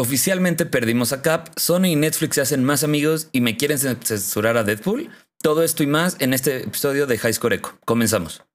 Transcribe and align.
Oficialmente 0.00 0.64
perdimos 0.64 1.12
a 1.12 1.22
Cap, 1.22 1.48
Sony 1.56 1.86
y 1.86 1.96
Netflix 1.96 2.36
se 2.36 2.40
hacen 2.40 2.62
más 2.62 2.84
amigos 2.84 3.30
y 3.32 3.40
me 3.40 3.56
quieren 3.56 3.78
censurar 3.78 4.56
a 4.56 4.62
Deadpool. 4.62 5.10
Todo 5.42 5.64
esto 5.64 5.82
y 5.82 5.88
más 5.88 6.16
en 6.20 6.34
este 6.34 6.58
episodio 6.58 7.08
de 7.08 7.18
High 7.18 7.32
Score 7.32 7.54
Echo. 7.54 7.76
Comenzamos. 7.84 8.47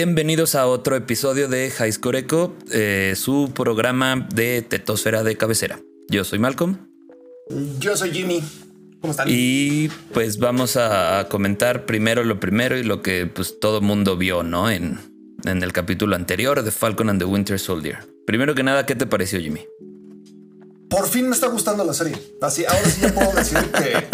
Bienvenidos 0.00 0.54
a 0.54 0.68
otro 0.68 0.94
episodio 0.94 1.48
de 1.48 1.72
High 1.72 1.90
Score 1.90 2.18
Echo, 2.18 2.54
eh, 2.70 3.14
su 3.16 3.50
programa 3.52 4.28
de 4.32 4.62
tetosfera 4.62 5.24
de 5.24 5.36
cabecera. 5.36 5.80
Yo 6.08 6.22
soy 6.22 6.38
Malcolm. 6.38 6.78
Yo 7.80 7.96
soy 7.96 8.12
Jimmy. 8.12 8.40
¿Cómo 9.00 9.10
están? 9.10 9.26
Y 9.28 9.88
pues 10.14 10.38
vamos 10.38 10.76
a 10.76 11.26
comentar 11.28 11.84
primero 11.84 12.22
lo 12.22 12.38
primero 12.38 12.78
y 12.78 12.84
lo 12.84 13.02
que 13.02 13.26
pues 13.26 13.58
todo 13.58 13.80
mundo 13.80 14.16
vio, 14.16 14.44
¿no? 14.44 14.70
En, 14.70 15.00
en 15.44 15.64
el 15.64 15.72
capítulo 15.72 16.14
anterior 16.14 16.62
de 16.62 16.70
Falcon 16.70 17.10
and 17.10 17.18
the 17.18 17.24
Winter 17.24 17.58
Soldier. 17.58 17.98
Primero 18.24 18.54
que 18.54 18.62
nada, 18.62 18.86
¿qué 18.86 18.94
te 18.94 19.06
pareció, 19.06 19.40
Jimmy? 19.40 19.66
Por 20.88 21.08
fin 21.08 21.28
me 21.28 21.34
está 21.34 21.48
gustando 21.48 21.84
la 21.84 21.92
serie. 21.92 22.16
Así, 22.40 22.64
ahora 22.64 22.88
sí 22.88 23.00
ya 23.00 23.12
puedo 23.12 23.32
decir 23.32 23.58
que, 23.72 24.06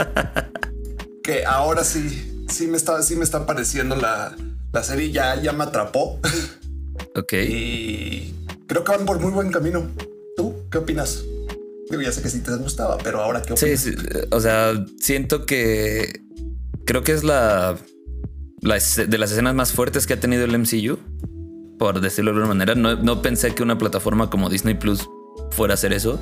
que 1.23 1.45
ahora 1.45 1.85
sí, 1.85 2.47
sí 2.49 2.69
me 2.69 2.79
está, 2.79 3.03
sí 3.03 3.17
me 3.17 3.25
está 3.25 3.45
pareciendo 3.45 3.97
la, 3.97 4.35
la 4.75 4.83
serie 4.83 5.13
ya, 5.13 5.41
ya 5.41 5.53
me 5.53 5.65
atrapó. 5.65 6.19
Ok. 7.15 7.33
Y 7.33 8.35
creo 8.67 8.83
que 8.83 8.93
van 8.93 9.07
por 9.07 9.21
muy 9.21 9.31
buen 9.31 9.53
camino. 9.53 9.89
¿Tú 10.37 10.53
qué 10.69 10.79
opinas? 10.79 11.23
Digo, 11.89 12.03
ya 12.03 12.11
sé 12.11 12.21
que 12.23 12.29
sí 12.29 12.41
te 12.41 12.55
gustaba, 12.57 12.99
pero 12.99 13.23
ahora 13.23 13.41
qué 13.41 13.53
opinas. 13.53 13.81
Sí, 13.81 13.93
sí, 13.93 13.97
o 14.33 14.41
sea, 14.41 14.73
siento 15.01 15.47
que 15.47 16.23
creo 16.87 17.05
que 17.05 17.13
es 17.13 17.23
la, 17.23 17.77
de 18.63 19.19
las 19.19 19.31
escenas 19.31 19.55
más 19.55 19.73
fuertes 19.73 20.09
que 20.09 20.15
ha 20.15 20.21
tenido 20.21 20.45
el 20.45 20.59
MCU, 20.59 20.99
por 21.79 22.01
decirlo 22.01 22.33
de 22.33 22.39
alguna 22.39 22.55
manera. 22.55 22.75
No, 22.75 22.97
no 22.97 23.23
pensé 23.23 23.55
que 23.55 23.63
una 23.63 23.79
plataforma 23.79 24.29
como 24.29 24.51
Disney 24.51 24.75
Plus 24.75 25.09
fuera 25.53 25.75
a 25.75 25.77
hacer 25.77 25.93
eso. 25.93 26.19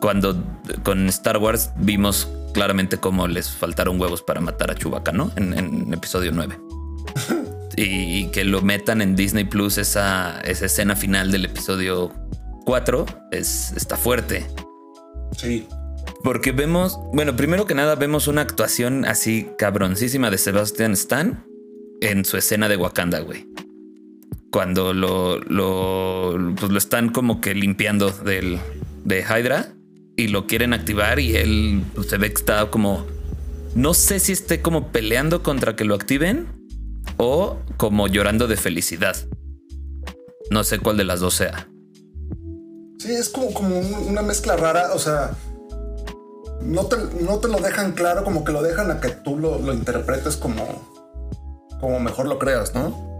Cuando 0.00 0.40
con 0.84 1.08
Star 1.08 1.38
Wars 1.38 1.70
vimos 1.78 2.28
claramente 2.54 2.98
cómo 2.98 3.26
les 3.26 3.50
faltaron 3.50 4.00
huevos 4.00 4.22
para 4.22 4.40
matar 4.40 4.70
a 4.70 4.76
Chewbacca, 4.76 5.10
¿no? 5.10 5.32
En, 5.34 5.52
en 5.58 5.92
episodio 5.92 6.30
9. 6.32 6.60
y, 7.76 8.18
y 8.18 8.30
que 8.30 8.44
lo 8.44 8.62
metan 8.62 9.02
en 9.02 9.16
Disney 9.16 9.44
Plus, 9.44 9.78
esa, 9.78 10.40
esa 10.40 10.66
escena 10.66 10.96
final 10.96 11.30
del 11.30 11.44
episodio 11.44 12.12
4, 12.64 13.06
es, 13.30 13.72
está 13.76 13.96
fuerte. 13.96 14.46
Sí. 15.36 15.66
Porque 16.22 16.52
vemos, 16.52 16.98
bueno, 17.12 17.36
primero 17.36 17.66
que 17.66 17.74
nada 17.74 17.96
vemos 17.96 18.28
una 18.28 18.42
actuación 18.42 19.04
así 19.04 19.48
cabroncísima 19.58 20.30
de 20.30 20.38
Sebastian 20.38 20.92
Stan 20.92 21.44
en 22.00 22.24
su 22.24 22.36
escena 22.36 22.68
de 22.68 22.76
Wakanda, 22.76 23.20
güey. 23.20 23.46
Cuando 24.50 24.92
lo, 24.92 25.38
lo, 25.38 26.54
pues 26.58 26.70
lo 26.70 26.78
están 26.78 27.08
como 27.08 27.40
que 27.40 27.54
limpiando 27.54 28.10
del, 28.10 28.58
de 29.04 29.20
Hydra 29.20 29.74
y 30.16 30.28
lo 30.28 30.46
quieren 30.46 30.74
activar 30.74 31.18
y 31.18 31.36
él 31.36 31.82
pues, 31.94 32.08
se 32.08 32.18
ve 32.18 32.28
que 32.28 32.34
está 32.34 32.70
como, 32.70 33.06
no 33.74 33.94
sé 33.94 34.20
si 34.20 34.32
esté 34.32 34.60
como 34.60 34.92
peleando 34.92 35.42
contra 35.42 35.74
que 35.74 35.84
lo 35.84 35.94
activen 35.94 36.46
o 37.16 37.56
como 37.76 38.08
llorando 38.08 38.46
de 38.48 38.56
felicidad. 38.56 39.16
No 40.50 40.64
sé 40.64 40.78
cuál 40.78 40.96
de 40.96 41.04
las 41.04 41.20
dos 41.20 41.34
sea. 41.34 41.68
Sí, 42.98 43.12
es 43.12 43.28
como, 43.28 43.52
como 43.54 43.78
un- 43.78 44.08
una 44.08 44.22
mezcla 44.22 44.56
rara. 44.56 44.92
O 44.94 44.98
sea, 44.98 45.32
no 46.62 46.86
te, 46.86 46.96
no 47.20 47.38
te 47.38 47.48
lo 47.48 47.58
dejan 47.58 47.92
claro, 47.92 48.22
como 48.24 48.44
que 48.44 48.52
lo 48.52 48.62
dejan 48.62 48.90
a 48.90 49.00
que 49.00 49.08
tú 49.10 49.38
lo, 49.38 49.58
lo 49.58 49.72
interpretes 49.72 50.36
como, 50.36 50.64
como 51.80 51.98
mejor 52.00 52.26
lo 52.28 52.38
creas, 52.38 52.74
¿no? 52.74 53.18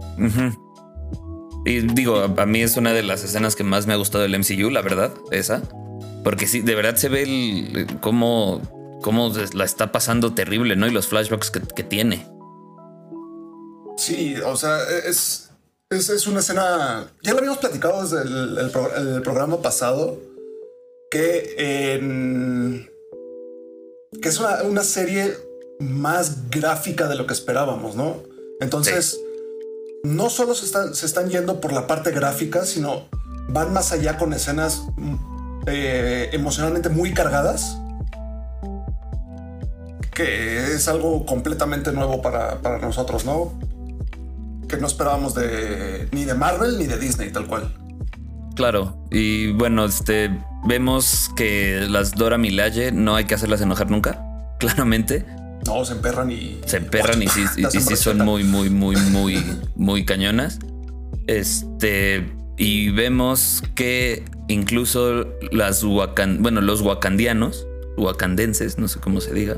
Y 1.65 1.79
digo, 1.79 2.19
a, 2.37 2.45
mí 2.45 2.61
es 2.61 2.77
una 2.77 2.93
de 2.93 3.03
las 3.03 3.23
escenas 3.23 3.55
que 3.55 3.63
más 3.63 3.87
me 3.87 3.93
ha 3.93 3.97
gustado 3.97 4.23
del 4.23 4.37
MCU, 4.37 4.69
la 4.69 4.81
verdad, 4.81 5.11
esa. 5.31 5.61
Porque 6.23 6.47
sí, 6.47 6.61
de 6.61 6.75
verdad 6.75 6.95
se 6.95 7.09
ve 7.09 7.23
el, 7.23 7.87
cómo, 7.99 8.61
cómo 9.01 9.31
la 9.53 9.65
está 9.65 9.91
pasando 9.91 10.33
terrible, 10.33 10.75
¿no? 10.75 10.87
Y 10.87 10.91
los 10.91 11.07
flashbacks 11.07 11.51
que, 11.51 11.61
que 11.61 11.83
tiene. 11.83 12.27
Sí, 13.97 14.35
o 14.45 14.55
sea, 14.55 14.79
es, 15.05 15.49
es, 15.89 16.09
es 16.09 16.27
una 16.27 16.39
escena. 16.39 17.07
Ya 17.21 17.31
lo 17.33 17.37
habíamos 17.39 17.59
platicado 17.59 18.01
desde 18.03 18.21
el, 18.23 18.57
el 18.57 18.69
pro- 18.71 18.95
el 18.95 19.21
programa 19.21 19.61
pasado. 19.61 20.17
Que 21.11 21.93
en. 21.93 22.89
que 24.21 24.29
es 24.29 24.39
una, 24.39 24.63
una 24.63 24.83
serie 24.83 25.37
más 25.79 26.49
gráfica 26.49 27.07
de 27.07 27.15
lo 27.15 27.27
que 27.27 27.33
esperábamos, 27.33 27.95
¿no? 27.95 28.17
Entonces, 28.59 29.19
no 30.03 30.29
solo 30.29 30.55
se 30.55 30.65
están, 30.65 30.95
se 30.95 31.05
están 31.05 31.29
yendo 31.29 31.61
por 31.61 31.71
la 31.71 31.85
parte 31.85 32.11
gráfica, 32.11 32.65
sino 32.65 33.07
van 33.49 33.73
más 33.73 33.91
allá 33.91 34.17
con 34.17 34.33
escenas 34.33 34.81
mm, 34.97 35.15
eh, 35.67 36.29
emocionalmente 36.33 36.89
muy 36.89 37.13
cargadas. 37.13 37.77
Que 40.15 40.73
es 40.75 40.87
algo 40.87 41.25
completamente 41.25 41.91
nuevo 41.91 42.21
para, 42.21 42.59
para 42.61 42.77
nosotros, 42.79 43.25
¿no? 43.25 43.53
Que 44.75 44.81
no 44.81 44.87
esperábamos 44.87 45.33
de 45.35 46.07
ni 46.11 46.25
de 46.25 46.33
Marvel 46.33 46.77
ni 46.77 46.85
de 46.87 46.97
Disney, 46.97 47.31
tal 47.31 47.47
cual. 47.47 47.73
Claro. 48.55 48.97
Y 49.11 49.51
bueno, 49.53 49.85
este 49.85 50.29
vemos 50.65 51.29
que 51.35 51.85
las 51.89 52.13
Dora 52.15 52.37
Milaje 52.37 52.91
no 52.91 53.15
hay 53.15 53.25
que 53.25 53.35
hacerlas 53.35 53.61
enojar 53.61 53.89
nunca. 53.91 54.23
Claramente. 54.59 55.25
No, 55.65 55.85
se 55.85 55.93
emperran 55.93 56.29
y 56.31 56.59
se 56.65 56.77
emperran 56.77 57.21
y 57.21 57.27
sí, 57.27 57.43
y- 57.57 57.65
y 57.65 57.81
sí 57.81 57.95
son 57.95 58.17
muy, 58.19 58.43
muy, 58.43 58.69
muy, 58.69 58.95
muy, 58.95 59.43
muy 59.75 60.05
cañonas. 60.05 60.59
Este, 61.27 62.33
y 62.57 62.89
vemos 62.89 63.63
que 63.75 64.23
incluso 64.49 65.25
las 65.51 65.83
Wakan, 65.83 66.41
bueno, 66.43 66.59
los 66.61 66.81
wakandianos, 66.81 67.65
wakandenses, 67.97 68.77
no 68.77 68.87
sé 68.87 68.99
cómo 68.99 69.21
se 69.21 69.33
diga, 69.33 69.55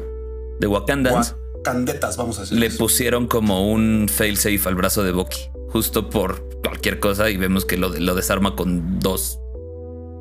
de 0.60 0.68
Wakandans, 0.68 1.36
Candetas, 1.66 2.16
vamos 2.18 2.38
a 2.38 2.42
decir. 2.42 2.58
le 2.58 2.70
pusieron 2.72 3.28
como 3.28 3.70
un 3.72 4.08
failsafe 4.10 4.62
al 4.70 4.76
brazo 4.76 5.04
de 5.04 5.12
Bucky, 5.12 5.50
justo 5.70 6.10
por 6.10 6.48
cualquier 6.64 7.00
cosa, 7.00 7.30
y 7.30 7.38
vemos 7.38 7.66
que 7.66 7.76
lo, 7.78 7.90
lo 7.90 8.16
desarma 8.16 8.56
con 8.56 9.00
dos 9.00 9.40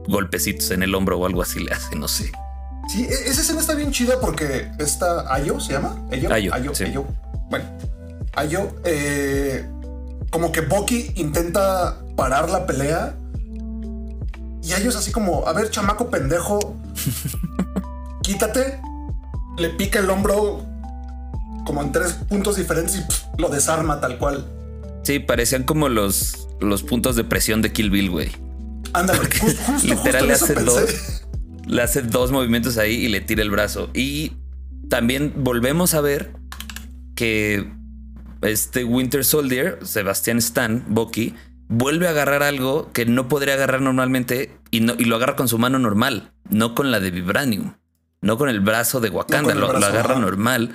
golpecitos 0.09 0.71
en 0.72 0.83
el 0.83 0.94
hombro 0.94 1.19
o 1.19 1.27
algo 1.27 1.41
así 1.43 1.60
le 1.62 1.72
hace, 1.72 1.94
no 1.97 2.09
sé. 2.09 2.33
Sí, 2.88 3.04
e- 3.04 3.28
esa 3.31 3.41
escena 3.43 3.60
está 3.60 3.75
bien 3.75 3.93
chida 3.93 4.21
porque 4.21 4.69
esta 4.78 5.33
Ayo 5.33 5.59
se 5.60 5.72
llama. 5.72 5.97
Ayo, 6.10 6.31
Ayo, 6.33 6.75
sí. 6.75 6.84
Ayo. 6.84 7.04
Bueno, 7.49 7.65
Ayo, 8.34 8.75
eh, 8.84 9.65
como 10.31 10.50
que 10.53 10.60
Bucky 10.62 11.12
intenta 11.15 11.99
parar 12.16 12.50
la 12.50 12.66
pelea 12.66 13.15
y 14.62 14.72
Ayo 14.72 14.88
es 14.91 14.97
así 14.97 15.12
como, 15.12 15.47
a 15.47 15.53
ver, 15.53 15.71
chamaco 15.71 16.10
pendejo, 16.10 16.59
quítate, 18.22 18.81
le 19.59 19.71
pica 19.71 19.99
el 20.00 20.10
hombro 20.10 20.65
como 21.65 21.83
en 21.83 21.93
tres 21.93 22.13
puntos 22.13 22.57
diferentes 22.57 22.97
y 22.97 23.41
lo 23.41 23.49
desarma 23.49 24.01
tal 24.01 24.19
cual. 24.19 24.45
Sí, 25.03 25.19
parecían 25.19 25.65
como 25.65 25.89
los, 25.89 26.49
los 26.61 26.83
puntos 26.83 27.17
de 27.17 27.25
presión 27.25 27.63
de 27.63 27.73
Kill 27.73 27.91
Bill, 27.91 28.11
güey. 28.11 28.31
Ándale, 28.93 29.21
ju- 29.21 29.41
justo, 29.41 29.63
justo, 29.67 29.87
Literal 29.89 30.27
le 30.27 30.33
hace 30.35 30.55
dos. 30.55 31.23
Le 31.67 31.83
hace 31.83 32.03
dos 32.03 32.31
movimientos 32.31 32.77
ahí 32.79 32.95
y 32.95 33.09
le 33.09 33.21
tira 33.21 33.43
el 33.43 33.51
brazo. 33.51 33.91
Y 33.95 34.33
también 34.89 35.33
volvemos 35.37 35.95
a 35.95 36.01
ver 36.01 36.33
que 37.15 37.71
este 38.43 38.85
Winter 38.85 39.25
Soldier, 39.25 39.79
Sebastián 39.83 40.39
Stan, 40.39 40.85
Bucky, 40.89 41.35
vuelve 41.69 42.07
a 42.07 42.11
agarrar 42.11 42.43
algo 42.43 42.91
que 42.93 43.07
no 43.07 43.29
podría 43.29 43.55
agarrar 43.55 43.81
normalmente 43.81 44.57
y, 44.71 44.81
no, 44.81 44.95
y 44.99 45.05
lo 45.07 45.17
agarra 45.17 45.37
con 45.37 45.49
su 45.49 45.59
mano 45.59 45.79
normal, 45.79 46.33
no 46.51 46.75
con 46.75 46.91
la 46.91 47.01
de 47.01 47.10
Vibranium, 47.10 47.72
no 48.21 48.37
con 48.37 48.49
el 48.49 48.60
brazo 48.60 49.01
de 49.01 49.09
Wakanda, 49.10 49.53
el 49.55 49.60
lo, 49.60 49.71
agarra 49.71 50.13
ajá. 50.15 50.21
normal. 50.21 50.75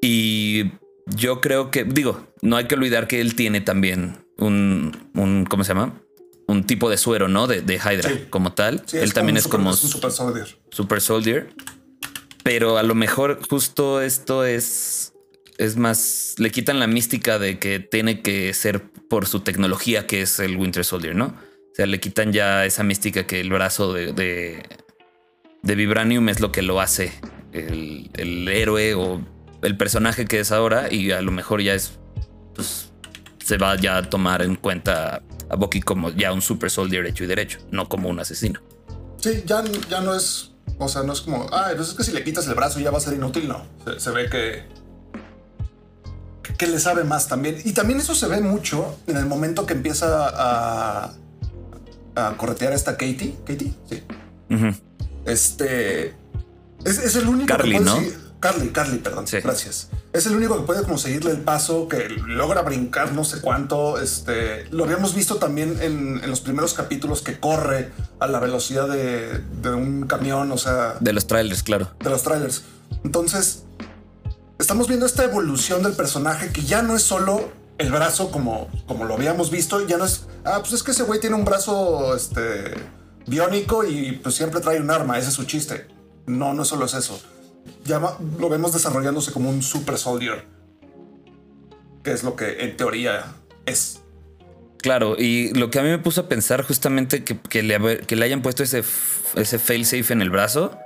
Y 0.00 0.72
yo 1.06 1.40
creo 1.40 1.70
que, 1.70 1.84
digo, 1.84 2.26
no 2.42 2.56
hay 2.56 2.66
que 2.66 2.74
olvidar 2.74 3.08
que 3.08 3.20
él 3.20 3.34
tiene 3.34 3.60
también 3.60 4.24
un, 4.36 4.96
un 5.14 5.44
¿cómo 5.44 5.64
se 5.64 5.68
llama? 5.74 6.00
Un 6.46 6.64
tipo 6.64 6.88
de 6.88 6.96
suero, 6.96 7.28
¿no? 7.28 7.46
De, 7.46 7.60
de 7.62 7.74
Hydra 7.76 8.10
Sí. 8.10 8.24
como 8.30 8.52
tal. 8.52 8.82
Sí, 8.86 8.96
él 8.98 9.12
también 9.12 9.34
un 9.34 9.38
es 9.38 9.42
super- 9.44 9.58
como 9.58 9.70
un 9.70 9.76
super 9.76 10.10
soldier. 10.10 10.58
Super 10.70 11.00
Soldier. 11.00 11.50
Pero 12.44 12.78
a 12.78 12.82
lo 12.82 12.94
mejor 12.94 13.40
justo 13.50 14.00
esto 14.00 14.44
es, 14.46 15.12
es 15.58 15.76
más, 15.76 16.34
le 16.38 16.50
quitan 16.50 16.78
la 16.78 16.86
mística 16.86 17.38
de 17.38 17.58
que 17.58 17.80
tiene 17.80 18.22
que 18.22 18.54
ser 18.54 18.90
por 19.10 19.26
su 19.26 19.40
tecnología 19.40 20.06
que 20.06 20.22
es 20.22 20.38
el 20.38 20.56
Winter 20.56 20.84
Soldier, 20.84 21.14
¿no? 21.14 21.26
O 21.26 21.74
sea, 21.74 21.86
le 21.86 22.00
quitan 22.00 22.32
ya 22.32 22.64
esa 22.64 22.82
mística 22.84 23.26
que 23.26 23.40
el 23.40 23.50
brazo 23.50 23.92
de, 23.92 24.12
de, 24.14 24.62
de 25.62 25.74
Vibranium 25.74 26.28
es 26.30 26.40
lo 26.40 26.50
que 26.50 26.62
lo 26.62 26.80
hace 26.80 27.12
el, 27.52 28.10
el 28.14 28.48
héroe 28.48 28.94
o 28.94 29.20
el 29.62 29.76
personaje 29.76 30.26
que 30.26 30.40
es 30.40 30.52
ahora 30.52 30.92
y 30.92 31.10
a 31.10 31.22
lo 31.22 31.32
mejor 31.32 31.62
ya 31.62 31.74
es, 31.74 31.92
pues, 32.54 32.90
se 33.44 33.56
va 33.56 33.76
ya 33.76 33.96
a 33.96 34.02
tomar 34.02 34.42
en 34.42 34.56
cuenta 34.56 35.22
a 35.50 35.56
Bucky 35.56 35.80
como 35.80 36.10
ya 36.10 36.32
un 36.32 36.42
super 36.42 36.70
soldier 36.70 37.06
hecho 37.06 37.24
y 37.24 37.26
derecho, 37.26 37.58
no 37.70 37.88
como 37.88 38.08
un 38.08 38.20
asesino. 38.20 38.60
Sí, 39.18 39.42
ya, 39.46 39.64
ya 39.88 40.00
no 40.00 40.14
es. 40.14 40.52
O 40.78 40.88
sea, 40.88 41.02
no 41.02 41.12
es 41.12 41.20
como. 41.20 41.46
Ah, 41.52 41.72
pues 41.74 41.88
es 41.88 41.94
que 41.94 42.04
si 42.04 42.12
le 42.12 42.22
quitas 42.22 42.46
el 42.46 42.54
brazo 42.54 42.78
ya 42.78 42.90
va 42.90 42.98
a 42.98 43.00
ser 43.00 43.14
inútil. 43.14 43.48
No. 43.48 43.66
Se, 43.84 43.98
se 43.98 44.10
ve 44.10 44.28
que. 44.30 44.64
Que 46.56 46.66
le 46.66 46.78
sabe 46.78 47.04
más 47.04 47.28
también. 47.28 47.60
Y 47.64 47.72
también 47.72 48.00
eso 48.00 48.14
se 48.14 48.26
ve 48.28 48.40
mucho 48.40 48.98
en 49.06 49.16
el 49.16 49.26
momento 49.26 49.66
que 49.66 49.74
empieza 49.74 50.28
a. 50.28 51.14
a 52.14 52.36
corretear 52.36 52.72
a 52.72 52.76
esta 52.76 52.92
Katie. 52.92 53.36
Katie, 53.44 53.72
sí. 53.88 54.02
Este. 55.24 56.14
Es, 56.84 56.98
es 56.98 57.16
el 57.16 57.28
único 57.28 57.48
Carly, 57.48 57.78
que 57.78 57.80
¿no? 57.80 57.98
Carly, 58.40 58.68
Carly, 58.68 58.98
perdón. 58.98 59.26
Sí. 59.26 59.38
Gracias. 59.40 59.88
Es 60.12 60.26
el 60.26 60.36
único 60.36 60.56
que 60.56 60.62
puede 60.62 60.82
como 60.84 60.96
seguirle 60.96 61.32
el 61.32 61.40
paso, 61.40 61.88
que 61.88 62.08
logra 62.08 62.62
brincar 62.62 63.12
no 63.12 63.24
sé 63.24 63.40
cuánto. 63.40 63.98
Este 64.00 64.66
lo 64.70 64.84
habíamos 64.84 65.14
visto 65.14 65.36
también 65.36 65.78
en, 65.80 66.20
en 66.22 66.30
los 66.30 66.40
primeros 66.40 66.74
capítulos 66.74 67.22
que 67.22 67.40
corre 67.40 67.90
a 68.20 68.26
la 68.26 68.38
velocidad 68.38 68.88
de, 68.88 69.38
de 69.60 69.70
un 69.70 70.06
camión, 70.06 70.52
o 70.52 70.58
sea, 70.58 70.96
De 71.00 71.12
los 71.12 71.26
trailers, 71.26 71.62
claro. 71.62 71.90
de 72.02 72.10
los 72.10 72.22
trailers. 72.22 72.62
Entonces, 73.04 73.64
estamos 74.58 74.88
viendo 74.88 75.06
esta 75.06 75.24
evolución 75.24 75.82
del 75.82 75.92
personaje 75.94 76.50
que 76.52 76.62
ya 76.62 76.82
no 76.82 76.96
es 76.96 77.02
solo 77.02 77.50
el 77.78 77.92
brazo 77.92 78.30
como, 78.30 78.68
como 78.86 79.04
lo 79.04 79.14
habíamos 79.14 79.50
visto, 79.50 79.86
ya 79.86 79.98
no 79.98 80.04
es, 80.04 80.26
ah, 80.44 80.58
pues 80.60 80.72
es 80.72 80.82
que 80.82 80.90
ese 80.90 81.04
güey 81.04 81.20
tiene 81.20 81.36
un 81.36 81.44
brazo 81.44 82.14
este, 82.16 82.74
biónico 83.26 83.84
y 83.84 84.12
pues 84.12 84.34
siempre 84.34 84.60
trae 84.60 84.80
un 84.80 84.90
arma, 84.90 85.18
ese 85.18 85.28
es 85.28 85.34
su 85.34 85.44
chiste. 85.44 85.86
No, 86.26 86.54
no 86.54 86.64
solo 86.64 86.86
es 86.86 86.94
eso. 86.94 87.20
Ya 87.84 88.00
lo 88.38 88.48
vemos 88.48 88.72
desarrollándose 88.72 89.32
como 89.32 89.50
un 89.50 89.62
super 89.62 89.98
soldier, 89.98 90.46
que 92.02 92.12
es 92.12 92.22
lo 92.22 92.36
que 92.36 92.64
en 92.64 92.76
teoría 92.76 93.34
es. 93.66 94.02
Claro, 94.78 95.16
y 95.18 95.52
lo 95.54 95.70
que 95.70 95.80
a 95.80 95.82
mí 95.82 95.88
me 95.88 95.98
puso 95.98 96.22
a 96.22 96.28
pensar 96.28 96.62
justamente 96.62 97.24
que, 97.24 97.38
que 97.38 97.62
le, 97.62 98.24
hayan 98.24 98.42
puesto 98.42 98.62
ese, 98.62 98.84
ese 99.34 99.58
failsafe 99.58 100.12
en 100.12 100.22
el 100.22 100.30
brazo 100.30 100.78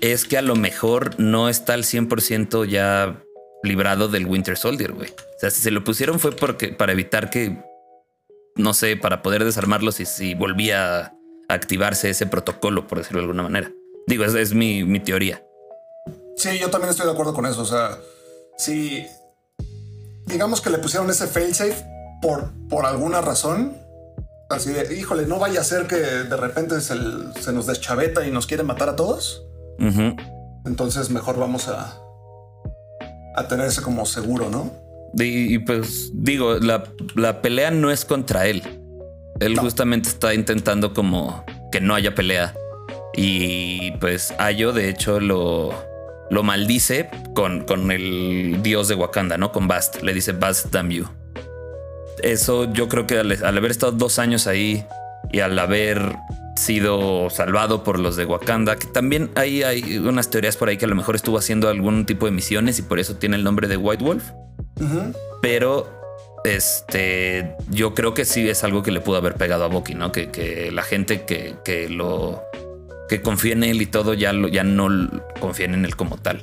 es 0.00 0.24
que 0.24 0.36
a 0.36 0.42
lo 0.42 0.56
mejor 0.56 1.18
no 1.18 1.48
está 1.48 1.74
al 1.74 1.84
100% 1.84 2.66
ya 2.66 3.22
librado 3.62 4.08
del 4.08 4.26
Winter 4.26 4.56
Soldier, 4.56 4.92
güey. 4.92 5.08
O 5.10 5.40
sea, 5.40 5.50
si 5.50 5.62
se 5.62 5.70
lo 5.70 5.84
pusieron 5.84 6.20
fue 6.20 6.32
porque 6.32 6.68
para 6.68 6.92
evitar 6.92 7.30
que, 7.30 7.58
no 8.56 8.74
sé, 8.74 8.96
para 8.96 9.22
poder 9.22 9.44
desarmarlo 9.44 9.90
si, 9.92 10.04
si 10.04 10.34
volvía 10.34 10.96
a 10.98 11.14
activarse 11.48 12.10
ese 12.10 12.26
protocolo, 12.26 12.86
por 12.86 12.98
decirlo 12.98 13.20
de 13.20 13.24
alguna 13.24 13.42
manera. 13.42 13.72
Digo, 14.06 14.24
es, 14.24 14.34
es 14.34 14.54
mi, 14.54 14.84
mi 14.84 15.00
teoría. 15.00 15.42
Sí, 16.36 16.58
yo 16.58 16.70
también 16.70 16.90
estoy 16.90 17.06
de 17.06 17.12
acuerdo 17.12 17.34
con 17.34 17.46
eso. 17.46 17.62
O 17.62 17.66
sea, 17.66 17.98
si 18.58 19.06
digamos 20.26 20.60
que 20.60 20.70
le 20.70 20.78
pusieron 20.78 21.08
ese 21.10 21.26
failsafe 21.26 21.84
por, 22.22 22.50
por 22.68 22.86
alguna 22.86 23.20
razón, 23.20 23.76
así 24.50 24.70
de, 24.72 24.94
híjole, 24.96 25.26
no 25.26 25.38
vaya 25.38 25.60
a 25.60 25.64
ser 25.64 25.86
que 25.86 25.96
de 25.96 26.36
repente 26.36 26.80
se, 26.80 26.94
se 27.40 27.52
nos 27.52 27.66
deschaveta 27.66 28.26
y 28.26 28.30
nos 28.30 28.46
quiere 28.46 28.62
matar 28.62 28.88
a 28.88 28.96
todos. 28.96 29.44
Entonces 30.66 31.10
mejor 31.10 31.38
vamos 31.38 31.68
a, 31.68 31.98
a 33.36 33.48
tenerse 33.48 33.82
como 33.82 34.06
seguro, 34.06 34.48
¿no? 34.50 34.70
Y, 35.16 35.54
y, 35.54 35.58
pues 35.60 36.10
digo, 36.14 36.54
la, 36.54 36.84
la 37.14 37.40
pelea 37.42 37.70
no 37.70 37.90
es 37.90 38.04
contra 38.04 38.46
él. 38.46 38.62
Él 39.40 39.54
No. 39.54 39.62
justamente 39.62 40.08
está 40.08 40.34
intentando 40.34 40.92
como 40.94 41.44
que 41.70 41.80
no 41.80 41.94
haya 41.94 42.14
pelea. 42.14 42.54
Y 43.16 43.92
pues 43.98 44.34
Ayo 44.38 44.72
de 44.72 44.88
hecho 44.88 45.20
lo, 45.20 45.72
lo 46.30 46.42
maldice 46.42 47.10
con, 47.34 47.64
con 47.64 47.90
el 47.90 48.58
dios 48.62 48.88
de 48.88 48.94
Wakanda, 48.94 49.38
¿no? 49.38 49.52
Con 49.52 49.68
Bast. 49.68 50.02
Le 50.02 50.14
dice 50.14 50.32
Bast 50.32 50.66
damn 50.70 50.90
you. 50.90 51.06
Eso 52.22 52.72
yo 52.72 52.88
creo 52.88 53.06
que 53.06 53.18
al, 53.18 53.32
al 53.32 53.58
haber 53.58 53.70
estado 53.70 53.92
dos 53.92 54.18
años 54.18 54.46
ahí 54.46 54.84
y 55.32 55.40
al 55.40 55.58
haber 55.58 56.16
sido 56.56 57.28
salvado 57.30 57.82
por 57.82 57.98
los 57.98 58.16
de 58.16 58.24
Wakanda, 58.24 58.76
que 58.76 58.86
también 58.86 59.30
hay, 59.34 59.62
hay 59.62 59.98
unas 59.98 60.30
teorías 60.30 60.56
por 60.56 60.68
ahí 60.68 60.76
que 60.76 60.84
a 60.84 60.88
lo 60.88 60.94
mejor 60.94 61.16
estuvo 61.16 61.36
haciendo 61.36 61.68
algún 61.68 62.06
tipo 62.06 62.26
de 62.26 62.32
misiones 62.32 62.78
y 62.78 62.82
por 62.82 62.98
eso 62.98 63.16
tiene 63.16 63.36
el 63.36 63.44
nombre 63.44 63.66
de 63.66 63.76
White 63.76 64.04
Wolf 64.04 64.24
pero 65.42 65.86
este 66.44 67.54
yo 67.70 67.94
creo 67.94 68.14
que 68.14 68.24
sí 68.24 68.48
es 68.48 68.64
algo 68.64 68.82
que 68.82 68.90
le 68.90 69.00
pudo 69.00 69.16
haber 69.16 69.34
pegado 69.34 69.64
a 69.64 69.68
Bucky, 69.68 69.94
¿no? 69.94 70.12
Que, 70.12 70.30
que 70.30 70.70
la 70.72 70.82
gente 70.82 71.22
que, 71.22 71.56
que 71.64 71.88
lo 71.88 72.42
que 73.08 73.22
confía 73.22 73.52
en 73.52 73.64
él 73.64 73.82
y 73.82 73.86
todo 73.86 74.14
ya, 74.14 74.32
lo, 74.32 74.48
ya 74.48 74.64
no 74.64 74.88
confían 75.40 75.74
en 75.74 75.84
él 75.84 75.96
como 75.96 76.16
tal. 76.16 76.42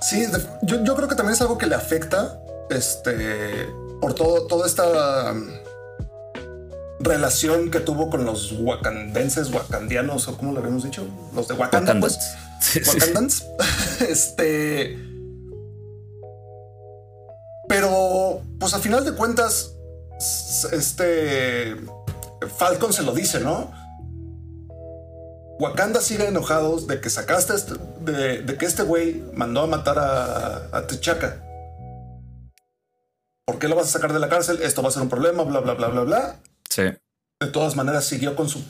Sí, 0.00 0.26
yo, 0.62 0.84
yo 0.84 0.94
creo 0.94 1.08
que 1.08 1.14
también 1.14 1.34
es 1.34 1.40
algo 1.40 1.58
que 1.58 1.66
le 1.66 1.74
afecta, 1.74 2.40
este, 2.70 3.66
por 4.00 4.14
todo, 4.14 4.46
toda 4.46 4.66
esta 4.66 5.32
um, 5.32 5.48
relación 7.00 7.70
que 7.70 7.80
tuvo 7.80 8.10
con 8.10 8.24
los 8.24 8.52
wakandenses, 8.52 9.50
wakandianos, 9.50 10.28
o 10.28 10.36
como 10.36 10.52
lo 10.52 10.60
habíamos 10.60 10.84
dicho, 10.84 11.06
los 11.34 11.48
de 11.48 11.54
Wakanda, 11.54 11.94
Wakandans. 11.94 12.18
pues. 12.18 12.36
Sí, 12.60 12.84
sí, 12.84 12.90
sí. 12.90 12.98
Wakandans. 12.98 13.46
este. 14.08 14.98
Pero, 17.68 18.42
pues 18.60 18.74
a 18.74 18.78
final 18.78 19.04
de 19.04 19.12
cuentas, 19.12 19.74
este. 20.72 21.76
Falcon 22.58 22.92
se 22.92 23.02
lo 23.02 23.12
dice, 23.12 23.40
¿no? 23.40 23.72
Wakanda 25.58 26.00
sigue 26.00 26.26
enojados 26.26 26.86
de 26.86 27.00
que 27.00 27.08
sacaste 27.10 27.54
este- 27.54 27.74
de, 28.00 28.42
de 28.42 28.58
que 28.58 28.66
este 28.66 28.82
güey 28.82 29.22
mandó 29.34 29.62
a 29.62 29.66
matar 29.66 29.98
a, 29.98 30.68
a 30.76 30.86
T'Chaka. 30.86 31.42
¿Por 33.46 33.58
qué 33.58 33.68
lo 33.68 33.76
vas 33.76 33.86
a 33.86 33.90
sacar 33.92 34.12
de 34.12 34.18
la 34.18 34.28
cárcel? 34.28 34.60
Esto 34.62 34.82
va 34.82 34.88
a 34.88 34.92
ser 34.92 35.02
un 35.02 35.08
problema, 35.08 35.44
bla, 35.44 35.60
bla, 35.60 35.74
bla, 35.74 35.88
bla, 35.88 36.00
bla. 36.02 36.36
Sí. 36.68 36.82
De 37.40 37.46
todas 37.52 37.76
maneras, 37.76 38.04
siguió 38.04 38.34
con 38.34 38.48
su 38.48 38.62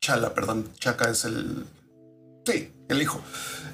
chala, 0.00 0.34
perdón. 0.34 0.68
Chaka 0.78 1.10
es 1.10 1.24
el. 1.24 1.64
Sí, 2.44 2.72
el 2.88 3.00
hijo. 3.00 3.22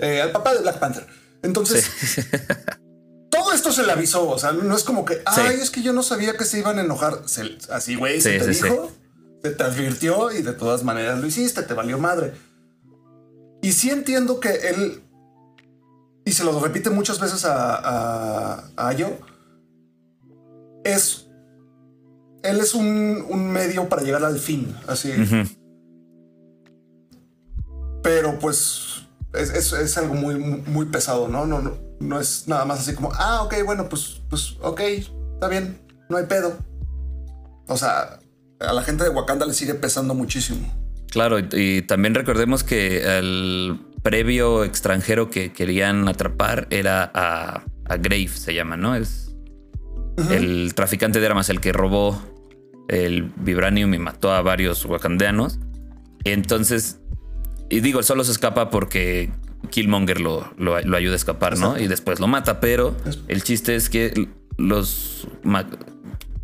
Eh, 0.00 0.20
al 0.20 0.32
papá 0.32 0.52
de 0.54 0.60
Black 0.60 0.78
Panther. 0.78 1.06
Entonces, 1.42 1.86
todo 3.30 3.52
esto 3.52 3.72
se 3.72 3.84
le 3.84 3.92
avisó. 3.92 4.28
O 4.28 4.38
sea, 4.38 4.52
no 4.52 4.76
es 4.76 4.84
como 4.84 5.04
que, 5.04 5.22
ay, 5.24 5.58
es 5.60 5.70
que 5.70 5.82
yo 5.82 5.92
no 5.92 6.02
sabía 6.02 6.36
que 6.36 6.44
se 6.44 6.58
iban 6.58 6.78
a 6.78 6.82
enojar. 6.82 7.22
Se- 7.26 7.56
así, 7.70 7.94
güey, 7.96 8.20
se 8.20 8.38
Sí, 8.38 8.44
te 8.44 8.50
dijo, 8.50 8.92
te 9.50 9.62
advirtió 9.64 10.32
y 10.32 10.42
de 10.42 10.52
todas 10.52 10.84
maneras 10.84 11.20
lo 11.20 11.26
hiciste, 11.26 11.62
te 11.62 11.74
valió 11.74 11.98
madre. 11.98 12.32
Y 13.62 13.72
sí 13.72 13.90
entiendo 13.90 14.40
que 14.40 14.50
él, 14.50 15.02
y 16.24 16.32
se 16.32 16.44
lo 16.44 16.58
repite 16.60 16.90
muchas 16.90 17.18
veces 17.20 17.44
a, 17.44 17.74
a, 17.76 18.64
a 18.76 18.88
Ayo, 18.88 19.18
es 20.84 21.28
él 22.42 22.60
es 22.60 22.74
un, 22.74 23.24
un 23.30 23.50
medio 23.50 23.88
para 23.88 24.02
llegar 24.02 24.22
al 24.22 24.38
fin, 24.38 24.76
así. 24.86 25.10
Pero 28.02 28.38
pues 28.38 29.06
es, 29.32 29.50
es- 29.50 29.72
es 29.72 29.96
algo 29.98 30.14
muy, 30.14 30.34
muy 30.38 30.86
pesado, 30.86 31.28
¿no? 31.28 31.46
No, 31.46 31.62
no, 31.62 31.72
no 32.00 32.20
es 32.20 32.46
nada 32.46 32.64
más 32.66 32.80
así 32.80 32.94
como, 32.94 33.10
ah, 33.14 33.42
ok, 33.44 33.54
bueno, 33.64 33.88
pues, 33.88 34.20
pues, 34.28 34.56
ok, 34.60 34.80
está 34.80 35.48
bien, 35.48 35.78
no 36.10 36.18
hay 36.18 36.26
pedo. 36.26 36.58
O 37.66 37.78
sea, 37.78 38.18
a 38.60 38.72
la 38.72 38.82
gente 38.82 39.04
de 39.04 39.10
Wakanda 39.10 39.46
le 39.46 39.54
sigue 39.54 39.74
pesando 39.74 40.14
muchísimo. 40.14 40.72
Claro, 41.10 41.38
y, 41.38 41.46
y 41.52 41.82
también 41.82 42.14
recordemos 42.14 42.64
que 42.64 43.18
el 43.18 43.78
previo 44.02 44.64
extranjero 44.64 45.30
que 45.30 45.52
querían 45.52 46.08
atrapar 46.08 46.66
era 46.70 47.10
a, 47.14 47.64
a 47.84 47.96
Grave, 47.96 48.28
se 48.28 48.54
llama, 48.54 48.76
¿no? 48.76 48.94
Es 48.94 49.34
el 50.30 50.74
traficante 50.74 51.20
de 51.20 51.26
armas, 51.26 51.48
el 51.50 51.60
que 51.60 51.72
robó 51.72 52.22
el 52.88 53.32
vibranium 53.36 53.94
y 53.94 53.98
mató 53.98 54.32
a 54.32 54.42
varios 54.42 54.84
wakandianos. 54.84 55.58
Entonces, 56.24 57.00
y 57.70 57.80
digo, 57.80 58.02
solo 58.02 58.24
se 58.24 58.32
escapa 58.32 58.70
porque 58.70 59.30
Killmonger 59.70 60.20
lo, 60.20 60.52
lo, 60.56 60.80
lo 60.80 60.96
ayuda 60.96 61.14
a 61.14 61.16
escapar, 61.16 61.58
¿no? 61.58 61.78
Y 61.78 61.88
después 61.88 62.20
lo 62.20 62.28
mata, 62.28 62.60
pero 62.60 62.94
el 63.28 63.42
chiste 63.42 63.74
es 63.74 63.88
que 63.88 64.28
los... 64.56 65.26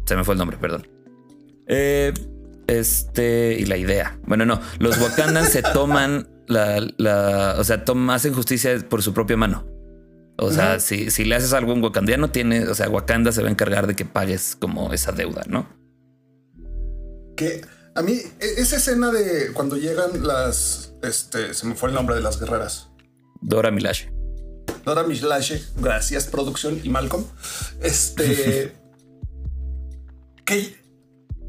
Se 0.06 0.16
me 0.16 0.24
fue 0.24 0.34
el 0.34 0.38
nombre, 0.38 0.56
perdón. 0.56 0.88
Eh, 1.72 2.12
este 2.66 3.56
y 3.58 3.64
la 3.66 3.76
idea. 3.76 4.18
Bueno, 4.26 4.44
no, 4.44 4.60
los 4.80 4.98
Wakandans 4.98 5.50
se 5.50 5.62
toman 5.72 6.28
la, 6.48 6.80
la 6.98 7.54
o 7.58 7.64
sea, 7.64 7.84
tom- 7.84 8.10
hacen 8.10 8.34
justicia 8.34 8.76
por 8.88 9.02
su 9.02 9.14
propia 9.14 9.36
mano. 9.36 9.66
O 10.36 10.50
sea, 10.50 10.80
si, 10.80 11.10
si 11.10 11.24
le 11.24 11.34
haces 11.34 11.52
algo 11.52 11.72
a 11.72 11.74
un 11.74 11.82
wakandiano, 11.84 12.30
tiene, 12.30 12.66
o 12.66 12.74
sea, 12.74 12.88
Wakanda 12.88 13.30
se 13.30 13.42
va 13.42 13.48
a 13.48 13.50
encargar 13.50 13.86
de 13.86 13.94
que 13.94 14.06
pagues 14.06 14.56
como 14.58 14.90
esa 14.94 15.12
deuda, 15.12 15.42
¿no? 15.46 15.68
Que 17.36 17.60
a 17.94 18.00
mí, 18.00 18.14
e- 18.40 18.54
esa 18.60 18.76
escena 18.76 19.10
de 19.12 19.52
cuando 19.52 19.76
llegan 19.76 20.26
las, 20.26 20.94
este, 21.02 21.52
se 21.52 21.66
me 21.66 21.74
fue 21.74 21.90
el 21.90 21.94
nombre 21.94 22.14
de 22.16 22.22
las 22.22 22.40
guerreras. 22.40 22.88
Dora 23.42 23.70
Milaje. 23.70 24.10
Dora 24.84 25.02
Milaje, 25.02 25.62
gracias 25.76 26.26
producción 26.28 26.80
y 26.82 26.88
Malcolm. 26.88 27.24
Este 27.82 28.72
que 30.46 30.79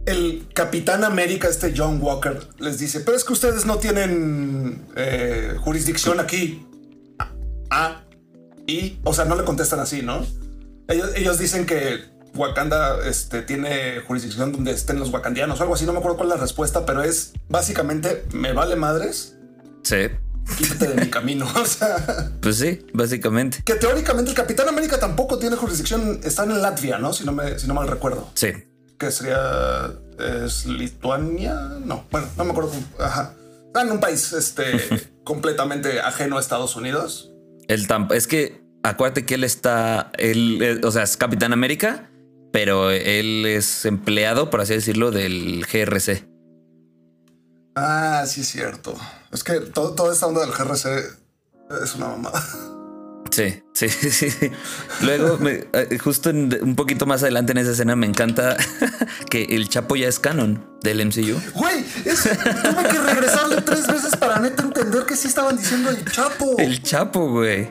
el 0.06 0.48
Capitán 0.54 1.04
América, 1.04 1.48
este 1.48 1.74
John 1.76 2.00
Walker, 2.02 2.40
les 2.60 2.80
dice, 2.80 3.02
pero 3.02 3.16
es 3.18 3.24
que 3.24 3.34
ustedes 3.34 3.66
no 3.66 3.78
tienen 3.78 4.86
eh, 4.96 5.56
jurisdicción 5.60 6.20
aquí. 6.20 6.66
Ah, 7.70 8.04
y, 8.68 9.00
o 9.04 9.14
sea, 9.14 9.26
no 9.26 9.36
le 9.36 9.44
contestan 9.44 9.80
así, 9.80 10.02
¿no? 10.02 10.26
Ellos, 10.88 11.12
ellos 11.16 11.38
dicen 11.40 11.66
que 11.66 12.00
Wakanda 12.36 12.98
este, 13.06 13.42
tiene 13.44 14.00
jurisdicción 14.02 14.52
donde 14.52 14.72
estén 14.72 15.00
los 15.00 15.10
wakandianos 15.10 15.60
o 15.60 15.64
algo 15.64 15.76
así. 15.76 15.86
No 15.86 15.94
me 15.94 16.00
acuerdo 16.00 16.18
cuál 16.18 16.30
es 16.30 16.36
la 16.36 16.42
respuesta, 16.42 16.86
pero 16.86 17.04
es 17.04 17.34
básicamente 17.50 18.26
me 18.34 18.54
vale 18.54 18.76
madres. 18.76 19.36
Sí. 19.84 20.08
Quítate 20.58 20.88
de 20.88 20.96
mi 21.06 21.10
camino. 21.10 21.48
O 21.56 21.66
sea, 21.66 22.32
Pues 22.42 22.58
sí, 22.58 22.86
básicamente. 22.94 23.60
que 23.64 23.76
teóricamente 23.76 24.32
el 24.32 24.36
Capitán 24.36 24.68
América 24.68 25.00
tampoco 25.00 25.38
tiene 25.38 25.56
jurisdicción. 25.56 26.20
Está 26.24 26.44
en 26.44 26.62
Latvia, 26.62 26.98
¿no? 26.98 27.14
Si 27.14 27.24
no, 27.24 27.32
me, 27.32 27.58
si 27.60 27.68
no 27.68 27.74
mal 27.74 27.88
recuerdo. 27.88 28.30
Sí. 28.34 28.50
Que 29.02 29.10
sería. 29.12 29.92
¿Es 30.46 30.68
Lituania? 30.68 31.56
No, 31.84 32.06
bueno, 32.12 32.28
no 32.38 32.46
me 32.46 32.52
acuerdo. 32.52 32.72
Ajá. 33.00 33.34
Está 33.66 33.82
en 33.82 33.92
un 33.92 34.00
país 34.00 34.32
este, 34.34 35.12
completamente 35.24 36.00
ajeno 36.02 36.38
a 36.38 36.40
Estados 36.40 36.76
Unidos. 36.76 37.32
El 37.68 37.88
tamp 37.88 38.12
es 38.12 38.28
que 38.28 38.62
acuérdate 38.84 39.26
que 39.26 39.34
él 39.36 39.44
está, 39.44 40.12
él, 40.20 40.60
eh, 40.62 40.82
o 40.84 40.92
sea, 40.92 41.02
es 41.04 41.18
Capitán 41.18 41.52
América, 41.54 42.12
pero 42.54 42.92
él 42.92 43.46
es 43.48 43.86
empleado, 43.86 44.50
por 44.52 44.62
así 44.62 44.74
decirlo, 44.74 45.10
del 45.10 45.66
GRC. 45.66 46.28
Ah, 47.76 48.26
sí, 48.28 48.42
es 48.42 48.50
cierto. 48.50 48.94
Es 49.32 49.44
que 49.44 49.62
todo- 49.62 49.96
toda 49.96 50.14
esta 50.14 50.28
onda 50.28 50.42
del 50.42 50.52
GRC 50.52 50.90
es 51.84 51.96
una 51.96 52.08
mamada. 52.10 52.44
Sí, 53.32 53.62
sí, 53.74 53.88
sí. 54.12 54.30
sí. 54.30 54.52
Luego, 55.02 55.38
me- 55.38 55.66
eh, 55.74 55.98
justo 55.98 56.30
en- 56.30 56.58
un 56.62 56.76
poquito 56.76 57.06
más 57.06 57.24
adelante 57.24 57.54
en 57.54 57.60
esa 57.60 57.72
escena, 57.72 57.96
me 57.96 58.06
encanta 58.06 58.58
que 59.30 59.44
el 59.46 59.70
Chapo 59.70 59.96
ya 59.96 60.08
es 60.10 60.20
canon 60.20 60.66
del 60.84 61.06
MCU. 61.06 61.40
Güey, 61.56 61.86
es- 62.06 62.24
tuve 62.24 62.84
que 62.90 62.98
regresarle 63.00 63.62
tres 63.62 63.88
veces 63.88 64.16
para 64.18 64.40
neta 64.40 64.64
entender 64.64 65.06
que 65.06 65.16
sí 65.16 65.28
estaban 65.30 65.56
diciendo 65.58 65.90
el 65.90 66.04
Chapo. 66.06 66.56
El 66.60 66.84
Chapo, 66.84 67.30
güey. 67.30 67.70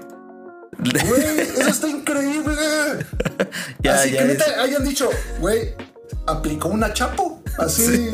Güey, 0.78 1.40
eso 1.58 1.68
está 1.68 1.88
increíble. 1.88 2.54
Ya, 3.82 3.94
Así 3.96 4.12
ya 4.12 4.20
que 4.20 4.24
neta 4.28 4.44
es. 4.44 4.58
hayan 4.58 4.84
dicho, 4.84 5.08
güey, 5.40 5.74
aplicó 6.26 6.68
una 6.68 6.92
Chapo. 6.94 7.42
Así. 7.58 8.10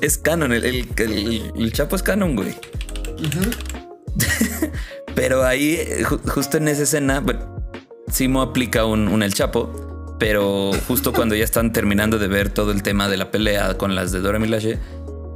Es 0.00 0.16
canon, 0.18 0.52
el, 0.52 0.64
el- 0.64 0.88
el- 0.96 1.52
el 1.56 1.72
Chapo 1.72 1.96
es 1.96 2.02
canon, 2.02 2.34
güey. 2.36 2.54
Pero 5.18 5.44
ahí, 5.44 5.76
ju- 6.04 6.20
justo 6.30 6.58
en 6.58 6.68
esa 6.68 6.84
escena, 6.84 7.18
bueno, 7.18 7.40
Simo 8.08 8.40
aplica 8.40 8.84
un, 8.84 9.08
un 9.08 9.24
El 9.24 9.34
Chapo, 9.34 10.14
pero 10.20 10.70
justo 10.86 11.12
cuando 11.12 11.34
ya 11.34 11.42
están 11.42 11.72
terminando 11.72 12.20
de 12.20 12.28
ver 12.28 12.50
todo 12.50 12.70
el 12.70 12.84
tema 12.84 13.08
de 13.08 13.16
la 13.16 13.32
pelea 13.32 13.76
con 13.76 13.96
las 13.96 14.12
de 14.12 14.20
Dora 14.20 14.38
Milaje, 14.38 14.78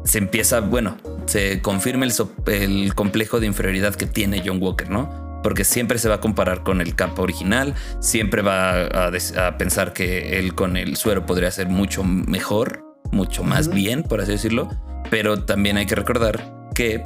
se 0.04 0.18
empieza, 0.18 0.60
bueno, 0.60 0.98
se 1.26 1.60
confirma 1.62 2.04
el, 2.04 2.12
so- 2.12 2.32
el 2.46 2.94
complejo 2.94 3.40
de 3.40 3.46
inferioridad 3.46 3.96
que 3.96 4.06
tiene 4.06 4.40
John 4.46 4.62
Walker, 4.62 4.88
¿no? 4.88 5.40
Porque 5.42 5.64
siempre 5.64 5.98
se 5.98 6.08
va 6.08 6.14
a 6.16 6.20
comparar 6.20 6.62
con 6.62 6.80
el 6.80 6.94
capa 6.94 7.20
original, 7.20 7.74
siempre 7.98 8.40
va 8.42 8.84
a, 8.84 9.58
pensar 9.58 9.92
que 9.92 10.38
él 10.38 10.54
con 10.54 10.76
el 10.76 10.94
suero 10.96 11.26
podría 11.26 11.50
ser 11.50 11.66
mucho 11.68 12.04
mejor, 12.04 12.84
mucho 13.10 13.42
más 13.42 13.66
bien, 13.66 14.04
por 14.04 14.20
así 14.20 14.30
decirlo. 14.30 14.68
Pero 15.10 15.44
también 15.44 15.76
hay 15.76 15.86
que 15.86 15.96
recordar 15.96 16.68
que 16.76 17.02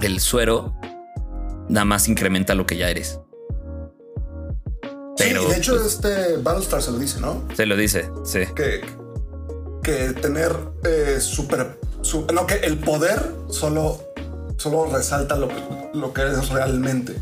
el 0.00 0.20
suero 0.20 0.74
nada 1.70 1.84
más 1.84 2.08
incrementa 2.08 2.54
lo 2.54 2.66
que 2.66 2.76
ya 2.76 2.90
eres. 2.90 3.20
Pero 5.16 5.42
sí, 5.44 5.48
de 5.50 5.56
hecho, 5.58 5.72
pues, 5.76 5.86
este 5.94 6.36
Battlestar 6.38 6.82
se 6.82 6.90
lo 6.92 6.98
dice, 6.98 7.20
¿no? 7.20 7.42
se 7.54 7.66
lo 7.66 7.76
dice, 7.76 8.08
sí. 8.24 8.40
Que, 8.54 8.80
que 9.82 10.12
tener 10.20 10.50
eh, 10.84 11.18
super, 11.20 11.78
su- 12.02 12.26
No, 12.32 12.46
que 12.46 12.54
el 12.54 12.78
poder 12.78 13.20
solo, 13.48 14.00
solo 14.56 14.86
resalta 14.92 15.36
lo 15.36 15.48
que, 15.48 15.54
lo 15.94 16.12
que 16.14 16.22
eres 16.22 16.48
realmente. 16.48 17.16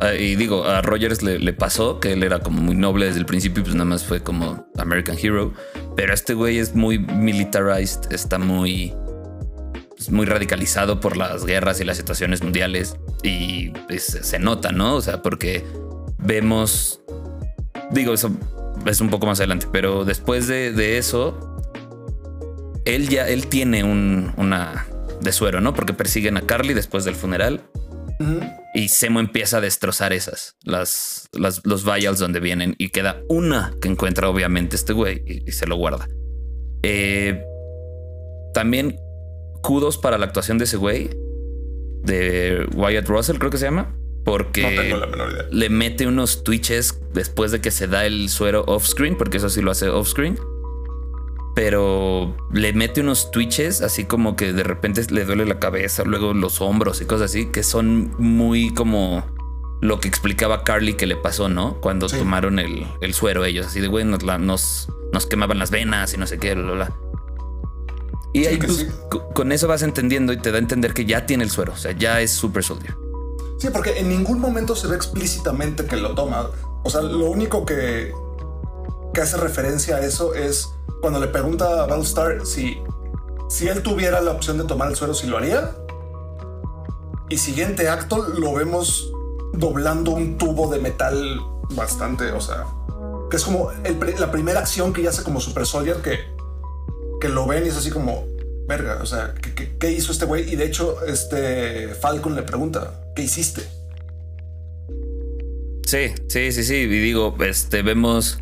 Ah, 0.00 0.14
y 0.14 0.34
digo, 0.36 0.64
a 0.64 0.82
Rogers 0.82 1.22
le, 1.22 1.38
le 1.38 1.52
pasó 1.52 2.00
que 2.00 2.12
él 2.12 2.22
era 2.24 2.40
como 2.40 2.60
muy 2.60 2.74
noble 2.74 3.06
desde 3.06 3.20
el 3.20 3.26
principio, 3.26 3.60
y 3.60 3.64
pues 3.64 3.74
nada 3.74 3.84
más 3.86 4.04
fue 4.04 4.22
como 4.22 4.66
American 4.76 5.16
Hero. 5.20 5.52
Pero 5.96 6.12
este 6.12 6.34
güey 6.34 6.58
es 6.58 6.74
muy 6.74 6.98
militarized, 6.98 8.12
está 8.12 8.38
muy, 8.38 8.92
muy 10.10 10.26
radicalizado 10.26 11.00
por 11.00 11.16
las 11.16 11.44
guerras 11.44 11.80
y 11.80 11.84
las 11.84 11.96
situaciones 11.96 12.42
mundiales. 12.42 12.96
Y 13.22 13.70
pues, 13.70 14.04
se 14.04 14.38
nota, 14.38 14.72
¿no? 14.72 14.96
O 14.96 15.00
sea, 15.00 15.22
porque 15.22 15.64
vemos. 16.18 17.00
Digo, 17.90 18.14
eso 18.14 18.30
es 18.86 19.00
un 19.00 19.10
poco 19.10 19.26
más 19.26 19.38
adelante, 19.40 19.66
pero 19.70 20.04
después 20.04 20.46
de, 20.48 20.72
de 20.72 20.98
eso, 20.98 21.58
él 22.84 23.08
ya 23.08 23.28
él 23.28 23.46
tiene 23.46 23.84
un, 23.84 24.32
una 24.36 24.86
de 25.20 25.32
suero, 25.32 25.60
¿no? 25.60 25.74
Porque 25.74 25.92
persiguen 25.92 26.36
a 26.36 26.42
Carly 26.42 26.74
después 26.74 27.04
del 27.04 27.14
funeral. 27.14 27.60
Y 28.72 28.88
Semo 28.88 29.18
empieza 29.18 29.56
a 29.56 29.60
destrozar 29.60 30.12
esas, 30.12 30.54
las, 30.62 31.28
las- 31.32 31.60
los 31.66 31.84
vials 31.84 32.20
donde 32.20 32.38
vienen 32.38 32.76
y 32.78 32.90
queda 32.90 33.20
una 33.28 33.74
que 33.80 33.88
encuentra 33.88 34.28
obviamente 34.28 34.76
este 34.76 34.92
güey 34.92 35.24
y, 35.26 35.48
y 35.48 35.52
se 35.52 35.66
lo 35.66 35.74
guarda. 35.74 36.08
Eh, 36.84 37.42
también 38.54 38.96
kudos 39.62 39.96
para 39.98 40.18
la 40.18 40.26
actuación 40.26 40.58
de 40.58 40.64
ese 40.64 40.76
güey, 40.76 41.10
de 42.02 42.66
Wyatt 42.74 43.08
Russell 43.08 43.38
creo 43.38 43.50
que 43.50 43.58
se 43.58 43.64
llama, 43.66 43.94
porque 44.24 44.62
No 44.62 44.82
tengo 44.82 44.96
la 44.98 45.06
menor 45.06 45.30
idea. 45.32 45.46
le 45.50 45.68
mete 45.70 46.06
unos 46.06 46.42
twitches 46.44 47.00
después 47.14 47.50
de 47.52 47.60
que 47.60 47.70
se 47.70 47.86
da 47.86 48.04
el 48.06 48.28
suero 48.28 48.64
off 48.66 48.86
screen, 48.86 49.16
porque 49.16 49.36
eso 49.38 49.48
sí 49.48 49.62
lo 49.62 49.70
hace 49.70 49.88
off 49.88 50.08
screen. 50.08 50.38
Pero 51.54 52.34
le 52.50 52.72
mete 52.72 53.02
unos 53.02 53.30
twitches 53.30 53.82
así 53.82 54.04
como 54.06 54.36
que 54.36 54.54
de 54.54 54.62
repente 54.62 55.02
le 55.10 55.24
duele 55.26 55.44
la 55.44 55.58
cabeza, 55.58 56.02
luego 56.04 56.32
los 56.32 56.62
hombros 56.62 57.02
y 57.02 57.04
cosas 57.04 57.30
así, 57.30 57.46
que 57.46 57.62
son 57.62 58.14
muy 58.18 58.72
como 58.72 59.22
lo 59.82 60.00
que 60.00 60.08
explicaba 60.08 60.64
Carly 60.64 60.94
que 60.94 61.06
le 61.06 61.16
pasó, 61.16 61.48
¿no? 61.50 61.78
Cuando 61.80 62.08
Sí. 62.08 62.16
tomaron 62.16 62.58
el, 62.58 62.86
el 63.02 63.12
suero 63.12 63.44
ellos, 63.44 63.66
así 63.66 63.80
de 63.80 63.88
güey, 63.88 64.04
nos, 64.06 64.22
la- 64.22 64.38
nos, 64.38 64.88
nos 65.12 65.26
quemaban 65.26 65.58
las 65.58 65.70
venas 65.70 66.14
y 66.14 66.16
no 66.16 66.26
sé 66.26 66.38
qué, 66.38 66.54
bla, 66.54 66.64
bla, 66.64 66.72
bla. 66.74 66.96
Y 68.32 68.46
ahí 68.46 68.56
pues, 68.56 68.76
sí. 68.76 68.88
con 69.34 69.52
eso 69.52 69.68
vas 69.68 69.82
entendiendo 69.82 70.32
y 70.32 70.38
te 70.38 70.50
da 70.50 70.56
a 70.56 70.60
entender 70.60 70.94
que 70.94 71.04
ya 71.04 71.26
tiene 71.26 71.44
el 71.44 71.50
suero, 71.50 71.72
o 71.74 71.76
sea, 71.76 71.92
ya 71.92 72.20
es 72.20 72.30
Super 72.30 72.64
Soldier. 72.64 72.94
Sí, 73.58 73.68
porque 73.72 73.98
en 73.98 74.08
ningún 74.08 74.40
momento 74.40 74.74
se 74.74 74.88
ve 74.88 74.96
explícitamente 74.96 75.84
que 75.84 75.96
lo 75.96 76.14
toma. 76.14 76.48
O 76.82 76.90
sea, 76.90 77.02
lo 77.02 77.30
único 77.30 77.64
que, 77.64 78.12
que 79.14 79.20
hace 79.20 79.36
referencia 79.36 79.96
a 79.96 80.00
eso 80.00 80.34
es 80.34 80.70
cuando 81.00 81.20
le 81.20 81.28
pregunta 81.28 81.82
a 81.82 81.86
Battlestar 81.86 82.44
si, 82.44 82.78
si 83.48 83.68
él 83.68 83.82
tuviera 83.82 84.20
la 84.20 84.32
opción 84.32 84.58
de 84.58 84.64
tomar 84.64 84.88
el 84.88 84.96
suero, 84.96 85.14
si 85.14 85.26
lo 85.26 85.36
haría. 85.36 85.76
Y 87.28 87.38
siguiente 87.38 87.88
acto 87.88 88.28
lo 88.28 88.54
vemos 88.54 89.12
doblando 89.52 90.12
un 90.12 90.38
tubo 90.38 90.70
de 90.72 90.80
metal 90.80 91.40
bastante, 91.74 92.32
o 92.32 92.40
sea, 92.40 92.66
que 93.30 93.36
es 93.36 93.44
como 93.44 93.70
el 93.84 93.98
la 94.18 94.30
primera 94.30 94.60
acción 94.60 94.92
que 94.92 95.02
ya 95.02 95.10
hace 95.10 95.22
como 95.22 95.40
Super 95.40 95.66
Soldier 95.66 95.98
que, 95.98 96.31
que 97.22 97.28
lo 97.28 97.46
ven 97.46 97.64
y 97.64 97.68
es 97.68 97.76
así 97.76 97.90
como, 97.90 98.26
verga, 98.66 98.98
o 99.00 99.06
sea, 99.06 99.32
¿qué, 99.40 99.54
qué- 99.54 99.76
qué 99.78 99.92
hizo 99.92 100.10
este 100.10 100.24
güey? 100.24 100.52
Y 100.52 100.56
de 100.56 100.64
hecho, 100.66 101.04
este 101.06 101.88
Falcon 101.94 102.34
le 102.34 102.42
pregunta, 102.42 103.00
¿qué 103.14 103.22
hiciste? 103.22 103.62
Sí, 105.86 106.12
sí, 106.28 106.50
sí, 106.52 106.64
sí. 106.64 106.74
Y 106.74 106.86
digo, 106.88 107.34
este, 107.44 107.82
vemos 107.82 108.38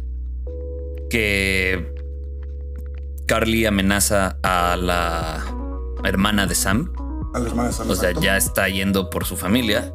que 1.11 1.93
Carly 3.27 3.67
amenaza 3.67 4.39
a 4.43 4.77
la 4.77 5.45
hermana 6.05 6.47
de 6.47 6.55
Sam. 6.55 6.93
A 7.35 7.39
la 7.39 7.49
hermana 7.49 7.69
de 7.69 7.75
Sam, 7.75 7.91
O 7.91 7.95
sea, 7.97 8.11
exacto. 8.11 8.25
ya 8.25 8.37
está 8.37 8.69
yendo 8.69 9.11
por 9.11 9.27
su 9.27 9.37
familia. 9.37 9.93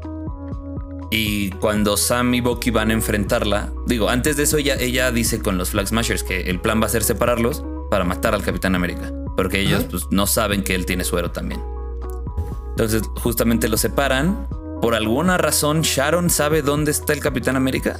Y 1.12 1.50
cuando 1.51 1.98
Sam 1.98 2.34
y 2.34 2.42
Bucky 2.42 2.72
van 2.72 2.89
a 2.89 2.94
enfrentarla, 2.94 3.72
digo, 3.88 4.10
antes 4.10 4.38
de 4.38 4.44
eso 4.44 4.58
ella, 4.58 4.75
ella 4.75 5.12
dice 5.12 5.39
con 5.39 5.58
los 5.58 5.70
Flag 5.70 5.88
Smashers 5.88 6.24
que 6.24 6.42
el 6.50 6.60
plan 6.60 6.82
va 6.82 6.88
a 6.88 6.89
ser 6.89 7.04
separarlos 7.04 7.63
para 7.89 8.04
matar 8.04 8.34
al 8.36 8.44
Capitán 8.44 8.75
América. 8.75 9.12
Porque 9.36 9.60
ellos 9.62 9.86
pues, 9.89 10.04
no 10.12 10.27
saben 10.27 10.63
que 10.63 10.75
él 10.75 10.86
tiene 10.86 11.04
suero 11.04 11.32
también. 11.32 11.62
Entonces, 12.70 13.04
justamente 13.22 13.68
los 13.68 13.82
separan. 13.82 14.48
Por 14.82 14.94
alguna 14.96 15.38
razón, 15.38 15.82
Sharon 15.82 16.30
sabe 16.30 16.62
dónde 16.62 16.92
está 16.92 17.13
el 17.13 17.20
Capitán 17.20 17.56
América. 17.56 18.00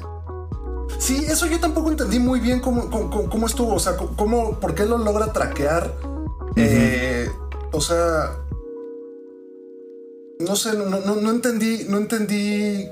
Sí, 1.00 1.26
eso 1.28 1.46
yo 1.48 1.60
tampoco 1.60 1.90
entendí 1.90 2.20
muy 2.20 2.40
bien 2.40 2.60
cómo, 2.62 2.90
cómo, 2.90 3.10
cómo- 3.10 3.30
cómo 3.30 3.48
estuvo, 3.48 3.74
o 3.76 3.80
sea, 3.80 3.98
cómo, 3.98 4.60
por 4.60 4.76
qué 4.76 4.86
lo 4.86 4.98
logra 4.98 5.34
traquear. 5.34 5.94
Eh, 6.56 7.30
o 7.74 7.82
sea, 7.82 8.38
no 10.40 10.56
sé, 10.56 10.78
no, 10.78 10.86
no, 10.86 11.16
no 11.16 11.32
entendí, 11.32 11.86
no 11.90 11.98
entendí 11.98 12.88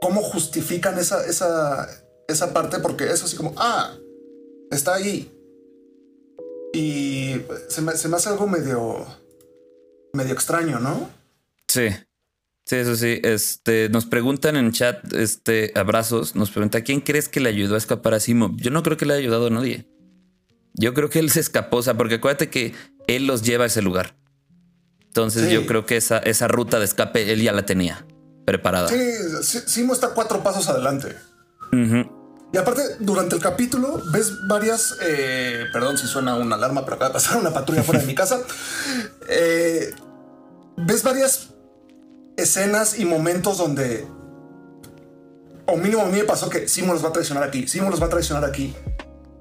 cómo 0.00 0.22
justifican 0.22 0.98
esa, 0.98 1.24
esa, 1.26 1.88
esa 2.26 2.52
parte, 2.52 2.78
porque 2.78 3.04
es 3.10 3.22
así 3.22 3.36
como, 3.36 3.52
ah, 3.56 3.94
está 4.70 4.94
ahí. 4.94 5.30
Y 6.72 7.36
se 7.68 7.82
me, 7.82 7.92
se 7.96 8.08
me 8.08 8.16
hace 8.16 8.28
algo 8.30 8.46
medio, 8.46 9.06
medio 10.12 10.32
extraño, 10.32 10.78
¿no? 10.80 11.10
Sí. 11.68 11.88
Sí, 12.64 12.76
eso 12.76 12.96
sí. 12.96 13.20
Este, 13.22 13.88
nos 13.88 14.06
preguntan 14.06 14.56
en 14.56 14.72
chat, 14.72 15.12
este, 15.14 15.72
abrazos, 15.74 16.34
nos 16.36 16.50
pregunta 16.50 16.82
quién 16.82 17.00
crees 17.00 17.28
que 17.28 17.40
le 17.40 17.48
ayudó 17.48 17.74
a 17.74 17.78
escapar 17.78 18.14
a 18.14 18.20
Simo. 18.20 18.54
Yo 18.56 18.70
no 18.70 18.82
creo 18.82 18.96
que 18.96 19.04
le 19.04 19.14
haya 19.14 19.20
ayudado 19.22 19.48
a 19.48 19.50
nadie. 19.50 19.86
Yo 20.74 20.94
creo 20.94 21.10
que 21.10 21.18
él 21.18 21.30
se 21.30 21.40
escapó, 21.40 21.78
o 21.78 21.82
sea, 21.82 21.94
porque 21.96 22.14
acuérdate 22.14 22.48
que 22.48 22.72
él 23.08 23.26
los 23.26 23.42
lleva 23.42 23.64
a 23.64 23.66
ese 23.66 23.82
lugar. 23.82 24.16
Entonces 25.02 25.48
Sí. 25.48 25.54
yo 25.54 25.66
creo 25.66 25.84
que 25.84 25.96
esa, 25.98 26.18
esa 26.18 26.48
ruta 26.48 26.78
de 26.78 26.86
escape 26.86 27.30
él 27.32 27.42
ya 27.42 27.52
la 27.52 27.66
tenía 27.66 28.06
preparada. 28.46 28.88
Sí, 28.88 29.58
Simo 29.66 29.92
está 29.92 30.14
cuatro 30.14 30.42
pasos 30.42 30.68
adelante. 30.68 31.14
Y 32.52 32.58
aparte, 32.58 32.82
durante 33.00 33.34
el 33.34 33.40
capítulo 33.40 34.02
ves 34.12 34.46
varias, 34.46 34.96
eh, 35.00 35.64
perdón 35.72 35.96
si 35.96 36.06
suena 36.06 36.36
una 36.36 36.56
alarma, 36.56 36.84
pero 36.84 36.96
acaba 36.96 37.08
de 37.08 37.14
pasar 37.14 37.38
una 37.38 37.52
patrulla 37.52 37.82
fuera 37.82 38.00
de 38.00 38.06
mi 38.06 38.14
casa. 38.14 38.40
Eh, 39.28 39.94
ves 40.76 41.04
varias 41.04 41.50
escenas 42.36 42.98
y 42.98 43.04
momentos 43.04 43.56
donde, 43.56 44.04
o 45.66 45.76
mínimo 45.76 46.02
a 46.02 46.06
mí 46.06 46.18
me 46.18 46.24
pasó 46.24 46.50
que 46.50 46.68
Simon 46.68 46.94
los 46.94 47.04
va 47.04 47.10
a 47.10 47.12
traicionar 47.12 47.44
aquí, 47.44 47.68
Simon 47.68 47.90
los 47.90 48.02
va 48.02 48.06
a 48.06 48.10
traicionar 48.10 48.44
aquí. 48.44 48.74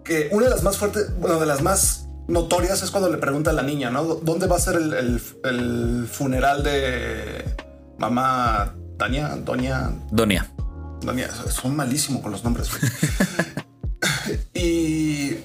Que 0.04 0.30
una 0.32 0.46
de 0.46 0.52
las 0.52 0.64
más 0.64 0.78
fuertes, 0.78 1.14
bueno, 1.20 1.40
de 1.40 1.46
las 1.48 1.62
más 1.62 2.06
notorias 2.28 2.82
es 2.84 2.92
cuando 2.92 3.10
le 3.10 3.18
pregunta 3.18 3.50
a 3.50 3.54
la 3.54 3.64
niña, 3.64 3.90
¿no? 3.90 4.04
¿Dónde 4.04 4.48
va 4.48 4.56
a 4.56 4.60
ser 4.60 4.76
el, 4.76 6.08
funeral 6.10 6.64
de 6.64 7.44
mamá 7.98 8.76
Tania? 8.98 9.36
Doña. 9.36 9.92
Doña. 10.12 10.50
Son 11.50 11.76
malísimos 11.76 12.22
con 12.22 12.32
los 12.32 12.44
nombres. 12.44 12.70
y 14.54 15.38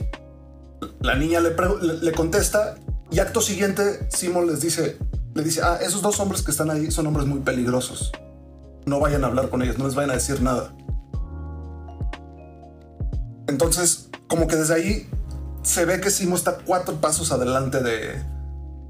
la 1.00 1.14
niña 1.16 1.40
le, 1.40 1.54
le, 2.02 2.12
contesta 2.12 2.76
y 3.10 3.18
acto 3.18 3.40
siguiente 3.40 4.08
Simon 4.10 4.46
les 4.46 4.60
dice, 4.60 4.98
le 5.34 5.42
dice, 5.42 5.60
ah, 5.62 5.78
esos 5.80 6.02
dos 6.02 6.20
hombres 6.20 6.42
que 6.42 6.50
están 6.50 6.70
ahí 6.70 6.90
son 6.90 7.06
hombres 7.06 7.26
muy 7.26 7.40
peligrosos. 7.40 8.12
No 8.84 9.00
vayan 9.00 9.25
a 9.25 9.28
hablar 9.28 9.48
con 9.48 9.62
ellos, 9.62 9.78
no 9.78 9.86
les 9.86 9.94
vayan 9.94 10.10
a 10.10 10.14
decir 10.14 10.40
nada. 10.40 10.75
Entonces, 13.48 14.08
como 14.28 14.46
que 14.46 14.56
desde 14.56 14.75
ahí 14.75 15.08
se 15.62 15.84
ve 15.84 16.00
que 16.00 16.10
Simo 16.10 16.36
está 16.36 16.58
cuatro 16.64 17.00
pasos 17.00 17.32
adelante 17.32 17.82
de, 17.82 18.22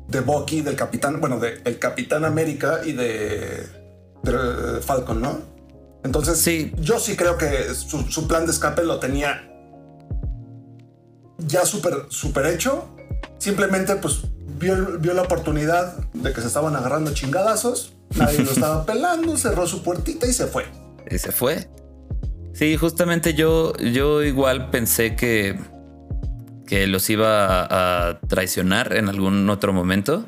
de 0.08 0.20
Bucky, 0.20 0.60
del 0.62 0.76
Capitán, 0.76 1.20
bueno, 1.20 1.38
del 1.38 1.78
Capitán 1.78 2.24
América 2.24 2.80
y 2.84 2.92
de, 2.92 3.66
Falcon, 4.82 5.20
¿no? 5.20 5.38
Entonces, 6.06 6.38
sí. 6.38 6.72
yo 6.80 6.98
sí 6.98 7.16
creo 7.16 7.36
que 7.36 7.74
su, 7.74 8.26
plan 8.26 8.46
de 8.46 8.52
escape 8.52 8.82
lo 8.84 8.98
tenía 8.98 9.52
ya 11.38 11.66
súper 11.66 12.06
super 12.08 12.46
hecho. 12.46 12.88
Simplemente, 13.38 13.96
pues, 13.96 14.22
vio, 14.58 14.98
vio 14.98 15.12
la 15.12 15.22
oportunidad 15.22 15.96
de 16.14 16.32
que 16.32 16.40
se 16.40 16.46
estaban 16.46 16.74
agarrando 16.74 17.12
chingadazos. 17.12 17.92
Nadie 18.16 18.38
lo 18.38 18.50
estaba 18.50 18.86
pelando, 18.86 19.36
cerró 19.36 19.66
su 19.66 19.82
puertita 19.82 20.26
y 20.26 20.32
se 20.32 20.46
fue. 20.46 20.64
Y 21.10 21.18
se 21.18 21.32
fue. 21.32 21.68
Sí, 22.54 22.76
justamente 22.76 23.34
yo, 23.34 23.76
yo 23.76 24.22
igual 24.22 24.70
pensé 24.70 25.14
que 25.14 25.58
que 26.66 26.86
los 26.86 27.08
iba 27.08 27.64
a, 28.08 28.18
traicionar 28.20 28.94
en 28.94 29.08
algún 29.08 29.48
otro 29.48 29.72
momento. 29.72 30.26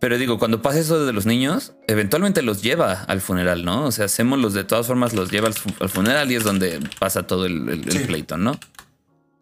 Pero 0.00 0.16
digo, 0.16 0.38
cuando 0.38 0.62
pasa 0.62 0.78
eso 0.78 1.04
de 1.04 1.12
los 1.12 1.26
niños, 1.26 1.74
eventualmente 1.86 2.42
los 2.42 2.62
lleva 2.62 3.02
al 3.02 3.20
funeral, 3.20 3.64
¿no? 3.64 3.84
O 3.84 3.92
sea, 3.92 4.06
hacemos 4.06 4.38
los 4.38 4.54
de 4.54 4.64
todas 4.64 4.86
formas, 4.86 5.12
los 5.12 5.30
lleva 5.30 5.48
al, 5.48 5.88
funeral 5.88 6.32
y 6.32 6.36
es 6.36 6.44
donde 6.44 6.80
pasa 6.98 7.26
todo 7.26 7.44
el, 7.44 7.82
pleito, 8.06 8.38
¿no? 8.38 8.58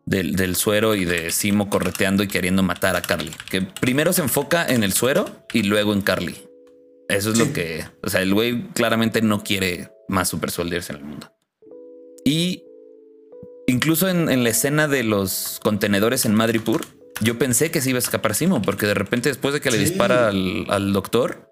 Del, 0.04 0.56
suero 0.56 0.94
y 0.94 1.04
de 1.04 1.30
Simo 1.30 1.70
correteando 1.70 2.22
y 2.22 2.28
queriendo 2.28 2.62
matar 2.62 2.96
a 2.96 3.02
Carly. 3.02 3.30
Que 3.50 3.62
primero 3.62 4.12
se 4.12 4.22
enfoca 4.22 4.66
en 4.66 4.82
el 4.82 4.92
suero 4.92 5.46
y 5.52 5.62
luego 5.62 5.92
en 5.92 6.02
Carly. 6.02 6.36
Eso 7.08 7.30
es 7.30 7.38
lo 7.38 7.52
que. 7.52 7.86
O 8.02 8.10
sea, 8.10 8.22
el 8.22 8.34
güey 8.34 8.68
claramente 8.72 9.22
no 9.22 9.44
quiere 9.44 9.92
más 10.08 10.28
super 10.28 10.50
soldiers 10.50 10.90
en 10.90 10.96
el 10.96 11.04
mundo. 11.04 11.32
Y 12.24 12.64
Incluso 13.68 14.08
en, 14.08 14.42
la 14.42 14.48
escena 14.48 14.88
de 14.88 15.02
los 15.04 15.60
contenedores 15.62 16.24
en 16.24 16.34
Madripur, 16.34 16.86
yo 17.20 17.38
pensé 17.38 17.70
que 17.70 17.80
se 17.80 17.90
iba 17.90 17.98
a 17.98 18.00
escapar 18.00 18.34
Simo, 18.34 18.62
porque 18.62 18.86
de 18.86 18.94
repente 18.94 19.28
después 19.28 19.54
de 19.54 19.60
que 19.60 19.70
le 19.70 19.78
dispara 19.78 20.28
al, 20.28 20.92
doctor, 20.92 21.50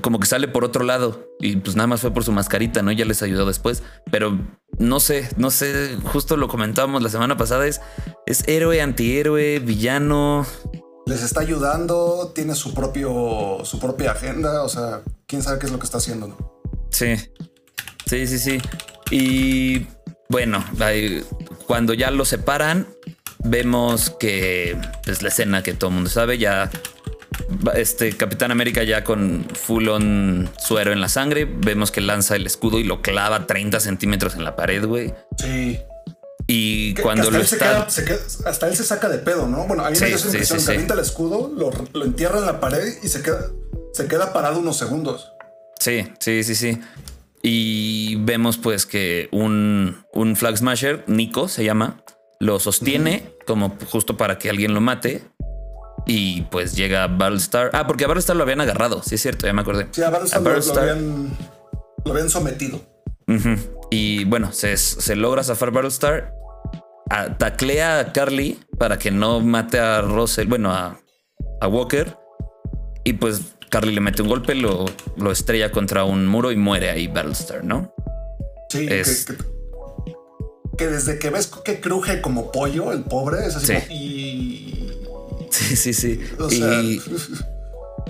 como 0.00 0.18
que 0.18 0.26
sale 0.26 0.48
por 0.48 0.64
otro 0.64 0.84
lado 0.84 1.28
y 1.40 1.56
pues 1.56 1.76
nada 1.76 1.86
más 1.86 2.00
fue 2.00 2.12
por 2.12 2.24
su 2.24 2.32
mascarita, 2.32 2.82
¿no? 2.82 2.92
Ya 2.92 3.04
les 3.04 3.22
ayudó 3.22 3.46
después, 3.46 3.82
pero 4.10 4.38
no 4.78 5.00
sé, 5.00 5.28
no 5.36 5.50
sé, 5.50 5.96
justo 6.04 6.36
lo 6.36 6.48
comentábamos 6.48 7.02
la 7.02 7.08
semana 7.08 7.36
pasada, 7.36 7.66
es, 7.66 7.80
es 8.26 8.46
héroe, 8.48 8.82
antihéroe, 8.82 9.60
villano. 9.60 10.46
Les 11.06 11.22
está 11.22 11.40
ayudando, 11.40 12.32
tiene 12.34 12.54
su 12.54 12.74
propio, 12.74 13.64
su 13.64 13.78
propia 13.78 14.12
agenda, 14.12 14.62
o 14.62 14.68
sea, 14.68 15.02
quién 15.26 15.42
sabe 15.42 15.58
qué 15.58 15.66
es 15.66 15.72
lo 15.72 15.78
que 15.78 15.86
está 15.86 15.98
haciendo, 15.98 16.28
¿no? 16.28 16.60
Sí, 16.90 17.14
sí, 18.06 18.26
sí, 18.26 18.38
sí. 18.38 18.58
Y 19.10 19.86
bueno, 20.28 20.62
cuando 21.66 21.94
ya 21.94 22.10
lo 22.10 22.24
separan, 22.26 22.86
vemos 23.44 24.10
que 24.10 24.76
es 25.06 25.22
la 25.22 25.28
escena 25.28 25.62
que 25.62 25.74
todo 25.74 25.90
el 25.90 25.94
mundo 25.94 26.10
sabe, 26.10 26.38
ya 26.38 26.70
este 27.74 28.16
Capitán 28.16 28.50
América 28.50 28.82
ya 28.82 29.04
con 29.04 29.46
full 29.52 29.88
on 29.88 30.50
suero 30.58 30.92
en 30.92 31.00
la 31.00 31.08
sangre, 31.08 31.44
vemos 31.44 31.90
que 31.90 32.00
lanza 32.00 32.36
el 32.36 32.46
escudo 32.46 32.78
y 32.78 32.84
lo 32.84 33.02
clava 33.02 33.46
30 33.46 33.80
centímetros 33.80 34.34
en 34.34 34.44
la 34.44 34.56
pared, 34.56 34.84
güey. 34.84 35.14
Sí. 35.38 35.78
Y 36.46 36.94
cuando 36.94 37.30
lo 37.30 37.38
está... 37.38 37.82
hasta 38.46 38.68
él 38.68 38.76
se 38.76 38.84
saca 38.84 39.08
de 39.08 39.18
pedo, 39.18 39.46
¿no? 39.46 39.66
Bueno, 39.66 39.84
ahí 39.84 39.94
sí, 39.94 40.04
me 40.04 40.16
sí, 40.16 40.44
sí, 40.44 40.72
el 40.72 40.98
escudo, 40.98 41.52
lo, 41.54 42.04
entierra 42.04 42.38
en 42.38 42.46
la 42.46 42.58
pared 42.58 42.94
y 43.02 43.08
se 43.08 43.22
queda, 43.22 43.50
se 43.92 44.08
queda 44.08 44.32
parado 44.32 44.58
unos 44.58 44.78
segundos. 44.78 45.30
Sí, 45.78 46.10
sí, 46.20 46.42
sí, 46.42 46.54
sí. 46.54 46.80
Y 47.42 48.16
vemos 48.16 48.56
pues 48.56 48.86
que 48.86 49.28
un, 49.30 50.02
un 50.14 50.36
Flag 50.36 50.56
Smasher, 50.56 51.04
Nico 51.06 51.48
se 51.48 51.64
llama, 51.64 52.02
lo 52.40 52.60
sostiene 52.60 53.34
como 53.46 53.76
justo 53.90 54.16
para 54.16 54.38
que 54.38 54.50
alguien 54.50 54.74
lo 54.74 54.80
mate. 54.80 55.22
Y 56.06 56.42
pues 56.42 56.74
llega 56.74 57.06
Battlestar. 57.06 57.70
Ah, 57.74 57.86
porque 57.86 58.04
a 58.04 58.08
Battlestar 58.08 58.36
lo 58.36 58.42
habían 58.42 58.60
agarrado. 58.60 59.02
Sí, 59.02 59.16
es 59.16 59.22
cierto, 59.22 59.46
ya 59.46 59.52
me 59.52 59.60
acordé. 59.60 59.88
Sí, 59.90 60.02
a 60.02 60.10
Battlestar, 60.10 60.42
lo, 60.42 60.80
habían, 60.80 61.36
lo, 62.04 62.12
habían, 62.12 62.30
sometido. 62.30 62.80
Y 63.90 64.24
bueno, 64.24 64.52
se, 64.52 64.76
se 64.76 65.16
logra 65.16 65.42
zafar 65.44 65.70
Battlestar. 65.70 66.32
taclea 67.38 67.98
a 67.98 68.12
Carly 68.12 68.58
para 68.78 68.98
que 68.98 69.10
no 69.10 69.40
mate 69.40 69.78
a 69.78 70.00
Russell, 70.00 70.48
bueno, 70.48 70.72
a, 70.72 70.98
a 71.60 71.68
Walker. 71.68 72.16
Y 73.04 73.14
pues 73.14 73.42
Carly 73.70 73.94
le 73.94 74.00
mete 74.00 74.22
un 74.22 74.28
golpe, 74.28 74.54
lo, 74.54 74.86
lo 75.16 75.30
estrella 75.30 75.70
contra 75.70 76.04
un 76.04 76.26
muro 76.26 76.52
y 76.52 76.56
muere 76.56 76.90
ahí 76.90 77.06
Battlestar, 77.06 77.64
¿no? 77.64 77.92
Sí, 78.70 78.86
que, 78.86 79.04
desde 80.86 81.18
que 81.18 81.30
ves 81.30 81.46
que 81.64 81.80
cruje 81.80 82.20
como 82.20 82.52
pollo, 82.52 82.92
el 82.92 83.02
pobre, 83.02 83.46
es 83.46 83.56
así. 83.56 83.74
Sí. 83.74 83.92
y... 83.92 84.74
Sí, 85.50 85.76
sí, 85.76 85.92
sí. 85.94 86.20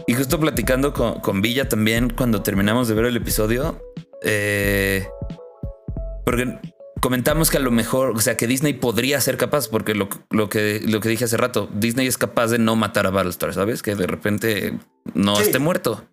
y, 0.06 0.14
justo 0.14 0.40
platicando 0.40 0.92
con, 0.92 1.20
con, 1.20 1.40
Villa 1.40 1.68
también, 1.68 2.10
cuando 2.10 2.42
terminamos 2.42 2.88
de 2.88 2.94
ver 2.94 3.06
el 3.06 3.16
episodio, 3.16 3.80
eh, 4.22 5.06
porque 6.24 6.58
comentamos 7.00 7.50
que 7.50 7.58
a 7.58 7.60
lo 7.60 7.70
mejor, 7.70 8.10
o 8.16 8.20
sea, 8.20 8.36
que 8.36 8.46
Disney 8.46 8.74
podría 8.74 9.20
ser 9.20 9.36
capaz, 9.36 9.68
porque 9.68 9.94
lo, 9.94 10.08
que, 10.08 10.80
lo 10.84 11.00
que 11.00 11.08
dije 11.08 11.24
hace 11.24 11.36
rato, 11.36 11.68
Disney 11.74 12.06
es 12.06 12.18
capaz 12.18 12.48
de 12.48 12.58
no 12.58 12.76
matar 12.76 13.06
a 13.06 13.10
Battlestar, 13.10 13.54
¿sabes? 13.54 13.82
Que 13.82 13.94
de 13.94 14.06
repente 14.06 14.78
no 15.14 15.40
esté 15.40 15.58
muerto. 15.58 16.04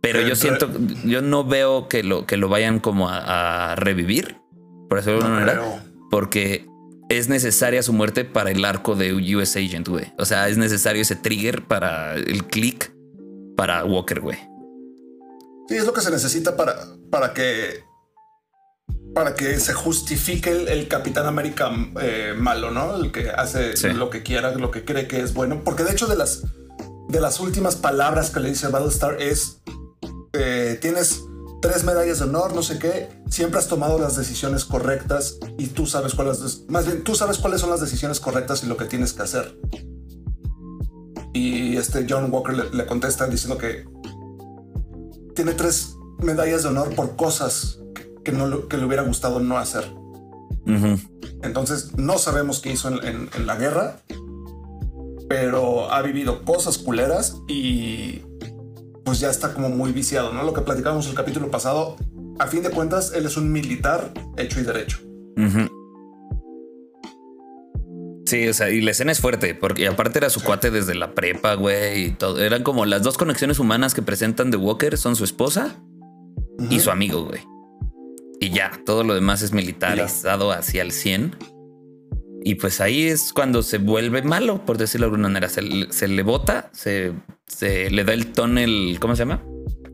Pero 0.00 0.22
yo 0.22 0.34
siento, 0.34 0.70
yo 1.04 1.20
no 1.20 1.44
veo 1.44 1.88
que 1.88 2.02
lo, 2.02 2.26
que 2.26 2.36
lo 2.36 2.48
vayan 2.48 2.80
como 2.80 3.08
a, 3.10 3.74
revivir, 3.76 4.36
por 4.90 4.98
decirlo 4.98 5.20
de 5.20 5.24
alguna 5.24 5.40
manera, 5.40 5.84
porque 6.10 6.66
es 7.08 7.28
necesaria 7.28 7.80
su 7.84 7.92
muerte 7.92 8.24
para 8.24 8.50
el 8.50 8.64
arco 8.64 8.96
de 8.96 9.14
US 9.36 9.54
Agent, 9.54 9.86
güey. 9.86 10.12
O 10.18 10.24
sea, 10.24 10.48
es 10.48 10.58
necesario 10.58 11.00
ese 11.00 11.14
trigger 11.14 11.64
para 11.64 12.14
el 12.14 12.44
click 12.48 12.92
para 13.56 13.84
Walker, 13.84 14.20
güey. 14.20 14.36
Sí, 15.68 15.76
es 15.76 15.86
lo 15.86 15.92
que 15.92 16.00
se 16.00 16.10
necesita 16.10 16.56
para, 16.56 16.74
para 17.08 17.32
que 17.32 17.84
para 19.14 19.36
que 19.36 19.60
se 19.60 19.74
justifique 19.74 20.50
el, 20.50 20.88
Capitán 20.88 21.26
América 21.26 21.70
eh, 22.00 22.34
malo, 22.36 22.72
¿no? 22.72 22.96
El 22.96 23.12
que 23.12 23.30
hace 23.30 23.74
lo 23.92 24.10
que 24.10 24.24
quiera, 24.24 24.50
lo 24.56 24.72
que 24.72 24.84
cree 24.84 25.06
que 25.06 25.20
es 25.20 25.34
bueno. 25.34 25.62
Porque 25.62 25.84
de 25.84 25.92
hecho 25.92 26.08
de 26.08 26.16
las, 26.16 26.42
de 27.08 27.20
las 27.20 27.38
últimas 27.38 27.76
palabras 27.76 28.30
que 28.30 28.40
le 28.40 28.48
dice 28.48 28.66
Battlestar 28.66 29.22
es, 29.22 29.62
eh, 30.32 30.78
tienes 30.80 31.22
tres 31.60 31.84
medallas 31.84 32.18
de 32.18 32.24
honor, 32.24 32.54
no 32.54 32.62
sé 32.62 32.78
qué, 32.78 33.08
siempre 33.28 33.58
has 33.58 33.68
tomado 33.68 33.98
las 33.98 34.16
decisiones 34.16 34.64
correctas 34.64 35.38
y 35.58 35.68
tú 35.68 35.86
sabes 35.86 36.14
cuáles, 36.14 36.64
más 36.68 36.86
bien 36.86 37.04
tú 37.04 37.14
sabes 37.14 37.38
cuáles 37.38 37.60
son 37.60 37.70
las 37.70 37.80
decisiones 37.80 38.20
correctas 38.20 38.64
y 38.64 38.66
lo 38.66 38.76
que 38.76 38.86
tienes 38.86 39.12
que 39.12 39.22
hacer. 39.22 39.58
Y 41.32 41.76
este 41.76 42.06
John 42.08 42.32
Walker 42.32 42.56
le, 42.56 42.70
le 42.70 42.86
contesta 42.86 43.26
diciendo 43.26 43.56
que 43.56 43.86
tiene 45.34 45.54
tres 45.54 45.96
medallas 46.18 46.62
de 46.62 46.68
honor 46.68 46.94
por 46.94 47.16
cosas 47.16 47.78
que, 48.24 48.32
no, 48.32 48.68
que 48.68 48.76
le 48.76 48.84
hubiera 48.84 49.02
gustado 49.02 49.40
no 49.40 49.58
hacer. 49.58 49.90
Entonces 51.42 51.96
no 51.96 52.18
sabemos 52.18 52.60
qué 52.60 52.72
hizo 52.72 52.88
en, 53.02 53.28
la 53.46 53.56
guerra, 53.56 54.02
pero 55.28 55.90
ha 55.90 56.02
vivido 56.02 56.44
cosas 56.44 56.78
culeras 56.78 57.36
y 57.48 58.22
pues 59.10 59.18
ya 59.18 59.28
está 59.28 59.52
como 59.52 59.68
muy 59.68 59.90
viciado, 59.90 60.32
¿no? 60.32 60.44
Lo 60.44 60.52
que 60.52 60.60
platicamos 60.60 61.08
el 61.08 61.14
capítulo 61.14 61.50
pasado, 61.50 61.96
a 62.38 62.46
fin 62.46 62.62
de 62.62 62.70
cuentas, 62.70 63.12
él 63.12 63.26
es 63.26 63.36
un 63.36 63.50
militar 63.50 64.12
hecho 64.36 64.60
y 64.60 64.62
derecho. 64.62 65.00
Sí, 68.24 68.46
o 68.46 68.54
sea, 68.54 68.70
y 68.70 68.80
la 68.80 68.92
escena 68.92 69.10
es 69.10 69.18
fuerte, 69.18 69.56
porque 69.56 69.88
aparte 69.88 70.20
era 70.20 70.30
su 70.30 70.40
cuate 70.44 70.70
desde 70.70 70.94
la 70.94 71.12
prepa, 71.12 71.54
güey, 71.54 72.04
y 72.04 72.10
todo. 72.12 72.40
Eran 72.40 72.62
como 72.62 72.86
las 72.86 73.02
dos 73.02 73.18
conexiones 73.18 73.58
humanas 73.58 73.94
que 73.94 74.02
presentan 74.02 74.52
de 74.52 74.58
Walker, 74.58 74.96
son 74.96 75.16
su 75.16 75.24
esposa 75.24 75.74
y 76.70 76.78
su 76.78 76.92
amigo, 76.92 77.24
güey. 77.24 77.40
y 78.38 78.50
ya, 78.50 78.70
todo 78.86 79.02
lo 79.02 79.16
demás 79.16 79.42
es 79.42 79.52
militarizado 79.52 80.52
hacia 80.52 80.82
el 80.82 80.92
100. 80.92 81.34
Y 82.42 82.54
pues 82.54 82.80
ahí 82.80 83.06
es 83.06 83.32
cuando 83.32 83.62
se 83.62 83.78
vuelve 83.78 84.22
malo, 84.22 84.64
por 84.64 84.78
decirlo 84.78 85.06
de 85.06 85.08
alguna 85.08 85.28
manera. 85.28 85.48
Se, 85.48 86.08
le 86.08 86.22
bota, 86.22 86.70
se, 86.72 87.12
le 87.90 88.04
da 88.04 88.12
el 88.14 88.32
tunnel, 88.32 88.96
¿cómo 89.00 89.14
se 89.14 89.20
llama? 89.20 89.42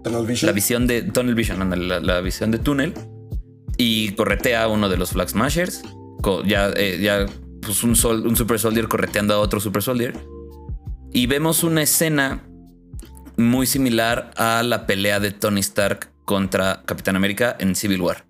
La 0.04 0.52
visión 0.52 0.86
de 0.86 1.02
Tunnel 1.02 1.34
Vision, 1.34 2.06
la, 2.06 2.20
visión 2.20 2.52
de 2.52 2.58
túnel. 2.58 2.94
Y 3.76 4.12
corretea 4.12 4.62
a 4.62 4.68
uno 4.68 4.88
de 4.88 4.96
los 4.96 5.10
Flag 5.10 5.28
Smashers. 5.28 5.82
Ya, 6.46 6.70
eh, 6.76 6.98
ya 7.00 7.26
pues 7.60 7.82
un, 7.82 7.90
un 7.90 8.36
Super 8.36 8.58
Soldier 8.58 8.88
correteando 8.88 9.34
a 9.34 9.38
otro 9.38 9.58
Super 9.60 9.82
Soldier. 9.82 10.14
Y 11.12 11.26
vemos 11.26 11.64
una 11.64 11.82
escena 11.82 12.44
muy 13.36 13.66
similar 13.66 14.30
a 14.36 14.62
la 14.62 14.86
pelea 14.86 15.20
de 15.20 15.30
Tony 15.30 15.60
Stark 15.60 16.10
contra 16.24 16.82
Capitán 16.84 17.16
América 17.16 17.56
en 17.58 17.74
Civil 17.74 18.00
War. 18.00 18.24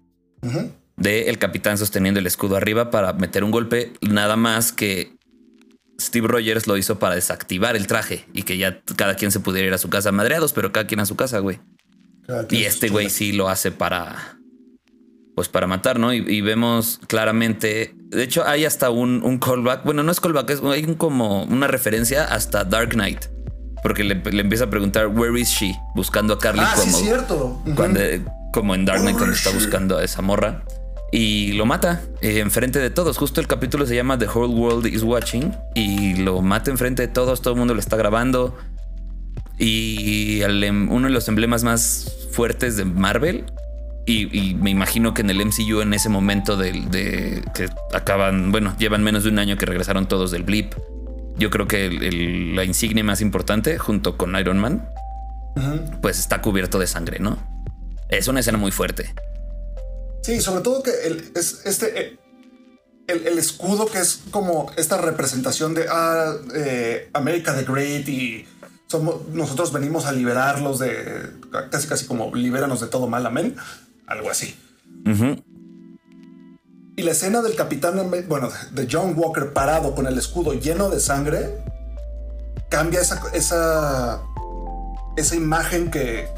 De 0.97 1.29
el 1.29 1.39
capitán 1.39 1.77
sosteniendo 1.77 2.21
el 2.21 2.27
escudo 2.27 2.57
arriba 2.57 2.91
para 2.91 3.13
meter 3.13 3.45
un 3.45 3.51
golpe, 3.51 3.93
nada 4.01 4.37
más 4.37 4.73
que 4.73 5.17
Steve 6.01 6.29
Rogers 6.29 6.67
lo 6.67 6.77
hizo 6.77 6.99
para 6.99 7.15
desactivar 7.15 7.77
el 7.77 7.87
traje 7.87 8.27
y 8.33 8.43
que 8.43 8.59
ya 8.59 8.81
cada 8.97 9.15
quien 9.15 9.31
se 9.31 9.41
pudiera 9.41 9.69
ir 9.69 9.75
a 9.75 9.79
su 9.79 9.89
casa 9.89 10.13
madreados, 10.13 10.53
pero 10.53 10.73
cada 10.73 10.87
quien 10.87 11.01
a 11.01 11.07
su 11.07 11.17
casa, 11.17 11.39
güey. 11.39 11.61
Y 12.51 12.65
este 12.65 12.89
güey 12.89 13.09
sí 13.09 13.33
lo 13.33 13.49
hace 13.49 13.71
para, 13.71 14.39
pues 15.35 15.49
para 15.49 15.67
matar, 15.67 15.99
¿no? 15.99 16.13
Y, 16.13 16.41
vemos 16.41 17.01
claramente, 17.07 17.95
de 17.95 18.23
hecho 18.23 18.47
hay 18.47 18.65
hasta 18.65 18.91
un, 18.91 19.23
un, 19.23 19.39
callback, 19.39 19.85
bueno, 19.85 20.03
no 20.03 20.11
es 20.11 20.21
callback, 20.21 20.51
es, 20.51 20.63
hay 20.63 20.97
como 20.97 21.45
una 21.45 21.69
referencia 21.69 22.25
hasta 22.25 22.65
Dark 22.65 22.91
Knight, 22.91 23.27
porque 23.83 24.03
le, 24.03 24.21
empieza 24.41 24.65
a 24.65 24.71
preguntar, 24.71 25.07
¿Where 25.07 25.39
is 25.41 25.49
she? 25.49 25.73
Buscando 25.95 26.35
a 26.35 26.39
Carly 26.39 26.63
ah, 26.65 26.75
como, 26.77 26.99
sí, 26.99 27.05
cierto. 27.05 27.63
cuando, 27.77 28.01
como 28.53 28.75
en 28.75 28.85
Dark 28.85 29.03
Knight 29.03 29.17
cuando 29.17 29.37
está 29.37 29.51
buscando 29.51 29.99
a 29.99 30.05
esa 30.05 30.21
morra. 30.21 30.65
Y 31.13 31.53
lo 31.53 31.67
mata 31.67 32.03
eh, 32.21 32.41
enfrente 32.41 32.79
de 32.79 32.91
todos. 32.91 33.17
Justo 33.17 33.41
el 33.41 33.47
capítulo 33.47 33.87
se 33.87 33.95
llama 33.95 34.19
The 34.19 34.27
Whole 34.27 34.55
World 34.55 34.87
is 34.87 35.03
Watching. 35.03 35.55
Y 35.75 36.17
lo 36.17 36.43
mata 36.43 36.71
enfrente 36.71 37.03
de 37.03 37.09
todos. 37.09 37.43
Todo 37.43 37.55
el 37.55 37.59
mundo 37.59 37.75
lo 37.75 37.81
está 37.81 37.97
grabando. 37.97 38.57
Y 39.59 40.43
em, 40.43 40.91
uno 40.91 41.07
de 41.07 41.13
los 41.13 41.29
emblemas 41.29 41.65
más 41.65 42.29
fuertes 42.33 42.77
de 42.77 42.85
Marvel. 42.85 43.45
Y, 44.09 44.55
me 44.55 44.71
imagino 44.71 45.15
que 45.15 45.23
en 45.23 45.31
el 45.31 45.45
MCU 45.45 45.81
en 45.81 45.93
ese 45.93 46.09
momento 46.09 46.57
de, 46.57 47.43
que 47.55 47.69
acaban, 47.93 48.53
bueno, 48.53 48.77
llevan 48.79 49.03
menos 49.03 49.25
de 49.25 49.31
un 49.31 49.41
año 49.41 49.57
que 49.57 49.67
regresaron 49.67 50.07
todos 50.07 50.31
del 50.31 50.45
blip. 50.45 50.75
Yo 51.37 51.51
creo 51.51 51.67
que 51.67 51.91
la 52.55 52.63
insignia 52.63 53.03
más 53.03 53.21
importante, 53.21 53.79
junto 53.79 54.17
con 54.17 54.37
Iron 54.37 54.59
Man, 54.59 54.89
pues 56.03 56.21
está 56.21 56.41
cubierto 56.41 56.79
de 56.79 56.87
sangre, 56.87 57.19
¿no? 57.19 57.37
Es 58.09 58.29
una 58.29 58.41
escena 58.41 58.59
muy 58.59 58.71
fuerte. 58.71 59.13
Sí, 60.27 60.41
sobre 60.41 60.61
todo 60.61 60.83
que 60.83 60.91
el, 61.05 61.31
es 61.37 61.61
este 61.67 62.01
eh, 62.01 62.19
el, 63.07 63.39
escudo 63.39 63.87
que 63.87 64.01
es 64.01 64.23
como 64.33 64.73
esta 64.77 64.97
representación 64.97 65.73
de 65.73 65.87
ah, 65.89 66.35
eh, 66.53 67.11
America 67.13 67.55
the 67.55 67.63
Great 67.63 68.09
y 68.09 68.45
somos, 68.89 69.29
nosotros 69.29 69.73
venimos 69.73 70.05
a 70.05 70.11
liberarlos 70.11 70.81
de 70.81 71.31
casi 71.71 71.87
casi 71.87 72.07
como 72.07 72.35
libéranos 72.35 72.81
de 72.81 72.89
todo 72.89 73.07
mal, 73.07 73.25
amén. 73.25 73.55
Algo 74.09 74.29
así. 74.29 74.57
Y 76.97 77.03
la 77.03 77.13
escena 77.13 77.41
del 77.41 77.55
capitán, 77.55 78.11
bueno, 78.27 78.51
de 78.73 78.89
John 78.91 79.15
Walker 79.17 79.53
parado 79.53 79.95
con 79.95 80.09
el 80.09 80.19
escudo 80.19 80.55
lleno 80.55 80.91
de 80.91 80.99
sangre, 80.99 81.57
cambia 82.69 83.01
esa, 83.01 83.23
esa, 83.33 84.23
esa 85.17 85.37
imagen 85.37 85.89
que, 85.89 86.29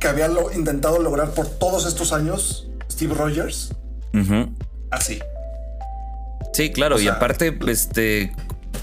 que 0.00 0.08
había 0.08 0.28
intentado 0.54 0.98
lograr 1.00 1.32
por 1.32 1.46
todos 1.46 1.86
estos 1.86 2.12
años 2.12 2.68
Steve 2.90 3.14
Rogers. 3.14 3.72
Así. 4.90 5.20
Sí, 6.52 6.72
claro. 6.72 7.00
y 7.00 7.06
aparte, 7.06 7.56
este, 7.68 8.34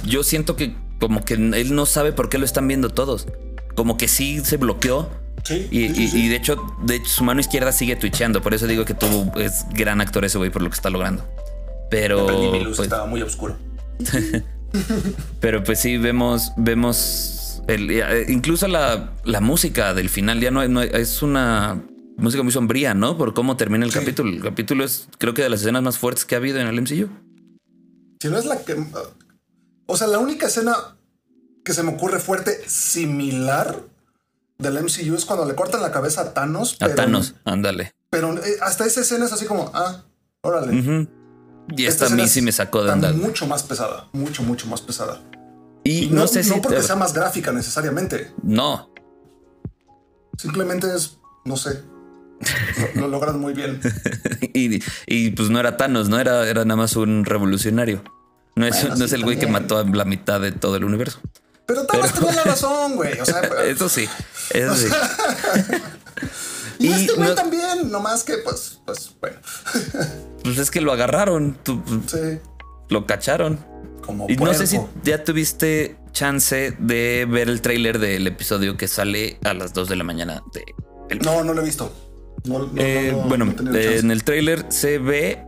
yo 0.06 0.23
siento 0.23 0.56
que 0.56 0.75
como 0.99 1.23
que 1.23 1.34
él 1.34 1.75
no 1.75 1.86
sabe 1.86 2.13
por 2.13 2.30
qué 2.30 2.38
lo 2.38 2.45
están 2.45 2.67
viendo 2.67 2.89
todos. 2.89 3.27
Como 3.75 3.97
que 3.97 4.08
sí 4.08 4.39
se 4.43 4.58
bloqueó. 4.58 5.10
Sí, 5.43 5.67
y, 5.71 6.27
de 6.27 6.36
hecho, 6.36 6.58
de 6.84 6.99
su 7.06 7.23
mano 7.23 7.39
izquierda 7.39 7.71
sigue 7.71 7.95
twitcheando. 7.95 8.41
Por 8.41 8.53
eso 8.53 8.67
digo 8.67 8.86
que 8.86 8.93
tú 8.93 9.32
es 9.36 9.65
gran 9.69 10.01
actor 10.01 10.25
ese 10.25 10.38
güey 10.38 10.49
por 10.49 10.62
lo 10.62 10.69
que 10.69 10.75
está 10.75 10.89
logrando. 10.89 11.25
Pero 11.89 12.25
pues 12.25 12.80
estaba 12.80 13.06
muy 13.06 13.21
oscuro. 13.21 13.56
pero 15.39 15.63
pues 15.63 15.80
sí 15.80 15.97
vemos, 15.97 16.51
vemos 16.58 17.37
eh, 17.67 18.25
incluso 18.30 18.67
la, 18.67 19.12
música 19.41 19.93
del 19.93 20.10
final 20.10 20.39
ya 20.39 20.51
no, 20.51 20.62
es 20.62 21.21
una 21.21 21.84
música 22.17 22.43
muy 22.43 22.51
sombría, 22.51 22.93
¿no? 22.93 23.17
Por 23.17 23.34
cómo 23.34 23.58
termina 23.58 23.86
el 23.86 23.91
capítulo. 23.91 24.30
El 24.32 24.41
capítulo 24.41 24.84
es, 24.84 25.08
creo 25.17 25.34
que, 25.34 25.43
de 25.43 25.49
las 25.49 25.62
escenas 25.62 25.84
más 25.84 25.97
fuertes 25.97 26.25
que 26.25 26.36
ha 26.36 26.38
habido 26.38 26.60
en 26.60 26.67
el 26.67 26.82
MCU. 26.82 27.10
Si 28.19 28.30
no 28.30 28.38
es 28.38 28.45
la 28.45 28.63
que. 28.63 28.75
O 29.86 29.97
sea, 29.97 30.08
la 30.08 30.19
única 30.19 30.47
escena 30.47 30.75
que 31.63 31.73
se 31.73 31.84
me 31.84 31.91
ocurre 31.91 32.19
fuerte 32.19 32.58
similar 32.67 33.84
del 34.58 34.82
MCU 34.82 35.15
es 35.15 35.25
cuando 35.25 35.45
le 35.45 35.56
cortan 35.56 35.82
la 35.82 35.91
cabeza 35.91 36.21
a 36.21 36.34
Thanos. 36.34 36.77
A 36.80 36.89
Thanos, 36.89 37.36
ándale. 37.45 37.93
Pero 38.10 38.34
eh, 38.38 38.58
hasta 38.62 38.86
esa 38.86 39.01
escena 39.01 39.25
es 39.25 39.34
así 39.34 39.45
como, 39.45 39.71
ah, 39.73 40.03
órale. 40.41 41.08
Y 41.75 41.86
esta, 41.86 42.06
a 42.06 42.10
mí 42.10 42.27
sí 42.27 42.41
me 42.41 42.51
sacó 42.51 42.84
de 42.84 42.91
andar. 42.91 43.13
Mucho 43.13 43.45
más 43.45 43.63
pesada, 43.63 44.08
mucho, 44.13 44.43
mucho 44.43 44.67
más 44.67 44.82
pesada. 44.82 45.21
Y, 45.88 46.08
no, 46.08 46.28
sé 46.28 46.43
no 46.43 46.62
porque 46.62 46.84
sea 46.84 46.97
más 46.97 47.13
gráfica 47.13 47.54
necesariamente. 47.54 48.34
No. 48.43 48.91
Simplemente 50.38 50.93
es, 50.93 51.17
no 51.45 51.56
sé. 51.56 51.82
Lo, 52.95 53.08
logran 53.08 53.39
muy 53.39 53.54
bien. 53.54 53.80
y, 54.54 55.30
pues 55.32 55.50
no 55.50 55.62
era 55.62 55.78
Thanos, 55.78 56.10
¿no? 56.10 56.19
Era, 56.19 56.45
era 56.50 56.65
nada 56.65 56.76
más 56.76 56.97
un 56.97 57.23
revolucionario. 57.23 58.04
No 58.58 58.67
es, 58.67 58.97
no 58.97 59.06
es 59.06 59.13
el 59.13 59.23
güey 59.23 59.39
que 59.39 59.47
mató 59.47 59.78
a 59.78 59.86
la 59.86 60.04
mitad 60.04 60.41
de 60.41 60.52
todo 60.52 60.76
el 60.76 60.84
universo. 60.84 61.21
Pero 61.65 61.86
Thanos 61.86 62.12
tenía 62.12 62.34
la 62.34 62.43
razón, 62.45 62.97
güey. 62.97 63.17
O 63.21 63.26
sea, 63.26 63.41
eso 63.65 63.88
sí, 63.88 64.10
eso 64.50 64.76
sí. 64.76 64.88
y, 66.80 66.91
este 66.91 67.13
güey 67.13 67.34
también, 67.34 67.89
nomás 67.89 68.26
que 68.26 68.39
pues, 68.39 68.82
pues, 68.86 69.15
bueno. 69.21 69.38
pues 70.43 70.58
es 70.58 70.69
que 70.69 70.82
lo 70.82 70.91
agarraron. 70.91 71.58
sí. 72.08 72.39
Lo 72.89 73.06
cacharon 73.06 73.77
y 74.28 74.36
no 74.36 74.54
sé 74.54 74.67
si 74.67 74.80
ya 75.04 75.24
tuviste 75.24 75.98
chance 76.12 76.74
de 76.80 77.28
ver 77.30 77.50
el 77.50 77.62
tráiler 77.62 78.00
del 78.00 78.26
episodio 78.28 78.78
que 78.78 78.88
sale 78.88 79.38
a 79.43 79.54
las 79.54 79.74
2 79.74 79.89
de 79.89 79.96
la 79.96 80.04
mañana. 80.04 80.43
De 80.54 81.15
no, 81.24 81.43
no 81.43 81.54
lo 81.54 81.62
he 81.62 81.65
visto. 81.65 81.91
Eh, 82.76 83.15
bueno, 83.28 83.54
en 83.60 84.12
el 84.12 84.24
tráiler 84.24 84.65
se 84.70 85.00
ve 85.00 85.43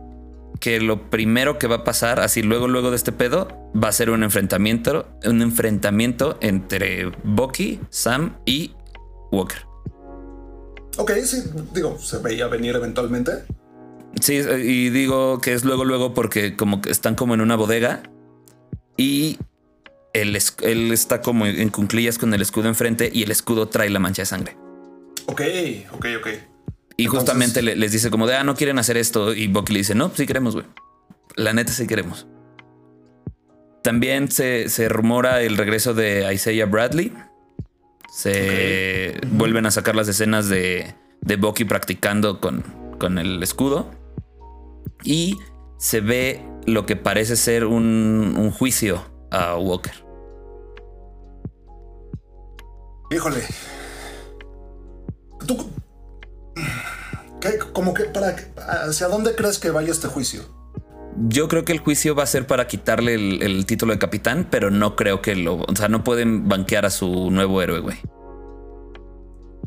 que 0.60 0.80
lo 0.80 1.10
primero 1.10 1.58
que 1.58 1.66
va 1.66 1.76
a 1.76 1.84
pasar, 1.84 2.20
así 2.20 2.42
luego, 2.42 2.68
luego 2.68 2.90
de 2.90 2.96
este 2.96 3.12
pedo, 3.12 3.48
va 3.74 3.88
a 3.88 3.92
ser 3.92 4.10
un 4.10 4.22
enfrentamiento, 4.22 5.08
un 5.24 5.40
enfrentamiento 5.40 6.38
entre 6.40 7.06
Bucky, 7.24 7.80
Sam 7.88 8.36
y 8.44 8.72
Walker. 9.32 9.64
Ok, 10.98 11.12
sí, 11.24 11.42
digo, 11.72 11.98
se 11.98 12.18
veía 12.18 12.46
venir 12.46 12.76
eventualmente. 12.76 13.32
Sí, 14.20 14.34
y 14.34 14.90
digo 14.90 15.40
que 15.40 15.54
es 15.54 15.64
luego, 15.64 15.84
luego 15.84 16.12
porque 16.12 16.56
como 16.56 16.82
que 16.82 16.90
están 16.90 17.14
como 17.14 17.34
en 17.34 17.40
una 17.40 17.56
bodega 17.56 18.02
y 19.00 19.38
él, 20.12 20.38
él 20.62 20.92
está 20.92 21.22
como 21.22 21.46
en 21.46 21.70
cunclillas 21.70 22.18
con 22.18 22.34
el 22.34 22.42
escudo 22.42 22.68
enfrente 22.68 23.10
y 23.10 23.22
el 23.22 23.30
escudo 23.30 23.66
trae 23.66 23.88
la 23.88 23.98
mancha 23.98 24.20
de 24.22 24.26
sangre. 24.26 24.56
Ok, 25.24 25.40
ok, 25.92 26.06
ok. 26.18 26.28
Y 26.98 27.06
justamente 27.06 27.62
les 27.62 27.92
dice 27.92 28.10
como 28.10 28.26
de, 28.26 28.36
ah, 28.36 28.44
no 28.44 28.54
quieren 28.54 28.78
hacer 28.78 28.98
esto. 28.98 29.32
Y 29.32 29.46
Bucky 29.46 29.72
le 29.72 29.78
dice, 29.78 29.94
no, 29.94 30.12
sí 30.14 30.26
queremos, 30.26 30.54
güey. 30.54 30.66
La 31.34 31.54
neta 31.54 31.72
sí 31.72 31.86
queremos. 31.86 32.26
También 33.82 34.30
se, 34.30 34.68
rumora 34.90 35.40
el 35.40 35.56
regreso 35.56 35.94
de 35.94 36.30
Isaiah 36.34 36.66
Bradley. 36.66 37.10
Se 38.12 39.18
vuelven 39.28 39.64
a 39.64 39.70
sacar 39.70 39.96
las 39.96 40.08
escenas 40.08 40.50
de, 40.50 40.94
de 41.22 41.36
Bucky 41.36 41.64
practicando 41.64 42.38
con, 42.38 42.64
con 42.98 43.16
el 43.16 43.42
escudo. 43.42 43.90
Y 45.02 45.38
se 45.78 46.02
ve 46.02 46.49
lo 46.66 46.86
que 46.86 46.96
parece 46.96 47.36
ser 47.36 47.64
un, 47.64 48.50
juicio 48.52 49.04
a 49.30 49.56
Walker. 49.56 49.92
Híjole. 53.10 53.40
¿Tú 55.46 55.70
¿qué, 57.40 57.58
como 57.72 57.94
que 57.94 58.04
para 58.04 58.36
hacia 58.86 59.08
dónde 59.08 59.34
crees 59.34 59.58
que 59.58 59.70
vaya 59.70 59.90
este 59.90 60.08
juicio? 60.08 60.42
Yo 61.28 61.48
creo 61.48 61.64
que 61.64 61.72
el 61.72 61.80
juicio 61.80 62.14
va 62.14 62.22
a 62.22 62.26
ser 62.26 62.46
para 62.46 62.68
quitarle 62.68 63.14
el, 63.14 63.66
título 63.66 63.92
de 63.92 63.98
capitán, 63.98 64.46
pero 64.48 64.70
no 64.70 64.94
creo 64.96 65.20
que 65.20 65.34
lo, 65.34 65.56
o 65.56 65.76
sea, 65.76 65.88
no 65.88 66.04
pueden 66.04 66.48
banquear 66.48 66.86
a 66.86 66.90
su 66.90 67.30
nuevo 67.30 67.60
héroe, 67.60 67.80
güey. 67.80 67.98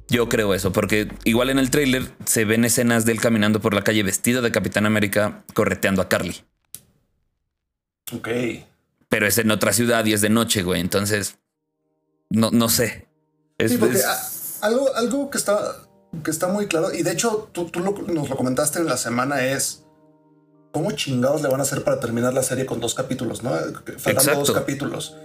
Yo 0.10 0.30
creo 0.30 0.54
eso, 0.54 0.72
porque 0.72 1.12
igual 1.26 1.50
en 1.50 1.60
el 1.60 1.70
tráiler 1.70 2.12
se 2.26 2.46
ven 2.46 2.66
escenas 2.66 3.06
de 3.06 3.14
él 3.14 3.20
caminando 3.20 3.62
por 3.62 3.74
la 3.74 3.84
calle 3.84 4.04
vestido 4.04 4.42
de 4.42 4.52
Capitán 4.52 4.86
América 4.86 5.44
correteando 5.54 6.02
a 6.02 6.10
Carly. 6.10 6.44
Ok. 8.16 8.28
Pero 9.10 9.28
es 9.28 9.38
en 9.38 9.52
otra 9.52 9.74
ciudad 9.74 10.06
y 10.06 10.14
es 10.14 10.22
de 10.22 10.30
noche, 10.30 10.64
güey. 10.64 10.82
Entonces, 10.82 11.38
no, 12.30 12.52
no 12.52 12.70
sé. 12.70 13.08
sí, 13.60 13.78
porque 13.78 14.00
algo, 14.62 14.96
algo 14.96 15.30
que 15.30 15.38
está. 15.38 15.76
que 16.24 16.32
está 16.32 16.48
muy 16.48 16.68
claro, 16.68 16.94
y 16.94 17.04
de 17.04 17.12
hecho 17.12 17.50
tú, 17.52 17.66
tú 17.66 17.80
nos 17.80 18.30
lo 18.30 18.36
comentaste 18.36 18.80
en 18.80 18.88
la 18.88 18.98
semana, 18.98 19.46
es 19.46 19.84
cómo 20.72 20.92
chingados 20.92 21.42
le 21.42 21.50
van 21.50 21.60
a 21.60 21.64
hacer 21.64 21.84
para 21.84 22.00
terminar 22.00 22.34
la 22.34 22.44
serie 22.44 22.66
con 22.66 22.80
dos 22.80 22.96
capítulos, 22.96 23.44
¿no? 23.44 23.52
Faltando 23.98 24.40
dos 24.40 24.52
capítulos. 24.52 25.16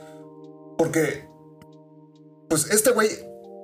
Porque, 0.77 1.27
pues 2.49 2.71
este 2.71 2.91
güey 2.91 3.09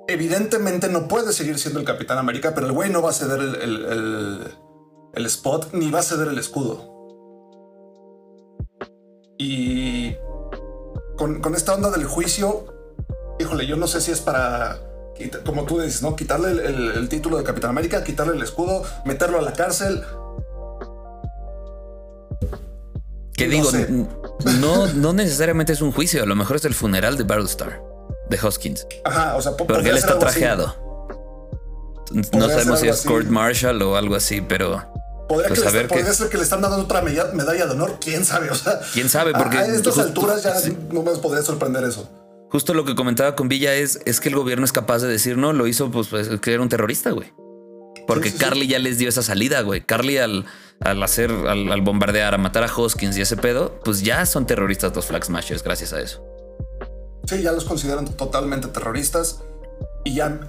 evidentemente 0.07 0.89
no 0.89 1.07
puede 1.07 1.33
seguir 1.33 1.57
siendo 1.59 1.79
el 1.79 1.85
Capitán 1.85 2.17
América, 2.17 2.53
pero 2.53 2.67
el 2.67 2.73
güey 2.73 2.89
no 2.89 3.01
va 3.01 3.11
a 3.11 3.13
ceder 3.13 3.39
el, 3.39 4.55
el 5.13 5.25
spot 5.25 5.73
ni 5.73 5.89
va 5.89 5.99
a 5.99 6.03
ceder 6.03 6.27
el 6.27 6.37
escudo. 6.37 6.94
Y 9.37 10.15
con, 11.17 11.55
esta 11.55 11.73
onda 11.73 11.91
del 11.91 12.05
juicio, 12.05 12.65
híjole, 13.39 13.67
yo 13.67 13.75
no 13.75 13.87
sé 13.87 14.01
si 14.01 14.11
es 14.11 14.21
para, 14.21 14.79
como 15.45 15.65
tú 15.65 15.79
dices, 15.79 16.01
¿no? 16.01 16.15
Quitarle 16.15 16.51
el, 16.51 17.09
título 17.09 17.37
de 17.37 17.43
Capitán 17.43 17.71
América, 17.71 18.03
quitarle 18.03 18.35
el 18.35 18.41
escudo, 18.41 18.83
meterlo 19.05 19.39
a 19.39 19.41
la 19.41 19.53
cárcel. 19.53 20.03
Que 23.33 23.49
digo, 23.49 23.69
no, 24.61 24.87
no 24.87 25.13
necesariamente 25.13 25.73
es 25.73 25.81
un 25.81 25.91
juicio, 25.91 26.23
a 26.23 26.25
lo 26.25 26.35
mejor 26.35 26.55
es 26.55 26.65
el 26.65 26.73
funeral 26.73 27.17
de 27.17 27.25
Battlestar, 27.25 27.83
de 28.29 28.39
Hoskins. 28.41 28.87
Ajá, 29.03 29.35
o 29.35 29.41
sea, 29.41 29.57
porque 29.57 29.89
él 29.89 29.97
está 29.97 30.17
trajeado. 30.17 30.85
No 32.31 32.47
sabemos 32.47 32.79
si 32.79 32.87
es 32.87 33.01
Court 33.01 33.27
Marshall 33.27 33.81
o 33.81 33.97
algo 33.97 34.15
así, 34.15 34.39
pero 34.39 34.81
Podría, 35.27 35.47
pues 35.49 35.61
que 35.61 35.69
ser 36.13 36.29
que 36.29 36.37
le 36.37 36.43
están 36.43 36.61
dando 36.61 36.77
otra 36.77 37.01
medalla, 37.01 37.65
de 37.65 37.71
honor, 37.71 37.97
quién 37.99 38.25
sabe. 38.25 38.51
O 38.51 38.55
sea, 38.55 38.79
quién 38.93 39.09
sabe, 39.09 39.33
porque 39.33 39.57
a, 39.57 39.65
estas 39.65 39.97
alturas 39.97 40.43
ya 40.43 40.53
no 40.91 41.01
me 41.01 41.11
podría 41.13 41.43
sorprender 41.43 41.83
eso. 41.83 42.09
Justo 42.51 42.73
lo 42.73 42.85
que 42.85 42.95
comentaba 42.95 43.35
con 43.35 43.49
Villa 43.49 43.73
es, 43.73 43.99
es 44.05 44.19
que 44.19 44.29
el 44.29 44.35
gobierno 44.35 44.65
es 44.65 44.71
capaz 44.71 44.99
de 44.99 45.07
decir 45.07 45.37
no, 45.37 45.51
lo 45.51 45.67
hizo 45.67 45.89
pues, 45.89 46.07
pues 46.07 46.29
que 46.39 46.53
era 46.53 46.61
un 46.61 46.69
terrorista, 46.69 47.11
güey. 47.11 47.33
Porque 48.07 48.33
Carly 48.33 48.67
ya 48.67 48.77
les 48.77 48.99
dio 48.99 49.09
esa 49.09 49.23
salida, 49.23 49.61
güey. 49.61 49.81
Carly 49.81 50.19
al, 50.19 50.45
al 50.79 51.01
hacer, 51.01 51.31
al, 51.31 51.81
bombardear, 51.81 52.35
a 52.35 52.37
matar 52.37 52.63
a 52.63 52.73
Hoskins 52.73 53.17
y 53.17 53.21
ese 53.21 53.35
pedo, 53.35 53.79
pues 53.83 54.03
ya 54.03 54.27
son 54.27 54.45
terroristas 54.45 54.95
los 54.95 55.07
Flag 55.07 55.25
Smashers 55.25 55.63
gracias 55.63 55.91
a 55.91 56.01
eso. 56.01 56.23
Sí, 57.27 57.41
ya 57.41 57.51
los 57.51 57.65
consideran 57.65 58.05
totalmente 58.05 58.67
terroristas 58.67 59.41
y 60.03 60.13
ya, 60.13 60.39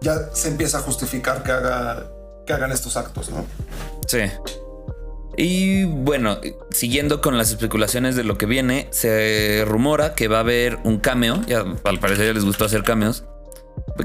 ya 0.00 0.30
se 0.32 0.48
empieza 0.48 0.78
a 0.78 0.80
justificar 0.80 1.42
que 1.42 1.52
haga 1.52 2.06
que 2.46 2.52
hagan 2.52 2.72
estos 2.72 2.96
actos, 2.96 3.30
¿no? 3.30 3.44
Sí. 4.06 4.18
Y 5.36 5.84
bueno, 5.84 6.38
siguiendo 6.70 7.20
con 7.20 7.38
las 7.38 7.50
especulaciones 7.50 8.16
de 8.16 8.24
lo 8.24 8.36
que 8.36 8.46
viene, 8.46 8.88
se 8.90 9.64
rumora 9.66 10.14
que 10.14 10.28
va 10.28 10.38
a 10.38 10.40
haber 10.40 10.78
un 10.84 10.98
cameo, 10.98 11.40
ya 11.46 11.64
al 11.84 11.98
parecer 12.00 12.26
ya 12.26 12.32
les 12.34 12.44
gustó 12.44 12.66
hacer 12.66 12.82
cameos, 12.82 13.24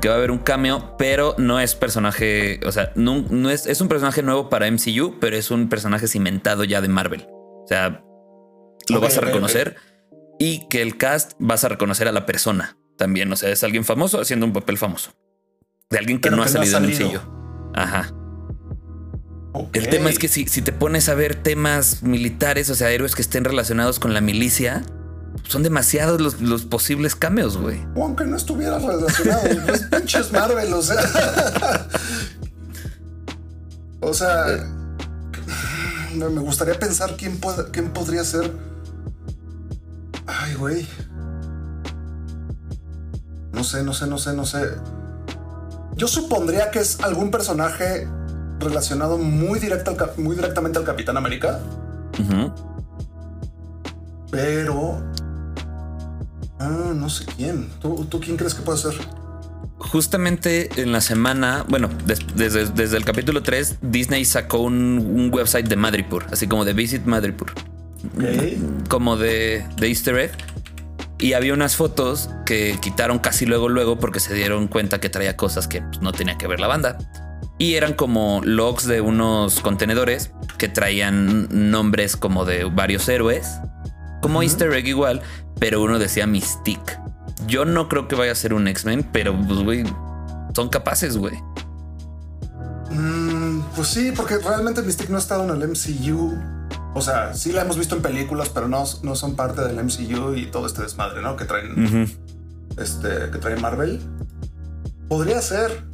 que 0.02 0.08
va 0.08 0.16
a 0.16 0.18
haber 0.18 0.32
un 0.32 0.40
cameo, 0.40 0.96
pero 0.98 1.36
no 1.38 1.60
es 1.60 1.76
personaje, 1.76 2.62
o 2.66 2.72
sea, 2.72 2.94
no, 2.96 3.50
es, 3.50 3.68
es 3.68 3.82
un 3.82 3.90
personaje 3.90 4.24
nuevo 4.24 4.50
para 4.50 4.72
MCU, 4.72 5.20
pero 5.20 5.36
es 5.36 5.52
un 5.52 5.68
personaje 5.68 6.08
cimentado 6.08 6.64
ya 6.64 6.80
de 6.80 6.88
Marvel. 6.88 7.28
O 7.30 7.66
sea, 7.68 8.04
lo 8.88 9.02
vas 9.02 9.18
a 9.18 9.22
reconocer 9.22 9.76
y 10.40 10.68
que 10.70 10.82
el 10.82 10.98
cast 10.98 11.34
vas 11.40 11.66
a 11.66 11.70
reconocer 11.70 12.08
a 12.08 12.14
la 12.14 12.26
persona 12.26 12.78
también, 12.98 13.32
o 13.32 13.36
sea, 13.36 13.50
es 13.50 13.64
alguien 13.64 13.84
famoso 13.84 14.22
haciendo 14.22 14.46
un 14.46 14.54
papel 14.54 14.78
famoso. 14.78 15.12
De 15.90 15.98
alguien 15.98 16.20
que, 16.20 16.30
no, 16.32 16.42
ha 16.42 16.48
salido, 16.48 16.78
en 16.78 16.86
MCU. 16.86 17.20
Ajá. 17.74 18.14
El 19.74 19.90
tema 19.90 20.10
es 20.10 20.20
que 20.20 20.28
si, 20.28 20.48
si 20.48 20.62
te 20.62 20.72
pones 20.72 21.10
a 21.10 21.16
ver 21.16 21.36
temas 21.36 22.04
militares, 22.04 22.70
o 22.70 22.76
sea, 22.76 22.92
héroes 22.92 23.16
que 23.16 23.22
estén 23.22 23.44
relacionados 23.44 24.00
con 24.00 24.14
la 24.14 24.22
milicia, 24.22 24.84
son 25.48 25.64
demasiados 25.64 26.20
los, 26.20 26.42
los 26.42 26.66
posibles 26.66 27.16
cameos, 27.16 27.58
güey. 27.58 27.80
Aunque 27.96 28.26
no 28.26 28.36
estuviera 28.36 28.80
relacionado, 28.80 29.42
pues 29.66 29.84
pinches 29.84 30.32
Marvel, 30.32 30.74
o 30.74 30.82
sea. 30.82 31.88
o 34.02 34.14
sea, 34.14 34.46
me 36.14 36.42
gustaría 36.42 36.78
pensar 36.78 37.16
quién, 37.18 37.40
quién 37.72 37.92
podría 37.92 38.24
ser. 38.24 38.52
Ay, 40.26 40.56
güey. 40.56 40.88
No 43.54 43.64
sé, 43.64 43.84
no 43.84 43.94
sé, 43.94 44.08
no 44.08 44.18
sé, 44.18 44.34
no 44.34 44.46
sé. 44.46 44.72
Yo 45.96 46.08
supondría 46.08 46.70
que 46.70 46.80
es 46.80 47.00
algún 47.02 47.32
personaje 47.32 48.08
relacionado 48.60 49.18
muy, 49.18 49.60
directo 49.60 49.96
muy 50.18 50.36
directamente 50.36 50.80
al 50.80 50.86
Capitán 50.86 51.18
América. 51.18 51.60
Pero... 54.32 55.02
Ah, 56.60 56.92
no 56.96 57.10
sé 57.10 57.26
quién. 57.36 57.70
¿Tú, 57.80 58.20
quién 58.20 58.36
crees 58.36 58.56
que 58.56 58.62
puede 58.62 58.80
ser? 58.80 58.94
Justamente 59.78 60.70
en 60.82 60.92
la 60.92 61.02
semana, 61.02 61.64
bueno, 61.70 61.90
desde, 62.36 62.98
el 62.98 63.06
capítulo 63.06 63.44
3, 63.44 63.78
Disney 63.82 64.26
sacó 64.26 64.60
un, 64.60 65.30
website 65.32 65.68
de 65.68 65.76
Madripur, 65.76 66.26
así 66.32 66.48
como 66.48 66.66
de 66.66 66.74
Visit 66.74 67.06
Madripur. 67.06 67.54
Como 68.90 69.18
de, 69.18 69.66
de 69.78 69.88
Easter 69.88 70.18
egg. 70.18 70.32
Y 71.20 71.34
había 71.34 71.54
unas 71.54 71.76
fotos 71.76 72.30
que 72.46 72.78
quitaron 72.80 73.20
casi 73.20 73.46
luego, 73.46 73.70
luego, 73.70 74.00
porque 74.00 74.20
se 74.20 74.34
dieron 74.34 74.68
cuenta 74.68 75.00
que 75.00 75.10
traía 75.10 75.36
cosas 75.36 75.68
que 75.68 75.82
pues, 75.82 76.02
no 76.02 76.12
tenía 76.12 76.38
que 76.38 76.48
ver 76.48 76.60
la 76.60 76.68
banda. 76.68 76.98
Y 77.60 77.74
eran 77.74 77.94
como 77.94 78.42
logs 78.44 78.86
de 78.86 79.02
unos 79.02 79.62
contenedores 79.62 80.32
que 80.58 80.68
traían 80.68 81.48
nombres 81.72 82.16
como 82.16 82.46
de 82.46 82.66
varios 82.66 83.10
héroes. 83.10 83.60
Como 84.22 84.44
Easter 84.44 84.72
egg 84.74 84.88
igual, 84.88 85.22
pero 85.60 85.82
uno 85.82 86.00
decía 86.00 86.28
Mystique. 86.28 86.98
Yo 87.48 87.66
no 87.66 87.88
creo 87.88 88.08
que 88.08 88.16
vaya 88.16 88.32
a 88.32 88.36
ser 88.36 88.54
un 88.54 88.68
X-Men, 88.68 89.10
pero 89.12 89.36
pues, 89.48 89.60
güey, 89.64 89.84
son 90.56 90.70
capaces, 90.70 91.18
güey. 91.18 91.36
Mm, 92.92 93.62
pues 93.76 93.88
sí, 93.88 94.12
porque 94.16 94.38
realmente 94.38 94.82
Mystique 94.82 95.10
no 95.10 95.18
ha 95.18 95.22
estado 95.22 95.44
en 95.44 95.62
el 95.62 95.70
MCU. 95.70 96.38
O 96.94 97.02
sea, 97.02 97.34
sí 97.34 97.52
la 97.52 97.62
hemos 97.62 97.78
visto 97.78 97.96
en 97.96 98.02
películas, 98.02 98.50
pero 98.50 98.68
no, 98.68 98.84
no 99.04 99.16
son 99.16 99.36
parte 99.36 99.62
del 99.62 99.84
MCU 99.84 100.34
y 100.34 100.48
todo 100.48 100.66
este 100.66 100.82
desmadre, 100.82 101.22
¿no? 101.22 101.36
Que 101.36 101.46
traen, 101.46 102.12
este, 102.78 103.30
que 103.32 103.38
trae 103.38 103.56
Marvel. 103.58 104.02
Podría 105.08 105.42
ser, 105.42 105.87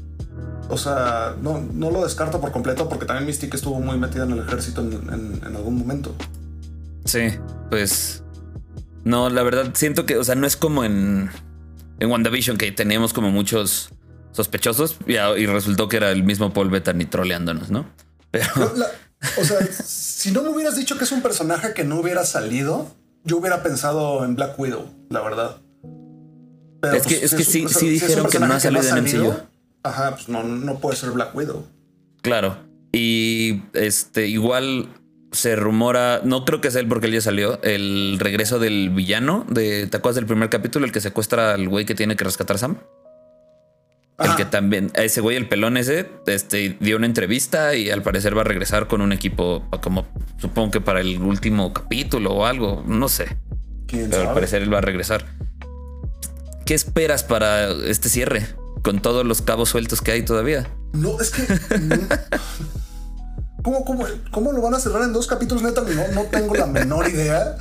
o 0.73 0.77
sea, 0.77 1.36
no, 1.41 1.59
no 1.59 1.91
lo 1.91 2.03
descarto 2.03 2.41
por 2.41 2.51
completo 2.51 2.89
porque 2.89 3.05
también 3.05 3.27
Mystique 3.27 3.55
estuvo 3.55 3.79
muy 3.79 3.97
metida 3.97 4.23
en 4.23 4.31
el 4.31 4.39
ejército 4.39 4.81
en, 4.81 5.41
algún 5.55 5.77
momento. 5.77 6.15
Sí, 7.05 7.27
pues. 7.69 8.23
No, 9.03 9.29
la 9.29 9.43
verdad, 9.43 9.71
siento 9.73 10.05
que, 10.05 10.17
o 10.17 10.23
sea, 10.23 10.36
no 10.36 10.47
es 10.47 10.55
como 10.55 10.83
en, 10.83 11.29
en 11.99 12.09
WandaVision 12.09 12.57
que 12.57 12.71
teníamos 12.71 13.13
como 13.13 13.31
muchos 13.31 13.89
sospechosos 14.31 14.97
y, 15.05 15.13
y 15.13 15.45
resultó 15.45 15.88
que 15.88 15.97
era 15.97 16.12
el 16.12 16.23
mismo 16.23 16.53
Paul 16.53 16.69
Bettany 16.69 17.05
troleándonos, 17.05 17.69
¿no? 17.69 17.86
Pero. 18.31 18.47
o 19.38 19.43
sea, 19.43 19.57
si 19.86 20.31
no 20.31 20.41
me 20.41 20.49
hubieras 20.49 20.75
dicho 20.75 20.97
que 20.97 21.03
es 21.03 21.12
un 21.12 21.21
personaje 21.21 21.73
que 21.73 21.83
no 21.83 21.99
hubiera 21.99 22.25
salido, 22.25 22.95
yo 23.23 23.38
hubiera 23.38 23.62
pensado 23.62 24.25
en 24.25 24.36
Black 24.36 24.57
Widow, 24.57 24.89
la 25.09 25.21
verdad. 25.21 25.57
es 26.93 27.03
que, 27.03 27.17
pues, 27.17 27.23
es 27.23 27.36
que 27.36 27.43
sí, 27.43 27.67
sí 27.67 27.89
dijeron 27.89 28.27
que 28.29 28.39
no 28.39 28.51
ha 28.51 28.59
salido 28.59 28.97
en 28.97 29.03
MCU. 29.03 29.52
Ajá, 29.84 30.12
pues 30.15 30.30
no, 30.30 30.43
no 30.43 30.80
puede 30.80 30.96
ser 30.96 31.12
Black 31.12 31.36
Widow. 31.36 31.65
Claro. 32.22 32.58
Y 32.93 33.63
este, 33.74 34.28
igual 34.28 34.88
se 35.34 35.56
rumora, 35.56 36.22
no 36.24 36.46
creo 36.46 36.62
que 36.62 36.72
sea 36.72 36.80
él 36.82 36.88
porque 36.88 37.08
él 37.08 37.13
ya 37.13 37.22
salió, 37.22 37.62
el 37.63 38.17
regreso 38.19 38.60
del 38.60 38.91
villano 38.91 39.46
de, 39.50 39.88
¿te 39.88 39.98
acuerdas 39.98 40.15
del 40.15 40.28
primer 40.28 40.50
capítulo? 40.50 40.86
El 40.86 40.91
que 40.91 41.02
secuestra 41.02 41.54
al 41.54 41.67
güey 41.67 41.86
que 41.86 41.96
tiene 41.96 42.15
que 42.15 42.24
rescatar 42.24 42.56
a 42.56 42.60
Sam. 42.60 42.78
El 44.19 44.36
que 44.36 44.46
también, 44.46 44.91
ese 44.93 45.22
güey, 45.22 45.36
el 45.36 45.50
pelón 45.50 45.76
ese, 45.76 46.08
este, 46.28 46.78
dio 46.80 46.98
una 46.98 47.08
entrevista 47.08 47.76
y 47.76 47.89
al 47.89 48.04
parecer 48.04 48.38
va 48.38 48.41
a 48.41 48.46
regresar 48.46 48.88
con 48.88 49.02
un 49.02 49.12
equipo 49.12 49.67
como 49.82 50.06
supongo 50.38 50.72
que 50.72 50.82
para 50.82 51.02
el 51.02 51.19
último 51.19 51.74
capítulo 51.74 52.32
o 52.32 52.46
algo, 52.46 52.84
no 52.88 53.10
sé. 53.10 53.36
Pero 53.88 54.30
al 54.30 54.34
parecer 54.34 54.62
él 54.62 54.74
va 54.74 54.78
a 54.78 54.82
regresar. 54.82 55.26
¿Qué 56.65 56.76
esperas 56.76 57.24
para 57.24 57.69
este 57.69 58.08
cierre? 58.08 58.48
Con 58.84 59.02
todos 59.02 59.26
los 59.26 59.41
cabos 59.41 59.69
sueltos 59.69 60.02
que 60.02 60.12
hay 60.12 60.24
todavía. 60.24 60.69
No, 60.91 61.19
es 61.19 61.32
que. 61.32 61.48
¿Cómo, 63.63 63.86
cómo, 64.32 64.52
lo 64.52 64.62
van 64.62 64.76
a 64.76 64.80
cerrar 64.80 65.04
en 65.04 65.13
dos 65.13 65.26
capítulos? 65.26 65.63
Neta, 65.63 65.82
no, 65.82 66.08
no 66.13 66.24
tengo 66.30 66.54
la 66.54 66.67
menor 66.67 67.10
idea. 67.10 67.56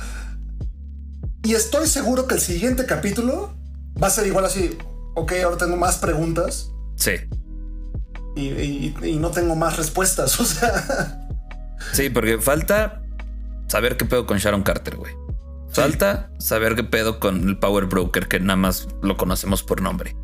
Y 1.43 1.55
estoy 1.55 1.87
seguro 1.87 2.27
que 2.27 2.35
el 2.35 2.41
siguiente 2.41 2.85
capítulo 2.85 3.55
va 4.01 4.07
a 4.07 4.09
ser 4.09 4.27
igual 4.27 4.45
así. 4.45 4.77
Ok, 5.15 5.33
ahora 5.43 5.57
tengo 5.57 5.77
más 5.77 5.97
preguntas. 5.97 6.71
Sí. 6.95 7.13
Y, 8.35 9.17
no 9.19 9.31
tengo 9.31 9.55
más 9.55 9.77
respuestas. 9.77 10.39
O 10.39 10.45
sea. 10.45 11.27
Sí, 11.93 12.09
porque 12.09 12.39
falta 12.39 13.01
saber 13.67 13.97
qué 13.97 14.05
pedo 14.05 14.25
con 14.25 14.37
Sharon 14.37 14.63
Carter, 14.63 14.97
güey. 14.97 15.13
Falta 15.69 16.31
saber 16.37 16.75
qué 16.75 16.83
pedo 16.83 17.19
con 17.19 17.47
el 17.47 17.57
Power 17.57 17.85
Broker, 17.85 18.27
que 18.27 18.39
nada 18.39 18.57
más 18.57 18.87
lo 19.01 19.17
conocemos 19.17 19.63
por 19.63 19.81
nombre. 19.81 20.15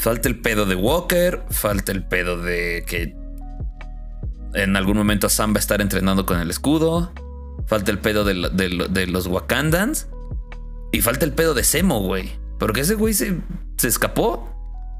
Falta 0.00 0.30
el 0.30 0.40
pedo 0.40 0.64
de 0.64 0.76
Walker, 0.76 1.42
falta 1.50 1.92
el 1.92 2.02
pedo 2.02 2.38
de 2.38 2.84
que 2.86 3.14
en 4.54 4.74
algún 4.74 4.96
momento 4.96 5.28
Sam 5.28 5.52
va 5.52 5.58
a 5.58 5.60
estar 5.60 5.82
entrenando 5.82 6.24
con 6.24 6.40
el 6.40 6.48
escudo, 6.48 7.12
falta 7.66 7.90
el 7.90 7.98
pedo 7.98 8.24
de, 8.24 9.06
los 9.08 9.26
Wakandans 9.26 10.08
y 10.90 11.02
falta 11.02 11.26
el 11.26 11.34
pedo 11.34 11.52
de 11.52 11.64
Semo, 11.64 12.00
güey. 12.00 12.32
Porque 12.58 12.80
ese 12.80 12.94
güey 12.94 13.12
se, 13.12 13.42
se 13.76 13.88
escapó. 13.88 14.48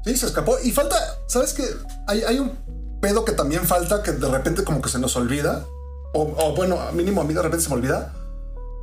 Sí, 0.05 0.15
se 0.15 0.27
escapó. 0.27 0.57
Y 0.63 0.71
falta, 0.71 0.95
¿sabes 1.27 1.53
qué? 1.53 1.63
Hay, 2.05 2.21
hay 2.21 2.37
un 2.37 2.99
pedo 3.01 3.25
que 3.25 3.31
también 3.31 3.65
falta 3.65 4.03
que 4.03 4.11
de 4.11 4.29
repente 4.29 4.63
como 4.63 4.83
que 4.83 4.89
se 4.89 4.99
nos 4.99 5.15
olvida. 5.15 5.65
O, 6.13 6.31
o 6.37 6.55
bueno, 6.55 6.77
mínimo 6.93 7.21
a 7.21 7.23
mí 7.23 7.33
de 7.33 7.41
repente 7.41 7.63
se 7.63 7.69
me 7.69 7.77
olvida. 7.77 8.13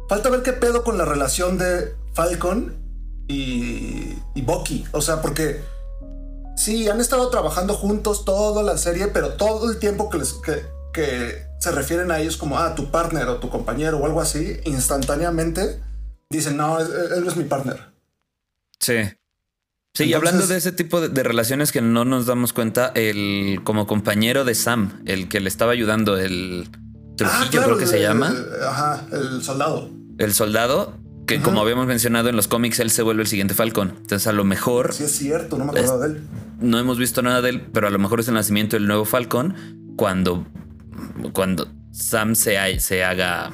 Falta 0.09 0.31
ver 0.31 0.43
qué 0.43 0.53
pedo 0.53 0.83
con 0.83 0.99
la 0.99 1.05
relación 1.05 1.59
de 1.59 1.95
Falcon 2.13 2.77
y, 3.29 4.19
y 4.35 4.43
Bucky. 4.43 4.85
O 4.91 5.01
sea, 5.01 5.23
porque 5.23 5.78
sí, 6.59 6.89
han 6.89 7.01
estado 7.01 7.31
trabajando 7.31 7.75
juntos 7.75 8.25
toda 8.25 8.63
la 8.63 8.77
serie, 8.79 9.09
pero 9.09 9.35
todo 9.35 9.71
el 9.71 9.79
tiempo 9.79 10.11
que, 10.11 10.19
les, 10.19 10.33
que, 10.35 10.65
que 10.93 11.47
se 11.61 11.71
refieren 11.73 12.11
a 12.11 12.19
ellos 12.21 12.37
como, 12.37 12.59
ah, 12.59 12.75
tu 12.75 12.91
partner 12.91 13.29
o 13.29 13.37
tu 13.39 13.49
compañero 13.49 13.99
o 13.99 14.07
algo 14.07 14.21
así, 14.21 14.59
instantáneamente 14.65 15.81
dicen, 16.31 16.57
no, 16.57 16.79
él, 16.81 17.25
es 17.27 17.37
mi 17.37 17.45
partner. 17.45 17.79
Sí. 18.81 18.95
Sí, 19.95 20.05
y 20.05 20.15
hablando 20.15 20.47
de 20.47 20.57
ese 20.57 20.71
tipo 20.71 21.01
de, 21.01 21.09
de 21.09 21.23
relaciones 21.25 21.73
que 21.73 21.81
no 21.81 22.05
nos 22.05 22.27
damos 22.27 22.53
cuenta, 22.53 22.93
el 22.95 23.61
como 23.65 23.87
compañero 23.87 24.45
de 24.45 24.55
Sam, 24.55 25.03
el 25.07 25.29
que 25.29 25.41
le 25.41 25.49
estaba 25.49 25.73
ayudando, 25.73 26.17
el 26.19 26.69
Trujillo, 27.17 27.45
Ah, 27.47 27.49
claro, 27.51 27.67
creo 27.67 27.79
que 27.79 27.87
se 27.87 28.01
llama, 28.01 28.29
el- 28.29 28.63
ajá, 28.65 29.05
el 29.11 29.43
soldado. 29.43 29.91
el 30.19 30.35
soldado, 30.35 30.95
que 31.29 31.37
Ajá. 31.37 31.45
como 31.45 31.61
habíamos 31.61 31.87
mencionado 31.87 32.29
en 32.29 32.35
los 32.35 32.49
cómics, 32.49 32.81
él 32.81 32.91
se 32.91 33.03
vuelve 33.03 33.23
el 33.23 33.29
siguiente 33.29 33.55
Falcon. 33.55 33.91
Entonces, 33.99 34.27
a 34.27 34.33
lo 34.33 34.43
mejor 34.45 34.93
Sí, 34.93 35.05
es 35.05 35.13
cierto, 35.13 35.57
no 35.59 35.67
me 35.67 35.71
acordaba 35.71 36.09
de 36.09 36.15
él. 36.15 36.23
no 36.61 36.79
hemos 36.81 36.99
visto 36.99 37.23
nada 37.23 37.41
de 37.43 37.51
él, 37.51 37.61
pero 37.73 37.87
a 37.87 37.91
lo 37.91 37.99
mejor 38.01 38.19
es 38.19 38.27
el 38.29 38.35
nacimiento 38.35 38.75
del 38.77 38.89
nuevo 38.89 39.05
Falcon 39.05 39.95
cuando, 39.97 40.45
cuando 41.33 41.69
Sam 41.93 42.35
se, 42.35 42.59
ha- 42.59 42.81
se 42.81 43.05
haga 43.05 43.53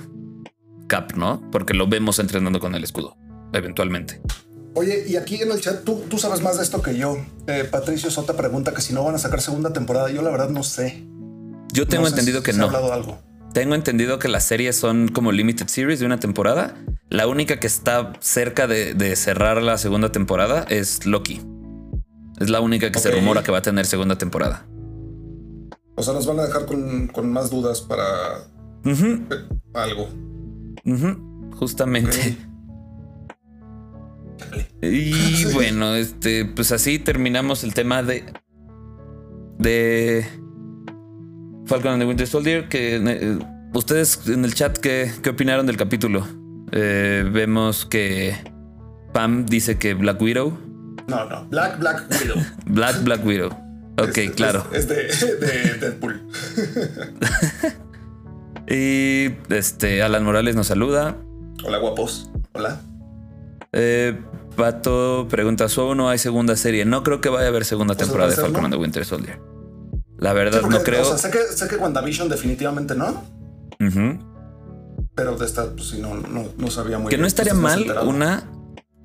Cap, 0.87 1.13
¿no? 1.17 1.43
Porque 1.51 1.75
lo 1.75 1.87
vemos 1.89 2.19
entrenando 2.19 2.61
con 2.61 2.75
el 2.75 2.85
escudo, 2.85 3.17
eventualmente. 3.53 4.21
Oye, 4.75 5.05
y 5.09 5.17
aquí 5.17 5.37
en 5.41 5.51
el 5.53 5.61
chat, 5.61 5.85
tú, 5.85 6.03
tú 6.11 6.19
sabes 6.19 6.43
más 6.43 6.57
de 6.59 6.63
esto 6.65 6.83
que 6.83 6.97
yo. 6.97 7.17
Eh, 7.47 7.65
Patricio 7.71 8.11
Sota 8.11 8.37
pregunta 8.37 8.75
que 8.75 8.83
si 8.83 8.93
no 8.93 9.05
van 9.05 9.15
a 9.15 9.19
sacar 9.19 9.41
segunda 9.41 9.73
temporada. 9.73 10.11
Yo 10.11 10.21
la 10.21 10.31
verdad 10.31 10.49
no 10.51 10.63
sé. 10.63 11.05
Yo 11.73 11.87
tengo 11.87 12.03
No 12.03 12.09
sé 12.09 12.15
entendido 12.15 12.41
si 12.41 12.45
que 12.47 12.53
se 12.53 12.59
ha 12.59 12.61
no. 12.61 12.67
hablado 12.67 12.93
algo. 12.93 13.19
Tengo 13.55 13.75
entendido 13.75 14.19
que 14.19 14.29
las 14.29 14.45
series 14.45 14.77
son 14.77 15.09
como 15.09 15.33
limited 15.33 15.69
series 15.69 16.01
de 16.01 16.07
una 16.07 16.19
temporada. 16.21 16.75
La 17.09 17.27
única 17.29 17.59
que 17.59 17.67
está 17.67 18.13
cerca 18.21 18.67
de, 18.67 18.93
de 18.95 19.17
cerrar 19.17 19.63
la 19.63 19.79
segunda 19.79 20.13
temporada 20.13 20.67
es 20.69 21.07
Loki. 21.07 21.41
Es 22.41 22.51
la 22.51 22.61
única 22.61 22.91
que 22.91 22.99
se 22.99 23.11
rumora 23.11 23.43
que 23.43 23.53
va 23.53 23.59
a 23.59 23.63
tener 23.63 23.87
segunda 23.87 24.19
temporada. 24.19 24.67
O 25.97 26.03
sea, 26.03 26.13
nos 26.13 26.27
van 26.27 26.41
a 26.41 26.47
dejar 26.47 26.67
con, 26.67 27.07
con 27.07 27.33
más 27.33 27.51
dudas 27.51 27.81
para 27.81 28.05
algo. 29.73 30.09
justamente. 31.57 32.37
Y 34.83 35.45
bueno, 35.55 35.95
este, 35.95 36.45
pues 36.45 36.73
así 36.73 36.99
terminamos 36.99 37.63
el 37.63 37.73
tema 37.73 38.03
de. 38.03 38.25
de. 39.59 40.27
Falcon 41.67 41.93
and 41.93 42.03
the 42.03 42.07
Winter 42.07 42.27
Soldier. 42.27 42.69
Que 42.69 42.97
eh, 42.97 43.39
ustedes 43.73 44.21
en 44.29 44.45
el 44.45 44.55
chat, 44.55 44.77
¿qué, 44.79 45.11
qué 45.23 45.31
opinaron 45.31 45.67
del 45.67 45.77
capítulo? 45.77 46.27
Eh, 46.73 47.29
vemos 47.31 47.87
que 47.87 48.35
Pam 49.13 49.47
dice 49.47 49.79
que 49.79 49.95
Black 49.95 50.21
Widow. 50.21 50.59
No, 51.07 51.29
no. 51.29 51.45
Black, 51.47 51.79
Black 51.79 52.05
Widow. 52.21 52.37
Black 52.67 53.03
Black 53.05 53.25
Widow. 53.27 53.51
Ok, 53.99 54.19
Es- 54.19 54.31
claro. 54.33 54.67
Es, 54.73 54.89
es 54.91 55.21
de, 55.21 55.37
de 55.47 55.75
Deadpool. 55.75 56.29
Y 58.67 59.31
este, 59.51 60.03
Alan 60.03 60.25
Morales 60.25 60.57
nos 60.57 60.69
saluda. 60.69 61.17
Hola, 61.65 61.79
guapos. 61.79 62.31
Hola. 62.55 62.81
Eh, 63.73 64.19
Pato 64.57 65.27
pregunta: 65.29 65.69
¿Solo 65.69 65.95
no 65.95 66.09
hay 66.09 66.17
segunda 66.19 66.57
serie? 66.57 66.85
No 66.87 67.03
creo 67.03 67.21
que 67.21 67.29
vaya 67.29 67.47
a 67.47 67.49
haber 67.49 67.65
segunda 67.67 67.95
temporada 67.95 68.31
de 68.31 68.37
Falcon 68.37 68.65
and 68.65 68.73
the 68.75 68.81
Winter 68.81 69.05
Soldier. 69.05 69.39
La 70.25 70.31
Sí, 70.31 70.37
verdad, 70.37 70.61
porque, 70.63 70.79
no 70.79 70.83
creo. 70.85 71.03
O 71.03 71.05
sea, 71.05 71.19
sé 71.19 71.31
que, 71.31 71.43
sé 71.55 71.69
que 71.69 71.77
WandaVision 71.77 72.29
definitivamente 72.31 72.95
no. 72.95 73.23
Pero 75.15 75.37
de 75.37 75.45
esta, 75.47 75.71
pues 75.71 75.89
sí, 75.91 76.01
no, 76.01 76.15
no, 76.15 76.47
no 76.57 76.71
sabía 76.71 76.99
muy 76.99 77.11
Que 77.11 77.17
bien. 77.17 77.21
no 77.23 77.27
estaría 77.27 77.55
más 77.55 77.77
mal 77.79 78.09
una 78.09 78.51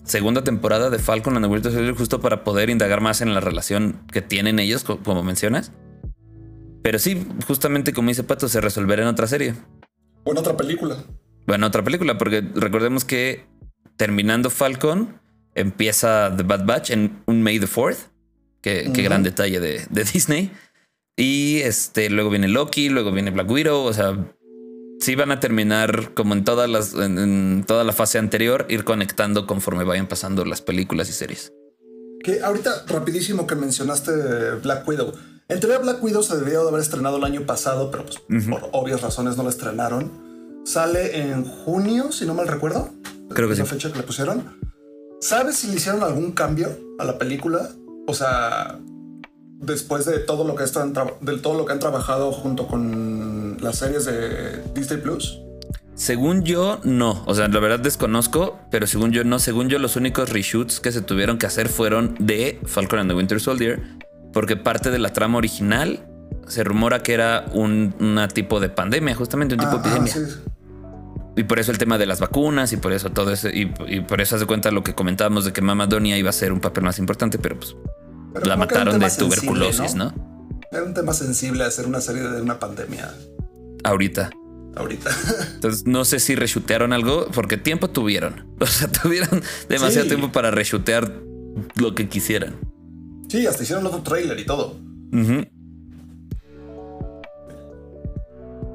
segunda 0.05 0.43
temporada 0.43 0.89
de 0.89 0.97
Falcon 0.97 1.35
and 1.35 1.45
the 1.45 1.51
Winter 1.51 1.71
Soldier 1.71 1.93
justo 1.95 2.19
para 2.21 2.43
poder 2.43 2.69
indagar 2.69 3.01
más 3.01 3.21
en 3.21 3.33
la 3.33 3.41
relación 3.41 3.99
que 4.11 4.21
tienen 4.21 4.59
ellos, 4.59 4.83
co- 4.83 4.99
como 4.99 5.21
mencionas. 5.23 5.71
Pero 6.81 6.97
sí, 6.97 7.27
justamente 7.45 7.93
como 7.93 8.07
dice 8.09 8.23
Pato, 8.23 8.47
se 8.47 8.61
resolverá 8.61 9.03
en 9.03 9.09
otra 9.09 9.27
serie. 9.27 9.53
O 10.23 10.31
en 10.31 10.37
otra 10.37 10.55
película. 10.57 10.95
Bueno, 11.45 11.67
otra 11.67 11.83
película, 11.83 12.17
porque 12.17 12.41
recordemos 12.55 13.03
que 13.05 13.45
terminando 13.97 14.49
Falcon 14.49 15.19
empieza 15.53 16.33
The 16.35 16.43
Bad 16.43 16.65
Batch 16.65 16.91
en 16.91 17.21
un 17.27 17.41
May 17.43 17.59
the 17.59 17.67
4th. 17.67 17.97
Que, 18.61 18.83
qué 18.93 19.01
Ujú. 19.01 19.03
gran 19.03 19.23
detalle 19.23 19.59
de, 19.59 19.85
de 19.89 20.03
Disney. 20.03 20.51
Y 21.19 21.59
este, 21.59 22.09
luego 22.09 22.29
viene 22.29 22.47
Loki, 22.47 22.87
luego 22.87 23.11
viene 23.11 23.29
Black 23.31 23.51
Widow. 23.51 23.83
O 23.83 23.93
sea, 23.93 24.31
sí 25.01 25.15
van 25.15 25.31
a 25.31 25.41
terminar 25.41 26.13
como 26.13 26.33
en 26.33 26.45
todas 26.45 26.69
las, 26.69 26.93
en, 26.93 27.17
en 27.19 27.63
toda 27.67 27.83
la 27.83 27.91
fase 27.91 28.19
anterior, 28.19 28.65
ir 28.69 28.85
conectando 28.85 29.45
conforme 29.45 29.83
vayan 29.83 30.07
pasando 30.07 30.45
las 30.45 30.61
películas 30.61 31.09
y 31.09 31.11
series. 31.11 31.51
Que 32.23 32.41
ahorita, 32.41 32.85
rapidísimo 32.87 33.45
que 33.47 33.55
mencionaste 33.55 34.11
Black 34.63 34.87
Widow. 34.87 35.11
En 35.49 35.59
teoría, 35.59 35.79
Black 35.79 36.01
Widow 36.01 36.23
se 36.23 36.37
debería 36.37 36.59
de 36.59 36.69
haber 36.69 36.79
estrenado 36.81 37.17
el 37.17 37.23
año 37.25 37.41
pasado, 37.41 37.91
pero 37.91 38.05
pues 38.05 38.19
por 38.47 38.69
obvias 38.71 39.01
razones 39.01 39.35
no 39.35 39.43
la 39.43 39.49
estrenaron. 39.49 40.61
Sale 40.63 41.19
en 41.31 41.43
junio, 41.43 42.11
si 42.13 42.25
no 42.25 42.33
mal 42.33 42.47
recuerdo. 42.47 42.91
Creo 43.33 43.47
que 43.47 43.53
Es 43.53 43.59
la 43.59 43.65
sí. 43.65 43.71
fecha 43.71 43.91
que 43.91 43.97
le 43.97 44.03
pusieron. 44.03 44.57
¿Sabes 45.19 45.57
si 45.57 45.67
le 45.67 45.75
hicieron 45.75 46.01
algún 46.03 46.31
cambio 46.31 46.77
a 46.97 47.03
la 47.03 47.17
película? 47.17 47.69
O 48.07 48.13
sea, 48.13 48.79
después 49.59 50.05
de 50.05 50.19
todo 50.19 50.45
lo 50.45 50.55
que 50.55 50.63
están 50.63 50.93
de 50.93 51.37
todo 51.37 51.57
lo 51.57 51.65
que 51.65 51.73
han 51.73 51.79
trabajado 51.79 52.31
junto 52.31 52.67
con 52.67 53.57
las 53.61 53.77
series 53.77 54.05
de 54.05 54.63
Disney 54.73 54.99
Plus. 55.01 55.39
Según 55.95 56.43
yo, 56.43 56.79
no. 56.83 57.23
O 57.25 57.35
sea, 57.35 57.49
la 57.49 57.59
verdad 57.59 57.79
desconozco, 57.79 58.57
pero 58.71 58.87
según 58.87 59.11
yo, 59.11 59.25
no. 59.25 59.37
Según 59.37 59.67
yo, 59.67 59.79
los 59.79 59.97
únicos 59.97 60.29
reshoots 60.29 60.79
que 60.79 60.93
se 60.93 61.01
tuvieron 61.01 61.37
que 61.37 61.45
hacer 61.45 61.67
fueron 61.67 62.15
de 62.19 62.59
Falcon 62.65 62.99
and 62.99 63.09
the 63.11 63.15
Winter 63.17 63.39
Soldier, 63.41 63.81
porque 64.31 64.55
parte 64.55 64.91
de 64.91 64.99
la 64.99 65.11
trama 65.11 65.37
original 65.37 66.05
se 66.47 66.63
rumora 66.63 67.03
que 67.03 67.13
era 67.13 67.45
un 67.53 67.93
una 67.99 68.29
tipo 68.29 68.59
de 68.61 68.69
pandemia, 68.69 69.13
justamente 69.13 69.55
un 69.55 69.59
tipo 69.59 69.73
Ah, 69.73 69.81
de 69.83 69.89
ah, 69.89 69.97
epidemia. 69.97 70.13
sí. 70.13 70.21
Y 71.35 71.43
por 71.43 71.59
eso 71.59 71.71
el 71.71 71.77
tema 71.77 71.97
de 71.97 72.05
las 72.05 72.19
vacunas 72.19 72.71
y 72.73 72.77
por 72.77 72.91
eso 72.93 73.09
todo 73.11 73.31
eso. 73.33 73.49
Y, 73.49 73.71
y 73.87 73.99
por 74.01 74.19
eso 74.21 74.37
hace 74.37 74.45
cuenta 74.45 74.71
lo 74.71 74.83
que 74.83 74.95
comentábamos 74.95 75.43
de 75.45 75.51
que 75.53 75.61
Mama 75.61 75.85
Donia 75.85 76.17
iba 76.17 76.29
a 76.29 76.33
ser 76.33 76.51
un 76.53 76.59
papel 76.61 76.83
más 76.85 76.97
importante, 76.99 77.37
pero 77.39 77.57
pues 77.57 77.75
Pero 78.39 78.49
la 78.49 78.57
mataron 78.57 78.99
de 78.99 79.09
sensible, 79.09 79.35
tuberculosis, 79.37 79.95
¿no? 79.95 80.13
Era 80.71 80.83
un 80.83 80.93
tema 80.93 81.13
sensible 81.13 81.63
hacer 81.63 81.85
una 81.87 81.99
serie 82.01 82.23
de 82.23 82.41
una 82.41 82.59
pandemia 82.59 83.11
Ahorita. 83.83 84.29
ahorita. 84.75 85.09
Entonces 85.55 85.85
no 85.85 86.05
sé 86.05 86.19
si 86.19 86.35
reshutearon 86.35 86.93
algo, 86.93 87.27
porque 87.33 87.57
tiempo 87.57 87.89
tuvieron. 87.89 88.47
O 88.59 88.65
sea, 88.65 88.87
tuvieron 88.89 89.41
demasiado 89.67 90.03
Sí. 90.03 90.09
tiempo 90.09 90.31
para 90.31 90.51
reshutear 90.51 91.11
lo 91.75 91.95
que 91.95 92.07
quisieran. 92.09 92.55
sí, 93.29 93.45
hasta 93.47 93.63
hicieron 93.63 93.85
otro 93.85 94.01
tráiler 94.01 94.39
y 94.39 94.45
todo. 94.45 94.75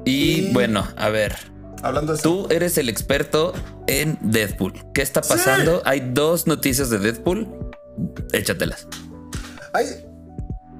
Y 0.05 0.11
Y- 0.49 0.53
bueno, 0.53 0.85
a 0.97 1.09
ver, 1.09 1.35
Hablando 1.81 2.13
de 2.13 2.19
eso. 2.19 2.29
tú 2.29 2.47
eres 2.53 2.77
el 2.77 2.89
experto 2.89 3.53
en 3.87 4.17
Deadpool. 4.21 4.73
¿Qué 4.93 5.01
está 5.01 5.21
Sí. 5.23 5.29
pasando? 5.29 5.81
Hay 5.85 6.11
dos 6.13 6.47
noticias 6.47 6.89
de 6.89 6.99
Deadpool. 6.99 7.47
Échatelas. 8.33 8.87
Hay, 9.75 10.05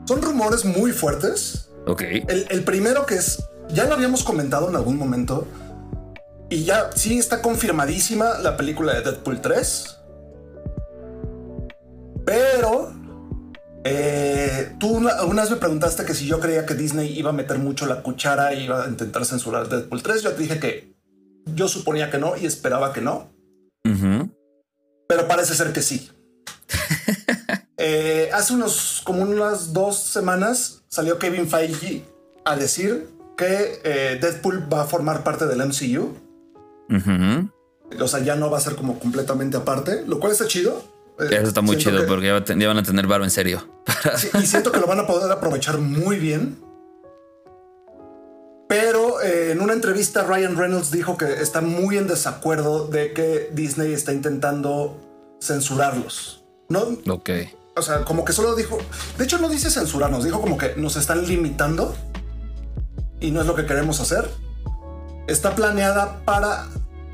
son 0.05 0.21
rumores 0.21 0.65
muy 0.65 0.91
fuertes. 0.91 1.69
Ok. 1.87 2.01
El, 2.01 2.47
el 2.49 2.63
primero 2.63 3.05
que 3.05 3.15
es, 3.15 3.43
ya 3.69 3.85
lo 3.85 3.93
habíamos 3.93 4.23
comentado 4.23 4.69
en 4.69 4.75
algún 4.75 4.97
momento, 4.97 5.47
y 6.49 6.63
ya 6.63 6.91
sí 6.95 7.17
está 7.17 7.41
confirmadísima 7.41 8.39
la 8.39 8.55
película 8.55 8.93
de 8.93 9.01
Deadpool 9.01 9.41
3. 9.41 9.97
Pero 12.25 12.93
eh, 13.83 14.75
tú 14.79 14.89
una, 14.89 15.41
vez 15.41 15.51
me 15.51 15.57
preguntaste 15.57 16.05
que 16.05 16.13
si 16.13 16.27
yo 16.27 16.39
creía 16.39 16.65
que 16.65 16.75
Disney 16.75 17.17
iba 17.17 17.31
a 17.31 17.33
meter 17.33 17.59
mucho 17.59 17.85
la 17.85 18.01
cuchara 18.01 18.53
y 18.53 18.63
iba 18.63 18.83
a 18.83 18.87
intentar 18.87 19.25
censurar 19.25 19.69
Deadpool 19.69 20.03
3. 20.03 20.21
Yo 20.21 20.33
te 20.33 20.41
dije 20.41 20.59
que 20.59 20.95
yo 21.45 21.67
suponía 21.67 22.09
que 22.09 22.17
no 22.17 22.37
y 22.37 22.45
esperaba 22.45 22.93
que 22.93 23.01
no. 23.01 23.31
Pero 25.07 25.27
parece 25.27 25.53
ser 25.53 25.71
que 25.71 25.81
sí. 25.81 26.09
Eh, 27.87 28.31
hace 28.33 28.53
unos 28.55 29.01
como 29.05 29.21
unas 29.21 29.71
dos 29.71 29.99
semanas 29.99 30.81
salió 30.87 31.19
Kevin 31.19 31.47
Feige 31.47 32.03
a 32.43 32.55
decir 32.55 33.07
que 33.37 33.79
eh, 33.83 34.17
Deadpool 34.19 34.73
va 34.73 34.81
a 34.81 34.85
formar 34.85 35.23
parte 35.23 35.45
del 35.45 35.59
MCU. 35.63 36.15
O 38.01 38.07
sea, 38.07 38.21
ya 38.21 38.35
no 38.35 38.49
va 38.49 38.57
a 38.57 38.61
ser 38.61 38.75
como 38.75 38.97
completamente 38.97 39.55
aparte, 39.57 40.03
lo 40.07 40.19
cual 40.19 40.31
está 40.31 40.47
chido. 40.47 40.83
Eh, 41.19 41.27
Eso 41.29 41.47
está 41.49 41.61
muy 41.61 41.77
chido 41.77 42.01
que- 42.01 42.07
porque 42.07 42.25
ya, 42.25 42.67
van 42.67 42.77
a 42.79 42.83
tener 42.83 43.05
varo 43.05 43.23
en 43.23 43.29
serio. 43.29 43.67
Sí, 44.17 44.29
y 44.41 44.47
siento 44.47 44.71
que 44.71 44.79
lo 44.79 44.87
van 44.87 45.01
a 45.01 45.05
poder 45.05 45.31
aprovechar 45.31 45.77
muy 45.77 46.17
bien. 46.17 46.57
Pero 48.67 49.21
eh, 49.21 49.51
en 49.51 49.61
una 49.61 49.73
entrevista 49.73 50.23
Ryan 50.23 50.57
Reynolds 50.57 50.89
dijo 50.89 51.17
que 51.17 51.33
está 51.39 51.61
muy 51.61 51.97
en 51.99 52.07
desacuerdo 52.07 52.87
de 52.87 53.13
que 53.13 53.51
Disney 53.53 53.93
está 53.93 54.11
intentando 54.11 54.97
censurarlos. 55.39 56.43
No, 56.69 56.97
ok. 57.13 57.29
O 57.77 57.81
sea, 57.81 58.05
como 58.05 58.23
que 58.23 58.33
solo 58.33 58.55
dijo, 58.55 58.77
de 59.17 59.23
hecho 59.23 59.37
no 59.37 59.49
dice 59.49 59.69
censurarnos, 59.69 60.23
dijo 60.23 60.39
como 60.39 60.57
que 60.57 60.75
nos 60.77 60.95
están 60.95 61.25
limitando 61.27 61.95
y 63.19 63.31
no 63.31 63.41
es 63.41 63.47
lo 63.47 63.55
que 63.55 63.65
queremos 63.65 63.99
hacer. 63.99 64.29
Está 65.27 65.55
planeada 65.55 66.21
para 66.23 66.67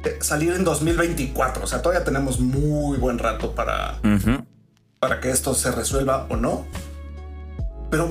eh, 0.03 0.19
salir 0.21 0.53
en 0.53 0.63
2024, 0.63 1.63
o 1.63 1.67
sea, 1.67 1.81
todavía 1.81 2.03
tenemos 2.03 2.39
muy 2.39 2.97
buen 2.97 3.17
rato 3.17 3.55
para, 3.55 3.99
para 4.99 5.19
que 5.19 5.31
esto 5.31 5.55
se 5.55 5.71
resuelva 5.71 6.27
o 6.29 6.35
no. 6.35 6.65
Pero 7.89 8.09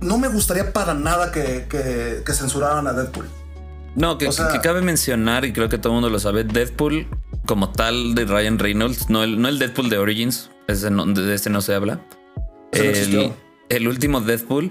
no 0.00 0.18
me 0.18 0.28
gustaría 0.28 0.72
para 0.72 0.92
nada 0.92 1.32
que, 1.32 1.66
que, 1.68 2.32
censuraran 2.32 2.86
a 2.86 2.92
Deadpool. 2.92 3.26
No, 3.94 4.18
que, 4.18 4.28
cabe 4.62 4.82
mencionar, 4.82 5.46
y 5.46 5.52
creo 5.52 5.70
que 5.70 5.78
todo 5.78 5.92
el 5.92 5.94
mundo 5.94 6.10
lo 6.10 6.18
sabe, 6.18 6.44
Deadpool 6.44 7.06
como 7.46 7.70
tal 7.72 8.14
de 8.14 8.24
Ryan 8.24 8.58
Reynolds, 8.58 9.08
no 9.08 9.22
el, 9.24 9.40
no 9.40 9.48
el 9.48 9.58
Deadpool 9.58 9.88
de 9.88 9.98
Origins, 9.98 10.50
ese 10.68 10.90
de 10.90 11.34
ese 11.34 11.50
no 11.50 11.60
se 11.60 11.74
habla. 11.74 12.00
El, 12.72 13.88
último 13.88 14.20
Deadpool 14.20 14.70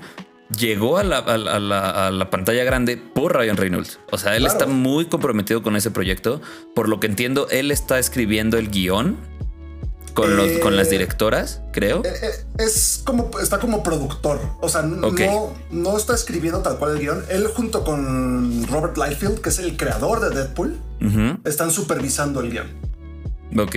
llegó 0.58 0.98
a 0.98 1.04
la, 1.04 2.30
pantalla 2.30 2.64
grande 2.64 2.98
por 2.98 3.36
Ryan 3.36 3.58
Reynolds. 3.58 4.00
O 4.12 4.18
sea, 4.18 4.36
él 4.36 4.46
está 4.46 4.68
muy 4.68 5.06
comprometido 5.06 5.64
con 5.64 5.76
ese 5.76 5.92
proyecto. 5.92 6.42
Por 6.76 6.88
lo 6.88 7.00
que 7.00 7.08
entiendo, 7.08 7.48
él 7.50 7.72
está 7.72 7.98
escribiendo 7.98 8.58
el 8.58 8.70
guion 8.70 9.18
con, 10.16 10.36
los, 10.36 10.52
con 10.60 10.76
las 10.76 10.88
eh, 10.88 10.92
directoras, 10.92 11.62
creo. 11.72 12.04
Eh, 12.04 12.14
eh, 12.24 12.30
es 12.58 13.02
como, 13.06 13.30
está 13.40 13.60
como 13.60 13.84
productor. 13.84 14.40
O 14.62 14.70
sea, 14.70 14.82
no, 14.82 15.54
no 15.70 15.98
está 15.98 16.16
escribiendo 16.16 16.62
tal 16.62 16.80
cual 16.80 16.94
el 16.94 17.00
guion. 17.00 17.24
Él 17.30 17.48
junto 17.54 17.84
con 17.84 18.66
Robert 18.68 18.98
Liefeld, 18.98 19.42
que 19.42 19.50
es 19.50 19.60
el 19.60 19.78
creador 19.78 20.22
de 20.22 20.36
Deadpool, 20.36 20.80
están 21.44 21.70
supervisando 21.70 22.40
el 22.40 22.52
guion. 22.52 22.68
Ok. 23.60 23.76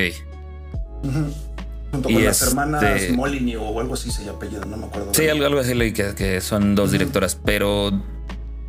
Junto 1.90 2.08
con 2.08 2.24
las 2.24 2.40
hermanas 2.42 3.10
Molyneux 3.10 3.62
o 3.62 3.80
algo 3.80 3.94
así 3.94 4.10
se 4.10 4.24
llama 4.24 4.38
apellido, 4.38 4.64
no 4.64 4.76
me 4.76 4.86
acuerdo. 4.86 5.12
Sí, 5.12 5.28
algo, 5.28 5.58
así 5.58 5.92
que, 5.92 6.14
que 6.14 6.40
son 6.40 6.74
dos 6.74 6.92
directoras, 6.92 7.38
pero 7.44 7.90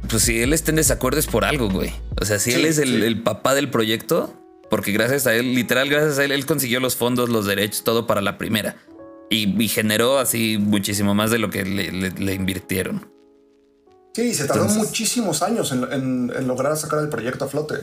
pues 0.09 0.23
si 0.23 0.41
él 0.41 0.53
está 0.53 0.71
en 0.71 0.77
desacuerdo 0.77 1.19
es 1.19 1.27
por 1.27 1.45
algo, 1.45 1.69
güey. 1.69 1.91
O 2.19 2.25
sea, 2.25 2.39
si 2.39 2.51
él 2.51 2.65
es 2.65 2.79
el, 2.79 3.21
papá 3.21 3.53
del 3.53 3.69
proyecto, 3.69 4.33
porque 4.69 4.91
gracias 4.91 5.27
a 5.27 5.33
él, 5.33 5.55
literal, 5.55 5.89
gracias 5.89 6.19
a 6.19 6.23
él, 6.23 6.31
él 6.31 6.45
consiguió 6.45 6.79
los 6.79 6.95
fondos, 6.95 7.29
los 7.29 7.45
derechos, 7.45 7.83
todo 7.83 8.07
para 8.07 8.21
la 8.21 8.37
primera. 8.37 8.77
Y, 9.31 9.67
generó 9.67 10.17
así 10.17 10.57
muchísimo 10.57 11.13
más 11.13 11.29
de 11.29 11.37
lo 11.37 11.49
que 11.51 11.63
le, 11.63 12.33
invirtieron. 12.33 13.11
Sí, 14.13 14.33
se 14.33 14.45
tardó 14.45 14.65
muchísimos 14.65 15.43
años 15.43 15.71
en, 15.71 16.47
lograr 16.47 16.75
sacar 16.77 16.99
el 16.99 17.09
proyecto 17.09 17.45
a 17.45 17.47
flote. 17.47 17.75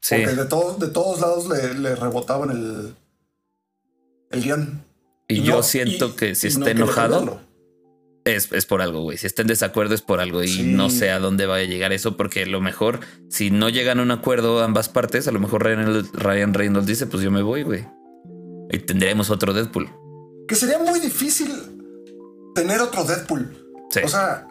Sí. 0.00 0.16
Porque 0.16 0.36
de, 0.36 0.44
todos 0.44 0.78
de 0.78 0.88
todos 0.88 1.20
lados 1.20 1.48
le, 1.48 1.96
rebotaban 1.96 2.50
el, 2.50 2.94
el 4.30 4.42
guion. 4.42 4.84
Y, 5.26 5.42
yo 5.42 5.62
siento 5.62 6.14
que 6.14 6.34
si 6.34 6.46
está 6.46 6.70
enojado, 6.70 7.40
es, 8.24 8.50
es, 8.52 8.66
por 8.66 8.80
algo, 8.80 9.02
güey. 9.02 9.18
Si 9.18 9.26
está 9.26 9.42
en 9.42 9.48
desacuerdo 9.48 9.94
es 9.94 10.00
por 10.02 10.20
algo 10.20 10.42
y 10.42 10.62
no 10.62 10.88
sé 10.88 11.10
a 11.10 11.18
dónde 11.18 11.46
vaya 11.46 11.64
a 11.64 11.68
llegar 11.68 11.92
eso, 11.92 12.16
porque 12.16 12.44
a 12.44 12.46
lo 12.46 12.60
mejor 12.60 13.00
si 13.28 13.50
no 13.50 13.68
llegan 13.68 14.00
a 14.00 14.02
un 14.02 14.10
acuerdo 14.10 14.62
ambas 14.62 14.88
partes, 14.88 15.28
a 15.28 15.32
lo 15.32 15.40
mejor 15.40 15.62
Ryan, 15.62 16.54
Reynolds 16.54 16.86
dice, 16.86 17.06
pues 17.06 17.22
yo 17.22 17.30
me 17.30 17.42
voy, 17.42 17.62
güey. 17.62 17.86
Y 18.70 18.78
tendremos 18.78 19.30
otro 19.30 19.52
Deadpool. 19.52 19.90
Que 20.48 20.54
sería 20.54 20.78
muy 20.78 21.00
difícil 21.00 21.52
tener 22.54 22.80
otro 22.80 23.04
Deadpool. 23.04 23.56
O 24.02 24.08
sea, 24.08 24.48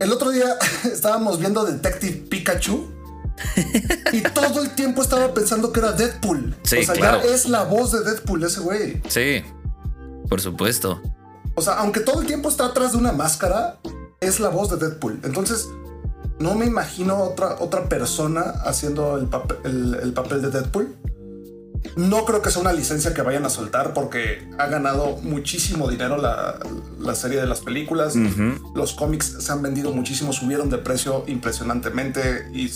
el 0.00 0.10
otro 0.10 0.30
día 0.30 0.56
estábamos 0.84 1.38
viendo 1.38 1.64
Detective 1.64 2.26
Pikachu 2.28 2.90
y 4.12 4.20
todo 4.34 4.62
el 4.62 4.74
tiempo 4.74 5.02
estaba 5.02 5.34
pensando 5.34 5.72
que 5.72 5.80
era 5.80 5.92
Deadpool. 5.92 6.54
o 6.62 6.66
sea, 6.66 6.94
ya 6.94 7.22
es 7.22 7.46
la 7.48 7.64
voz 7.64 7.92
de 7.92 8.00
Deadpool 8.02 8.44
ese 8.44 8.60
güey. 8.60 9.02
Sí, 9.08 9.42
por 10.28 10.40
supuesto. 10.40 11.02
O 11.54 11.62
sea, 11.62 11.74
aunque 11.74 12.00
todo 12.00 12.20
el 12.20 12.26
tiempo 12.26 12.48
está 12.48 12.66
atrás 12.66 12.92
de 12.92 12.98
una 12.98 13.12
máscara, 13.12 13.78
es 14.20 14.40
la 14.40 14.48
voz 14.48 14.70
de 14.70 14.76
Deadpool. 14.76 15.20
Entonces, 15.22 15.68
no 16.38 16.54
me 16.54 16.66
imagino 16.66 17.22
otra, 17.22 17.56
otra 17.60 17.88
persona 17.88 18.40
haciendo 18.64 19.16
el, 19.18 19.94
el, 20.02 20.12
papel 20.12 20.42
de 20.42 20.50
Deadpool. 20.50 20.96
No 21.96 22.24
creo 22.24 22.42
que 22.42 22.50
sea 22.50 22.62
una 22.62 22.72
licencia 22.72 23.14
que 23.14 23.22
vayan 23.22 23.44
a 23.44 23.50
soltar 23.50 23.92
porque 23.92 24.48
ha 24.58 24.66
ganado 24.66 25.18
muchísimo 25.18 25.88
dinero 25.88 26.16
la, 26.16 26.58
la 26.98 27.14
serie 27.14 27.40
de 27.40 27.46
las 27.46 27.60
películas. 27.60 28.16
Los 28.74 28.94
cómics 28.94 29.36
se 29.38 29.52
han 29.52 29.62
vendido 29.62 29.92
muchísimo, 29.92 30.32
subieron 30.32 30.70
de 30.70 30.78
precio 30.78 31.24
impresionantemente 31.26 32.48
y 32.52 32.70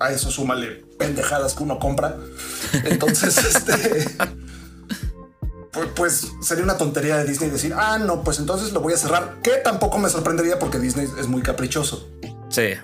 a 0.00 0.12
eso 0.12 0.30
súmale 0.30 0.84
pendejadas 0.98 1.54
que 1.54 1.62
uno 1.64 1.78
compra. 1.78 2.16
Entonces, 2.84 3.36
este. 3.44 4.06
Pues, 5.72 5.88
pues, 5.94 6.32
sería 6.42 6.64
una 6.64 6.76
tontería 6.76 7.16
de 7.16 7.24
Disney 7.24 7.48
decir, 7.48 7.72
ah, 7.74 7.98
no, 7.98 8.22
pues 8.22 8.38
entonces 8.38 8.72
lo 8.72 8.80
voy 8.80 8.92
a 8.92 8.96
cerrar. 8.96 9.38
Que 9.42 9.52
tampoco 9.52 9.98
me 9.98 10.10
sorprendería 10.10 10.58
porque 10.58 10.78
Disney 10.78 11.08
es 11.18 11.28
muy 11.28 11.42
caprichoso. 11.42 12.10
Sí. 12.50 12.74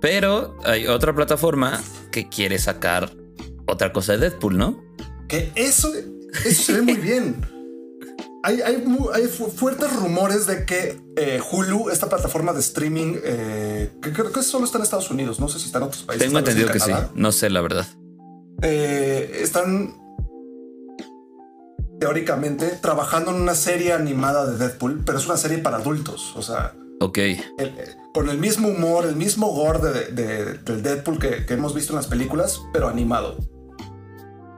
Pero 0.00 0.56
hay 0.64 0.86
otra 0.86 1.14
plataforma 1.14 1.80
que 2.10 2.28
quiere 2.28 2.58
sacar 2.58 3.10
otra 3.66 3.92
cosa 3.92 4.12
de 4.12 4.18
Deadpool, 4.18 4.56
¿no? 4.56 4.82
Que 5.28 5.52
eso, 5.54 5.92
eso 6.44 6.62
se 6.62 6.72
ve 6.72 6.82
muy 6.82 6.96
bien. 6.96 7.36
Hay, 8.42 9.28
fuertes 9.54 9.94
rumores 9.96 10.46
de 10.46 10.64
que 10.64 10.98
eh, 11.16 11.40
Hulu, 11.50 11.90
esta 11.90 12.08
plataforma 12.08 12.54
de 12.54 12.60
streaming, 12.60 13.16
eh, 13.22 13.90
que 14.00 14.12
creo 14.12 14.32
que 14.32 14.42
solo 14.42 14.64
está 14.64 14.78
en 14.78 14.84
Estados 14.84 15.10
Unidos, 15.10 15.38
no 15.40 15.48
sé 15.48 15.58
si 15.58 15.66
está 15.66 15.78
en 15.78 15.84
otros 15.84 16.04
países. 16.04 16.26
Tengo 16.26 16.38
entendido 16.38 16.70
que 16.70 16.80
sí, 16.80 16.92
no 17.14 17.32
sé 17.32 17.50
la 17.50 17.60
verdad. 17.60 17.86
Eh, 18.62 19.40
están 19.42 19.94
teóricamente 21.98 22.78
trabajando 22.80 23.30
en 23.30 23.40
una 23.40 23.54
serie 23.54 23.92
animada 23.92 24.46
de 24.50 24.56
Deadpool, 24.56 25.02
pero 25.04 25.18
es 25.18 25.26
una 25.26 25.36
serie 25.36 25.58
para 25.58 25.78
adultos, 25.78 26.34
o 26.36 26.42
sea... 26.42 26.74
Ok. 27.00 27.18
con 28.12 28.28
el 28.28 28.38
mismo 28.38 28.66
humor, 28.68 29.06
el 29.06 29.14
mismo 29.14 29.52
gore 29.52 29.78
de, 30.10 30.58
del 30.58 30.82
Deadpool 30.82 31.20
que, 31.20 31.46
que 31.46 31.54
hemos 31.54 31.72
visto 31.72 31.92
en 31.92 31.96
las 31.96 32.08
películas, 32.08 32.60
pero 32.72 32.88
animado. 32.88 33.36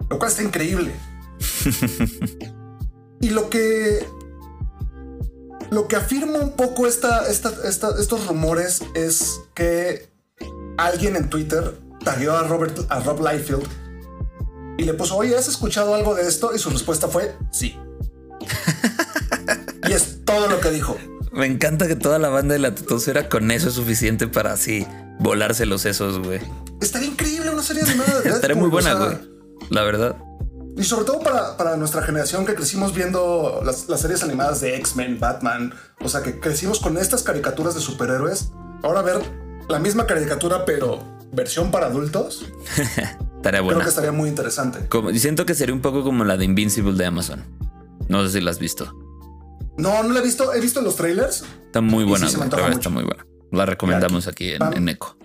Lo 0.08 0.18
cual 0.18 0.30
está 0.30 0.42
increíble. 0.42 0.92
Y 3.20 3.30
lo 3.30 3.50
que. 3.50 4.06
Lo 5.70 5.86
que 5.86 5.96
afirma 5.96 6.38
un 6.40 6.56
poco 6.56 6.88
esta, 6.88 7.28
estos 7.28 8.26
rumores 8.26 8.82
es 8.94 9.40
que 9.54 10.08
alguien 10.78 11.14
en 11.14 11.30
Twitter 11.30 11.78
tagueó 12.02 12.34
a 12.36 12.42
Robert, 12.42 12.76
a 12.88 12.98
Rob 13.00 13.20
Liefeld 13.20 13.68
y 14.80 14.84
le 14.84 14.94
puso, 14.94 15.14
oye, 15.14 15.36
¿has 15.36 15.46
escuchado 15.46 15.94
algo 15.94 16.14
de 16.14 16.26
esto? 16.26 16.52
Y 16.54 16.58
su 16.58 16.70
respuesta 16.70 17.06
fue 17.06 17.36
sí. 17.50 17.78
y 19.88 19.92
es 19.92 20.24
todo 20.24 20.48
lo 20.48 20.58
que 20.58 20.70
dijo. 20.70 20.96
Me 21.32 21.44
encanta 21.44 21.86
que 21.86 21.96
toda 21.96 22.18
la 22.18 22.30
banda 22.30 22.54
de 22.54 22.60
la 22.60 22.74
tetosfera 22.74 23.28
con 23.28 23.50
eso 23.50 23.68
es 23.68 23.74
suficiente 23.74 24.26
para 24.26 24.54
así 24.54 24.86
volarse 25.18 25.66
los 25.66 25.82
sesos, 25.82 26.18
güey. 26.26 26.40
Estaría 26.80 27.08
increíble 27.08 27.50
una 27.50 27.62
serie 27.62 27.82
animada 27.82 28.20
de 28.22 28.30
Estaría 28.30 28.56
muy 28.56 28.70
buena, 28.70 28.94
güey. 28.94 29.18
La 29.68 29.82
verdad. 29.82 30.16
Y 30.78 30.84
sobre 30.84 31.04
todo 31.04 31.20
para, 31.20 31.76
nuestra 31.76 32.00
generación 32.00 32.46
que 32.46 32.54
crecimos 32.54 32.94
viendo 32.94 33.60
las, 33.62 33.84
series 34.00 34.22
animadas 34.22 34.62
de 34.62 34.76
X-Men, 34.76 35.20
Batman, 35.20 35.74
o 36.02 36.08
sea, 36.08 36.22
que 36.22 36.40
crecimos 36.40 36.80
con 36.80 36.96
estas 36.96 37.22
caricaturas 37.22 37.74
de 37.74 37.82
superhéroes, 37.82 38.52
ahora 38.82 39.02
ver 39.02 39.20
la 39.68 39.78
misma 39.78 40.06
caricatura 40.06 40.64
pero 40.64 41.04
versión 41.32 41.70
para 41.70 41.88
adultos. 41.88 42.46
estaría 43.40 43.62
bueno. 43.62 43.78
Creo 43.78 43.86
que 43.86 43.90
estaría 43.90 44.12
muy 44.12 44.28
interesante. 44.28 44.86
Como, 44.88 45.12
siento 45.14 45.46
que 45.46 45.54
sería 45.54 45.74
un 45.74 45.80
poco 45.80 46.04
como 46.04 46.24
la 46.24 46.36
de 46.36 46.44
Invincible 46.44 46.92
de 46.92 47.06
Amazon. 47.06 47.42
No 48.08 48.22
sé 48.24 48.32
si 48.32 48.40
la 48.40 48.50
has 48.50 48.58
visto. 48.58 48.94
No, 49.78 50.02
no 50.02 50.12
la 50.12 50.20
he 50.20 50.22
visto. 50.22 50.52
He 50.52 50.60
visto 50.60 50.82
los 50.82 50.96
trailers. 50.96 51.44
Está 51.66 51.80
muy 51.80 52.04
buena. 52.04 52.26
está 52.26 52.90
muy 52.90 53.04
buena. 53.04 53.26
La 53.50 53.66
recomendamos 53.66 54.26
aquí 54.26 54.50
en, 54.50 54.62
en 54.74 54.88
Eco. 54.88 55.16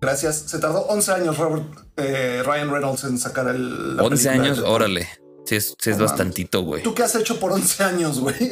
Gracias. 0.00 0.36
Se 0.46 0.58
tardó 0.58 0.80
11 0.86 1.12
años 1.12 1.38
Robert 1.38 1.64
eh, 1.96 2.42
Ryan 2.44 2.70
Reynolds 2.70 3.04
en 3.04 3.18
sacar 3.18 3.48
el. 3.48 3.98
11 4.00 4.28
años, 4.28 4.58
órale. 4.58 5.08
Sí, 5.44 5.56
es, 5.56 5.74
sí 5.78 5.90
es 5.90 5.98
bastantito, 5.98 6.62
güey. 6.62 6.82
¿Tú 6.82 6.94
qué 6.94 7.04
has 7.04 7.14
hecho 7.14 7.38
por 7.38 7.52
11 7.52 7.84
años, 7.84 8.20
güey? 8.20 8.36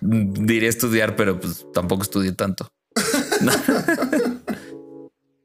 Diré 0.00 0.68
estudiar, 0.68 1.16
pero 1.16 1.40
pues 1.40 1.66
tampoco 1.72 2.02
estudié 2.02 2.32
tanto. 2.32 2.70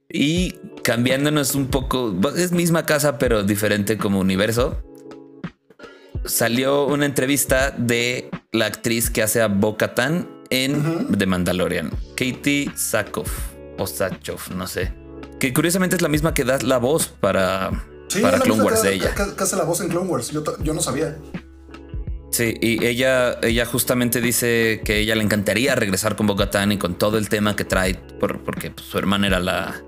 y 0.10 0.56
cambiándonos 0.84 1.54
un 1.56 1.68
poco, 1.68 2.16
es 2.36 2.52
misma 2.52 2.86
casa, 2.86 3.18
pero 3.18 3.44
diferente 3.44 3.98
como 3.98 4.20
universo. 4.20 4.82
Salió 6.26 6.86
una 6.86 7.06
entrevista 7.06 7.72
de 7.72 8.30
la 8.52 8.66
actriz 8.66 9.10
que 9.10 9.22
hace 9.22 9.42
a 9.42 9.48
Bo 9.48 9.78
Katan 9.78 10.28
en 10.50 11.08
The 11.16 11.26
Mandalorian, 11.26 11.92
Katie 12.16 12.72
Sackhoff 12.76 13.32
o 13.78 13.88
Sachov, 13.88 14.40
no 14.56 14.68
sé. 14.68 14.92
Que 15.40 15.54
curiosamente 15.54 15.96
es 15.96 16.02
la 16.02 16.10
misma 16.10 16.34
que 16.34 16.44
da 16.44 16.58
la 16.62 16.80
voz 16.80 17.08
para, 17.08 17.72
para 18.22 18.40
Clone 18.40 18.64
Wars 18.64 18.82
de 18.82 18.96
ella. 18.96 19.14
Que, 19.16 19.44
hace 19.44 19.56
la 19.56 19.64
voz 19.64 19.80
en 19.80 19.90
Clone 19.90 20.10
Wars. 20.10 20.32
Yo, 20.32 20.74
no 20.74 20.82
sabía. 20.82 21.18
Sí, 22.32 22.56
y 22.60 22.84
ella, 22.86 23.40
ella 23.42 23.66
justamente 23.66 24.20
dice 24.22 24.82
que 24.84 24.98
ella 25.00 25.16
le 25.16 25.24
encantaría 25.24 25.76
regresar 25.76 26.16
con 26.16 26.28
Bocatán 26.28 26.72
y 26.74 26.78
con 26.78 26.96
todo 26.96 27.18
el 27.18 27.30
tema 27.30 27.56
que 27.56 27.64
trae, 27.64 27.96
porque 28.20 28.72
pues, 28.72 28.86
su 28.86 28.98
hermana 28.98 29.28
era 29.28 29.40
la 29.40 29.82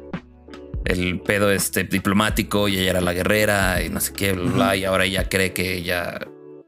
el 0.86 1.20
pedo 1.22 1.52
este 1.52 1.84
diplomático 1.84 2.68
y 2.68 2.78
ella 2.78 2.92
era 2.92 3.02
la 3.02 3.14
guerrera 3.14 3.84
y 3.84 3.90
no 3.90 4.00
sé 4.00 4.14
qué, 4.14 4.36
y 4.76 4.84
ahora 4.84 5.06
ella 5.06 5.30
cree 5.30 5.54
que 5.54 5.76
ella 5.78 6.20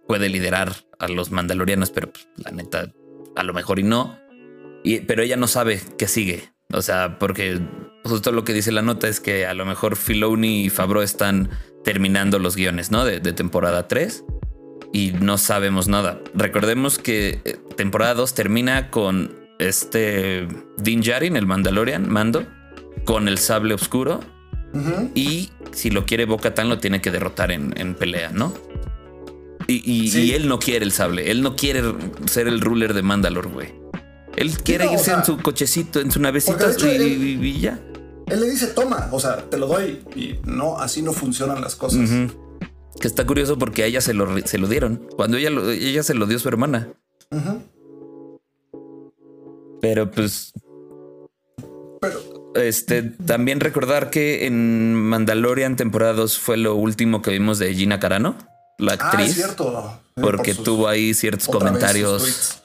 puede 0.07 0.29
liderar 0.29 0.73
a 0.99 1.07
los 1.07 1.31
mandalorianos, 1.31 1.91
pero 1.91 2.11
pues, 2.11 2.27
la 2.37 2.51
neta, 2.51 2.91
a 3.35 3.43
lo 3.43 3.53
mejor 3.53 3.79
y 3.79 3.83
no. 3.83 4.19
Y, 4.83 4.99
pero 5.01 5.23
ella 5.23 5.37
no 5.37 5.47
sabe 5.47 5.81
qué 5.97 6.07
sigue. 6.07 6.53
O 6.71 6.81
sea, 6.81 7.19
porque 7.19 7.59
justo 8.03 8.31
lo 8.31 8.43
que 8.43 8.53
dice 8.53 8.71
la 8.71 8.81
nota 8.81 9.07
es 9.07 9.19
que 9.19 9.45
a 9.45 9.53
lo 9.53 9.65
mejor 9.65 9.95
Filoni 9.95 10.65
y 10.65 10.69
Fabro 10.69 11.01
están 11.01 11.49
terminando 11.83 12.39
los 12.39 12.55
guiones, 12.55 12.91
¿no? 12.91 13.05
De, 13.05 13.19
temporada 13.33 13.87
3 13.87 14.23
y 14.91 15.11
no 15.19 15.37
sabemos 15.37 15.87
nada. 15.87 16.19
Recordemos 16.33 16.97
que 16.97 17.41
eh, 17.45 17.57
temporada 17.75 18.13
2 18.15 18.33
termina 18.33 18.89
con 18.89 19.35
este 19.59 20.47
Din 20.77 21.01
Djarin, 21.01 21.35
el 21.35 21.45
Mandalorian, 21.45 22.09
mando, 22.09 22.45
con 23.05 23.27
el 23.27 23.37
sable 23.37 23.73
oscuro. 23.73 24.19
Y 25.13 25.51
si 25.71 25.91
lo 25.91 26.05
quiere 26.05 26.25
Boca 26.25 26.51
lo 26.63 26.79
tiene 26.79 26.99
que 27.01 27.11
derrotar 27.11 27.51
en, 27.51 27.95
pelea, 27.95 28.31
¿no? 28.31 28.53
Y, 29.67 30.33
él 30.33 30.47
no 30.47 30.59
quiere 30.59 30.83
el 30.85 30.91
sable. 30.91 31.31
Él 31.31 31.41
no 31.41 31.55
quiere 31.55 31.83
ser 32.25 32.47
el 32.47 32.59
ruler 32.59 32.93
de 32.93 33.01
Mandalore, 33.01 33.49
güey. 33.49 33.83
Él 34.35 34.57
quiere 34.57 34.91
irse 34.91 35.11
en 35.11 35.23
su 35.23 35.37
cochecito, 35.37 35.99
en 35.99 36.11
su 36.11 36.19
navecito 36.19 36.65
y, 36.87 37.59
ya. 37.59 37.79
Él 38.27 38.39
le 38.39 38.49
dice, 38.49 38.67
toma, 38.67 39.09
o 39.11 39.19
sea, 39.19 39.49
te 39.49 39.57
lo 39.57 39.67
doy. 39.67 40.01
Y 40.15 40.39
no, 40.45 40.79
así 40.79 41.01
no 41.01 41.13
funcionan 41.13 41.61
las 41.61 41.75
cosas. 41.75 42.09
Que 42.99 43.07
está 43.07 43.25
curioso 43.25 43.57
porque 43.57 43.83
a 43.83 43.85
ella 43.85 44.01
se 44.01 44.13
lo, 44.13 44.27
se 44.45 44.57
lo 44.57 44.67
dieron. 44.67 45.07
Cuando 45.15 45.37
ella, 45.37 45.49
ella 45.71 46.03
se 46.03 46.13
lo 46.13 46.25
dio 46.25 46.37
a 46.37 46.39
su 46.39 46.47
hermana. 46.47 46.89
Pero 49.81 50.09
pues. 50.09 50.53
Este, 52.55 53.01
también 53.03 53.59
recordar 53.59 54.09
que 54.09 54.45
en 54.45 54.93
Mandalorian 54.93 55.75
temporada 55.75 56.13
2 56.13 56.37
fue 56.37 56.57
lo 56.57 56.75
último 56.75 57.21
que 57.21 57.31
vimos 57.31 57.59
de 57.59 57.73
Gina 57.73 57.99
Carano, 57.99 58.37
la 58.77 58.93
ah, 58.93 58.95
actriz. 58.95 59.31
Ah, 59.31 59.33
cierto. 59.33 60.01
Porque 60.15 60.53
tuvo 60.53 60.87
ahí 60.87 61.13
ciertos 61.13 61.47
comentarios, 61.47 62.61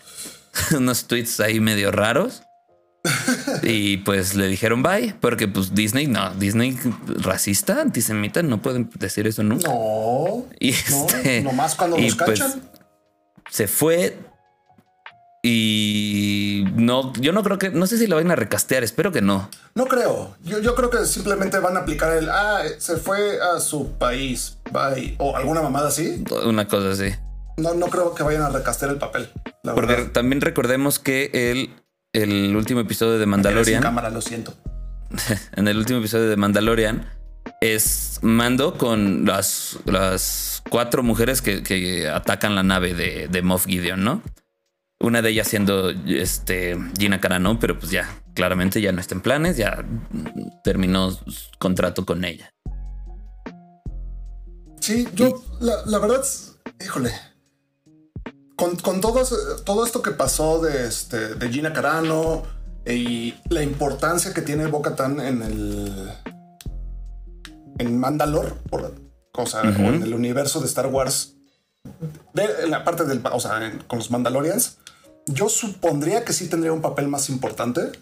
unos 0.76 1.04
tweets 1.06 1.40
ahí 1.40 1.60
medio 1.60 1.90
raros. 1.90 2.42
y 3.62 3.98
pues 3.98 4.34
le 4.34 4.48
dijeron 4.48 4.82
bye, 4.82 5.14
porque 5.20 5.48
pues 5.48 5.74
Disney, 5.74 6.06
no, 6.06 6.34
Disney 6.34 6.78
racista, 7.06 7.80
antisemita, 7.80 8.42
no 8.42 8.60
pueden 8.60 8.90
decir 8.98 9.26
eso 9.26 9.42
nunca. 9.42 9.68
No. 9.68 10.46
Y 10.58 10.70
este, 10.70 11.42
no, 11.42 11.50
nomás 11.50 11.74
cuando 11.74 11.98
nos 11.98 12.16
pues, 12.16 12.40
cachan. 12.40 12.62
se 13.50 13.68
fue, 13.68 14.16
y 15.42 16.64
no, 16.74 17.12
yo 17.14 17.32
no 17.32 17.42
creo 17.44 17.58
que, 17.58 17.70
no 17.70 17.86
sé 17.86 17.96
si 17.96 18.06
lo 18.06 18.16
van 18.16 18.30
a 18.30 18.36
recastear, 18.36 18.82
espero 18.82 19.12
que 19.12 19.22
no. 19.22 19.48
No 19.74 19.86
creo. 19.86 20.34
Yo, 20.42 20.58
yo 20.58 20.74
creo 20.74 20.90
que 20.90 21.06
simplemente 21.06 21.58
van 21.60 21.76
a 21.76 21.80
aplicar 21.80 22.16
el, 22.16 22.28
ah, 22.28 22.62
se 22.78 22.96
fue 22.96 23.38
a 23.40 23.60
su 23.60 23.92
país, 23.92 24.58
bye, 24.72 25.14
o 25.18 25.36
alguna 25.36 25.62
mamada 25.62 25.88
así. 25.88 26.24
Una 26.44 26.66
cosa 26.66 26.90
así. 26.90 27.14
No, 27.56 27.74
no 27.74 27.86
creo 27.86 28.14
que 28.14 28.22
vayan 28.22 28.42
a 28.42 28.50
recastear 28.50 28.90
el 28.90 28.98
papel. 28.98 29.28
Porque 29.62 30.10
también 30.12 30.40
recordemos 30.40 30.98
que 30.98 31.30
el, 31.32 31.70
el 32.12 32.56
último 32.56 32.80
episodio 32.80 33.18
de 33.18 33.26
Mandalorian. 33.26 33.82
cámara, 33.82 34.10
lo 34.10 34.20
siento. 34.20 34.54
en 35.56 35.68
el 35.68 35.76
último 35.76 36.00
episodio 36.00 36.28
de 36.28 36.36
Mandalorian 36.36 37.06
es 37.60 38.18
Mando 38.22 38.76
con 38.76 39.24
las, 39.24 39.78
las 39.84 40.62
cuatro 40.68 41.02
mujeres 41.02 41.42
que, 41.42 42.08
atacan 42.08 42.54
la 42.54 42.62
nave 42.62 42.94
de, 42.94 43.28
de 43.28 43.42
Moff 43.42 43.66
Gideon, 43.66 44.02
¿no? 44.02 44.22
Una 45.00 45.22
de 45.22 45.30
ellas 45.30 45.48
siendo 45.48 45.90
este, 45.90 46.76
Gina 46.98 47.20
Carano, 47.20 47.58
pero 47.60 47.78
pues 47.78 47.90
ya 47.90 48.08
claramente 48.34 48.80
ya 48.80 48.92
no 48.92 49.00
está 49.00 49.14
en 49.14 49.20
planes, 49.20 49.56
ya 49.56 49.84
terminó 50.64 51.10
su 51.10 51.50
contrato 51.58 52.04
con 52.04 52.24
ella. 52.24 52.52
Sí, 54.80 55.06
yo 55.14 55.42
la, 55.60 55.98
verdad, 55.98 56.24
híjole, 56.84 57.12
con, 58.56 59.00
todo, 59.00 59.22
todo, 59.64 59.84
esto 59.84 60.02
que 60.02 60.10
pasó 60.12 60.60
de, 60.60 60.86
este, 60.86 61.34
de 61.34 61.48
Gina 61.48 61.72
Carano 61.72 62.42
y 62.86 63.34
la 63.50 63.62
importancia 63.62 64.32
que 64.32 64.42
tiene 64.42 64.66
Boca 64.66 64.96
Tan 64.96 65.20
en 65.20 65.42
el 65.42 66.10
en 67.78 67.98
Mandalore, 67.98 68.52
por, 68.68 68.94
o 69.32 69.46
en 69.64 70.02
el 70.02 70.14
universo 70.14 70.60
de 70.60 70.66
Star 70.66 70.86
Wars, 70.86 71.37
en 72.34 72.70
la 72.70 72.84
parte 72.84 73.04
del, 73.04 73.22
o 73.32 73.40
sea, 73.40 73.72
con 73.86 73.98
los 73.98 74.10
Mandalorians, 74.10 74.78
yo 75.26 75.48
supondría 75.48 76.24
que 76.24 76.32
sí 76.32 76.48
tendría 76.48 76.72
un 76.72 76.82
papel 76.82 77.08
más 77.08 77.28
importante 77.28 77.92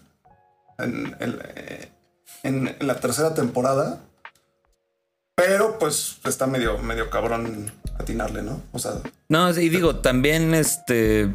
en, 0.79 2.75
la 2.79 2.99
tercera 2.99 3.33
temporada. 3.33 4.01
Pero 5.35 5.77
pues 5.77 6.17
está 6.25 6.47
medio, 6.47 6.79
medio 6.79 7.09
cabrón 7.11 7.71
atinarle, 7.99 8.41
¿no? 8.41 8.61
O 8.71 8.79
sea. 8.79 8.93
No, 9.29 9.49
y 9.51 9.69
digo, 9.69 9.97
también 9.97 10.53
este. 10.53 11.33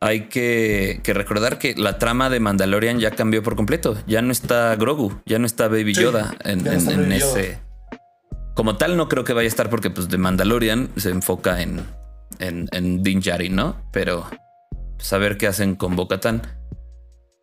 Hay 0.00 0.28
que, 0.28 1.00
recordar 1.04 1.58
que 1.58 1.74
la 1.74 1.98
trama 1.98 2.28
de 2.28 2.40
Mandalorian 2.40 2.98
ya 3.00 3.10
cambió 3.12 3.42
por 3.42 3.56
completo. 3.56 3.96
Ya 4.06 4.22
no 4.22 4.32
está 4.32 4.74
Grogu, 4.76 5.20
ya 5.26 5.38
no 5.38 5.46
está 5.46 5.68
Baby 5.68 5.94
Yoda 5.94 6.34
en, 6.44 6.66
ese. 7.12 7.58
Como 8.54 8.76
tal, 8.76 8.96
no 8.96 9.08
creo 9.08 9.24
que 9.24 9.32
vaya 9.32 9.46
a 9.46 9.48
estar 9.48 9.68
porque, 9.68 9.90
pues, 9.90 10.08
de 10.08 10.18
Mandalorian 10.18 10.88
se 10.96 11.10
enfoca 11.10 11.60
en, 11.60 11.84
en, 12.38 12.68
en 12.72 13.02
Din 13.02 13.20
Djarin, 13.20 13.56
¿no? 13.56 13.76
Pero 13.92 14.26
saber 14.98 15.36
qué 15.36 15.48
hacen 15.48 15.74
con 15.74 15.96
Bocatán. 15.96 16.42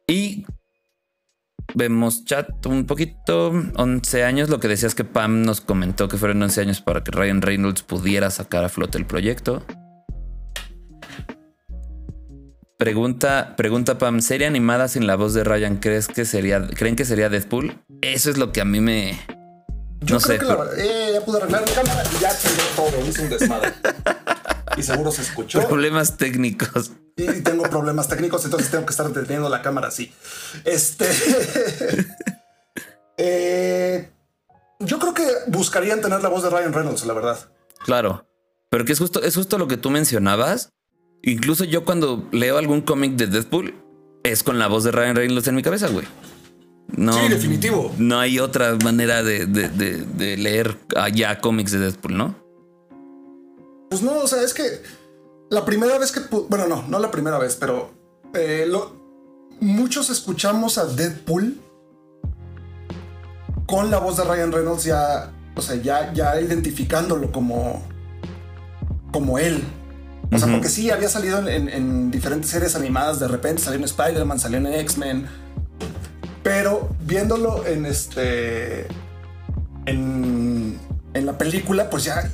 Y 0.08 0.46
vemos 1.74 2.26
chat 2.26 2.66
un 2.66 2.86
poquito, 2.86 3.52
11 3.76 4.24
años, 4.24 4.50
lo 4.50 4.60
que 4.60 4.68
decías 4.68 4.96
que 4.96 5.04
Pam 5.04 5.44
nos 5.44 5.62
comentó 5.62 6.08
que 6.08 6.18
fueron 6.18 6.42
11 6.44 6.62
años 6.62 6.82
para 6.82 7.04
que 7.04 7.12
Ryan 7.12 7.42
Reynolds 7.42 7.84
pudiera 7.84 8.30
sacar 8.30 8.64
a 8.64 8.70
flote 8.70 8.98
el 8.98 9.06
proyecto. 9.06 9.64
Pregunta, 12.78 13.54
pregunta 13.58 13.98
Pam, 14.00 14.22
¿serie 14.22 14.48
animada 14.48 14.88
sin 14.88 15.06
la 15.06 15.16
voz 15.16 15.34
de 15.34 15.44
Ryan? 15.44 15.78
¿Crees 15.78 16.08
que 16.08 16.26
sería, 16.26 16.66
¿Creen 16.68 16.96
que 16.96 17.06
sería 17.06 17.30
Deadpool? 17.30 17.78
Eso 18.02 18.32
es 18.32 18.38
lo 18.38 18.52
que 18.52 18.62
a 18.62 18.66
mí 18.66 18.80
me... 18.80 19.20
Yo 20.02 20.16
no 20.16 20.20
sé. 20.20 20.40
Que 20.40 20.46
eh, 20.78 21.12
ya 21.14 21.22
pude 21.26 21.38
arreglar 21.38 21.64
mi 21.64 21.72
cámara 21.72 22.04
y 22.04 22.22
ya 22.22 22.36
tengo 22.38 22.64
todo, 22.76 23.08
hice 23.08 23.22
un 23.22 23.30
desmadre. 23.30 23.74
y 24.78 24.84
seguro 24.84 25.12
se 25.12 25.22
escuchó. 25.22 25.68
Problemas 25.68 26.18
técnicos. 26.18 26.92
Y 27.16 27.42
tengo 27.42 27.64
problemas 27.64 28.08
técnicos, 28.08 28.44
entonces 28.46 28.72
tengo 28.72 28.86
que 28.86 28.92
estar 28.92 29.08
deteniendo 29.08 29.50
la 29.50 29.62
cámara 29.62 29.88
así. 29.88 30.14
Este. 30.66 31.08
Eh, 33.24 34.10
yo 34.80 34.98
creo 34.98 35.14
que 35.14 35.28
buscarían 35.46 36.02
tener 36.02 36.24
la 36.24 36.30
voz 36.30 36.42
de 36.42 36.50
Ryan 36.50 36.74
Reynolds, 36.74 37.06
la 37.06 37.14
verdad. 37.14 37.38
Claro. 37.86 38.26
Pero 38.72 38.84
que 38.84 38.94
es 38.94 39.00
justo, 39.00 39.22
es 39.22 39.36
justo 39.36 39.60
lo 39.60 39.68
que 39.68 39.78
tú 39.78 39.92
mencionabas. 39.92 40.70
Incluso 41.22 41.66
yo 41.66 41.86
cuando 41.86 42.28
leo 42.32 42.58
algún 42.58 42.82
cómic 42.82 43.14
de 43.18 43.28
Deadpool, 43.28 43.76
es 44.24 44.42
con 44.42 44.58
la 44.58 44.68
voz 44.68 44.84
de 44.84 44.92
Ryan 44.92 45.16
Reynolds 45.16 45.48
en 45.48 45.56
mi 45.56 45.62
cabeza, 45.62 45.88
güey. 45.90 46.08
No, 46.98 47.14
sí, 47.14 47.30
definitivo. 47.30 47.94
No 47.98 48.20
hay 48.20 48.40
otra 48.40 48.78
manera 48.84 49.24
de, 49.24 49.46
de 49.46 50.38
leer 50.38 50.78
ya 51.14 51.40
cómics 51.40 51.72
de 51.72 51.80
Deadpool, 51.80 52.18
¿no? 52.18 52.36
Pues 53.90 54.02
no, 54.02 54.20
o 54.20 54.28
sea, 54.28 54.42
es 54.42 54.54
que 54.54 54.64
la 55.50 55.66
primera 55.66 55.98
vez 55.98 56.14
que, 56.14 56.22
bueno, 56.48 56.66
no, 56.66 56.88
no 56.88 56.98
la 56.98 57.12
primera 57.12 57.38
vez, 57.38 57.58
pero 57.60 57.92
eh, 58.34 58.72
muchos 59.60 60.10
escuchamos 60.10 60.78
a 60.78 60.86
Deadpool 60.86 61.60
con 63.66 63.92
la 63.92 64.00
voz 64.00 64.16
de 64.16 64.24
Ryan 64.24 64.54
Reynolds 64.54 64.86
ya, 64.86 65.34
o 65.56 65.62
sea, 65.62 65.76
ya, 65.76 66.14
ya 66.14 66.40
identificándolo 66.40 67.34
como, 67.34 67.86
como 69.12 69.38
él. 69.38 69.62
O 70.32 70.40
sea, 70.40 70.50
porque 70.50 70.70
sí, 70.70 70.90
había 70.90 71.10
salido 71.10 71.46
en, 71.46 72.10
diferentes 72.10 72.50
series 72.50 72.74
animadas, 72.78 73.20
de 73.20 73.28
repente 73.28 73.62
salió 73.62 73.78
en 73.78 73.84
Spider-Man, 73.84 74.40
salió 74.40 74.58
en 74.60 74.68
X-Men, 74.68 75.28
pero 76.44 76.81
viéndolo 77.12 77.68
en 77.68 77.86
este, 77.86 78.88
en, 79.86 80.80
en 81.14 81.26
la 81.26 81.38
película, 81.38 81.90
pues 81.90 82.06
ya 82.06 82.32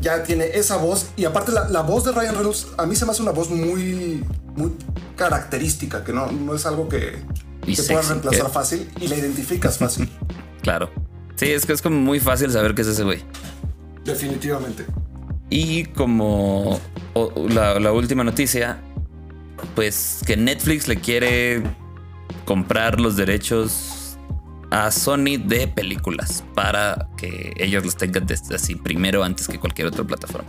ya 0.00 0.22
tiene 0.22 0.46
esa 0.54 0.76
voz. 0.78 1.10
Y 1.16 1.26
aparte, 1.26 1.52
la, 1.52 1.80
voz 1.82 2.04
de 2.04 2.12
Ryan 2.12 2.34
Reynolds 2.34 2.68
a 2.78 2.86
mí 2.86 2.96
se 2.96 3.04
me 3.04 3.12
hace 3.12 3.22
una 3.22 3.32
voz 3.32 3.50
muy, 3.50 4.24
muy 4.56 4.72
característica, 5.16 6.02
que 6.02 6.12
no, 6.12 6.30
no 6.32 6.54
es 6.54 6.66
algo 6.66 6.88
que, 6.88 7.22
que 7.64 7.82
puedas 7.82 8.08
reemplazar 8.08 8.50
fácil 8.50 8.88
y 9.00 9.08
la 9.08 9.16
identificas 9.16 9.78
fácil. 9.78 10.08
claro. 10.62 10.90
Sí, 11.36 11.50
es 11.50 11.66
que 11.66 11.72
es 11.72 11.82
como 11.82 11.98
muy 11.98 12.20
fácil 12.20 12.50
saber 12.50 12.74
qué 12.74 12.82
es 12.82 12.88
ese 12.88 13.02
güey. 13.02 13.22
Definitivamente. 14.04 14.86
Y 15.50 15.84
como 15.86 16.80
la, 17.48 17.78
la 17.80 17.92
última 17.92 18.24
noticia, 18.24 18.78
pues 19.74 20.20
que 20.26 20.36
Netflix 20.36 20.88
le 20.88 20.96
quiere 20.96 21.62
comprar 22.44 23.00
los 23.00 23.16
derechos 23.16 24.18
a 24.70 24.90
Sony 24.90 25.38
de 25.38 25.68
películas 25.68 26.44
para 26.54 27.08
que 27.16 27.54
ellos 27.58 27.84
los 27.84 27.96
tengan 27.96 28.26
desde 28.26 28.56
así 28.56 28.74
primero 28.74 29.22
antes 29.22 29.46
que 29.46 29.58
cualquier 29.58 29.88
otra 29.88 30.04
plataforma. 30.04 30.48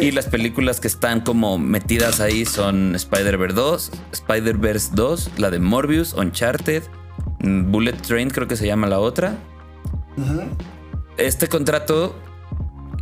Y 0.00 0.10
las 0.10 0.26
películas 0.26 0.80
que 0.80 0.88
están 0.88 1.20
como 1.20 1.58
metidas 1.58 2.20
ahí 2.20 2.44
son 2.46 2.94
Spider-Verse 2.94 3.54
2, 3.54 3.90
Spider-Verse 4.12 4.90
2, 4.94 5.30
la 5.38 5.50
de 5.50 5.60
Morbius, 5.60 6.14
Uncharted, 6.14 6.82
mm, 7.40 7.70
Bullet 7.70 7.92
Train 7.92 8.30
creo 8.30 8.48
que 8.48 8.56
se 8.56 8.66
llama 8.66 8.88
la 8.88 8.98
otra. 8.98 9.36
Este 11.16 11.48
contrato 11.48 12.16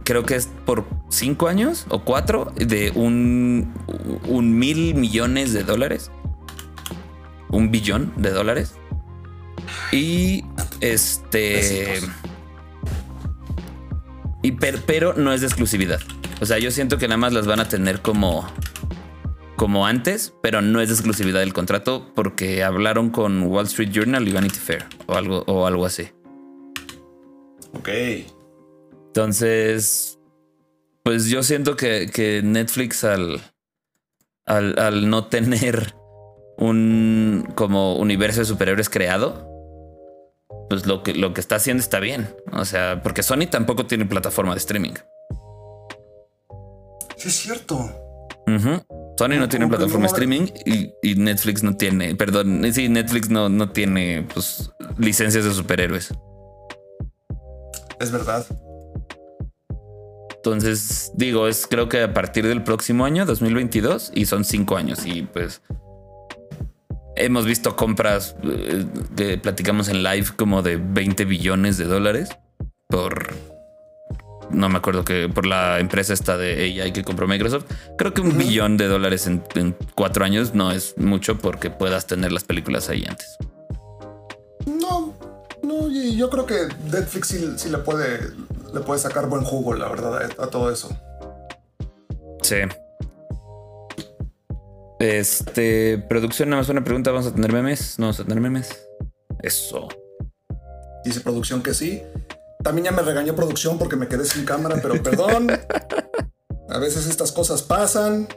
creo 0.05 0.24
que 0.24 0.34
es 0.34 0.48
por 0.66 0.84
cinco 1.09 1.48
años 1.48 1.86
o 1.88 2.00
cuatro 2.00 2.53
de 2.57 2.90
un, 2.94 3.72
un 4.26 4.59
mil 4.59 4.94
millones 4.94 5.53
de 5.53 5.62
dólares. 5.62 6.11
Un 7.53 7.70
billón 7.70 8.12
de 8.16 8.30
dólares. 8.30 8.74
Y 9.92 10.44
este. 10.80 12.00
Y 14.42 14.53
pero 14.53 15.14
no 15.14 15.32
es 15.32 15.42
de 15.42 15.46
exclusividad. 15.46 16.00
O 16.40 16.46
sea, 16.46 16.59
yo 16.59 16.72
siento 16.72 16.98
que 16.98 17.07
nada 17.07 17.18
más 17.18 17.32
las 17.32 17.46
van 17.46 17.61
a 17.61 17.68
tener 17.68 18.03
como 18.03 18.44
como 19.62 19.86
antes, 19.86 20.34
pero 20.42 20.61
no 20.61 20.80
es 20.80 20.88
de 20.88 20.94
exclusividad 20.94 21.38
del 21.38 21.53
contrato 21.53 22.11
porque 22.16 22.64
hablaron 22.64 23.11
con 23.11 23.44
Wall 23.44 23.66
Street 23.66 23.90
Journal 23.92 24.26
y 24.26 24.32
Vanity 24.32 24.59
Fair 24.59 24.84
o 25.07 25.14
algo, 25.14 25.44
o 25.46 25.68
algo 25.68 25.86
así. 25.86 26.09
Ok. 27.72 27.88
Entonces, 29.07 30.18
pues 31.05 31.26
yo 31.26 31.44
siento 31.44 31.76
que, 31.76 32.40
Netflix 32.42 33.05
al, 33.05 33.40
al, 34.46 35.09
no 35.09 35.26
tener 35.26 35.94
un 36.62 37.48
como 37.54 37.96
universo 37.96 38.40
de 38.40 38.46
superhéroes 38.46 38.88
creado, 38.88 39.48
pues 40.68 40.86
lo 40.86 41.02
que, 41.02 41.12
lo 41.12 41.34
que 41.34 41.40
está 41.40 41.56
haciendo 41.56 41.82
está 41.82 41.98
bien. 41.98 42.34
O 42.52 42.64
sea, 42.64 43.02
porque 43.02 43.22
Sony 43.22 43.46
tampoco 43.50 43.86
tiene 43.86 44.06
plataforma 44.06 44.52
de 44.52 44.58
streaming. 44.58 44.94
Sí, 47.16 47.28
es 47.28 47.34
cierto. 47.34 47.90
Sony 49.18 49.38
no 49.38 49.48
tiene 49.48 49.68
plataforma 49.68 50.06
de 50.06 50.12
streaming 50.12 50.46
y, 50.64 51.14
Netflix 51.16 51.62
no 51.62 51.76
tiene, 51.76 52.14
perdón, 52.16 52.62
sí, 52.72 52.88
Netflix 52.88 53.28
no, 53.28 53.48
no 53.48 53.70
tiene 53.70 54.26
pues, 54.32 54.70
licencias 54.98 55.44
de 55.44 55.52
superhéroes. 55.52 56.12
Es 58.00 58.10
verdad. 58.10 58.46
Entonces, 60.36 61.12
digo, 61.14 61.46
es 61.46 61.66
creo 61.68 61.88
que 61.88 62.02
a 62.02 62.12
partir 62.12 62.46
del 62.46 62.64
próximo 62.64 63.04
año, 63.04 63.24
2022, 63.26 64.10
y 64.14 64.26
son 64.26 64.44
cinco 64.44 64.76
años. 64.76 65.06
Y 65.06 65.22
pues 65.22 65.62
hemos 67.24 67.46
visto 67.46 67.76
compras 67.76 68.36
eh, 68.44 68.84
que 69.16 69.38
platicamos 69.38 69.88
en 69.88 70.02
live 70.02 70.26
como 70.36 70.62
de 70.62 70.76
20 70.76 71.24
billones 71.24 71.78
de 71.78 71.84
dólares 71.84 72.30
por 72.88 73.32
no 74.50 74.68
me 74.68 74.78
acuerdo 74.78 75.04
que 75.04 75.28
por 75.28 75.46
la 75.46 75.80
empresa 75.80 76.12
esta 76.12 76.36
de 76.36 76.82
AI 76.82 76.92
que 76.92 77.02
compró 77.02 77.26
Microsoft. 77.26 77.64
Creo 77.96 78.12
que 78.12 78.20
un 78.20 78.36
billón 78.36 78.76
de 78.76 78.86
dólares 78.86 79.26
en, 79.26 79.42
cuatro 79.94 80.24
años 80.24 80.54
no 80.54 80.70
es 80.70 80.96
mucho 80.98 81.38
porque 81.38 81.70
puedas 81.70 82.06
tener 82.06 82.32
las 82.32 82.44
películas 82.44 82.88
ahí 82.88 83.04
antes. 83.08 83.36
No, 84.66 85.14
no, 85.62 85.88
y 85.88 86.16
yo 86.16 86.28
creo 86.30 86.46
que 86.46 86.68
Netflix 86.90 87.28
sí, 87.56 87.68
le 87.70 87.78
puede 87.78 88.30
le 88.72 88.80
puede 88.80 89.00
sacar 89.00 89.26
buen 89.26 89.42
jugo, 89.42 89.74
la 89.74 89.88
verdad, 89.88 90.30
a 90.38 90.46
todo 90.46 90.70
eso. 90.70 90.88
Sí. 92.42 92.56
Este, 95.03 95.98
producción, 95.98 96.48
nada 96.48 96.62
más 96.62 96.68
una 96.68 96.84
pregunta, 96.84 97.11
¿vamos 97.11 97.26
a 97.26 97.34
tener 97.34 97.53
memes? 97.53 97.98
¿No 97.98 98.05
vamos 98.07 98.20
a 98.20 98.22
tener 98.22 98.40
memes? 98.40 98.86
Eso. 99.42 99.88
Dice 101.05 101.20
producción 101.20 101.61
que 101.61 101.74
sí. 101.74 102.00
También 102.62 102.84
ya 102.84 102.92
me 102.92 103.03
regañó 103.03 103.34
producción 103.34 103.78
porque 103.78 103.96
me 103.96 104.07
quedé 104.07 104.24
sin 104.24 104.44
cámara, 104.44 104.78
pero 104.80 105.03
perdón. 105.03 105.50
A 106.68 106.78
veces 106.78 107.09
estas 107.09 107.32
cosas 107.32 107.62
pasan. 107.62 108.28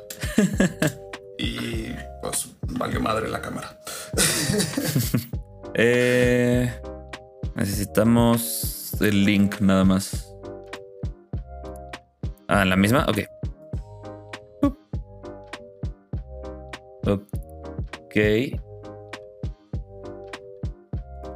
Y 1.38 1.90
pues 2.24 2.48
valió 2.62 3.00
madre 3.00 3.30
la 3.30 3.42
cámara. 3.42 3.80
Eh, 5.78 6.74
necesitamos 7.54 8.94
el 9.02 9.26
link 9.26 9.60
nada 9.60 9.84
más. 9.84 10.34
Ah, 12.48 12.64
la 12.64 12.78
misma? 12.78 13.06
Ok. 13.10 13.18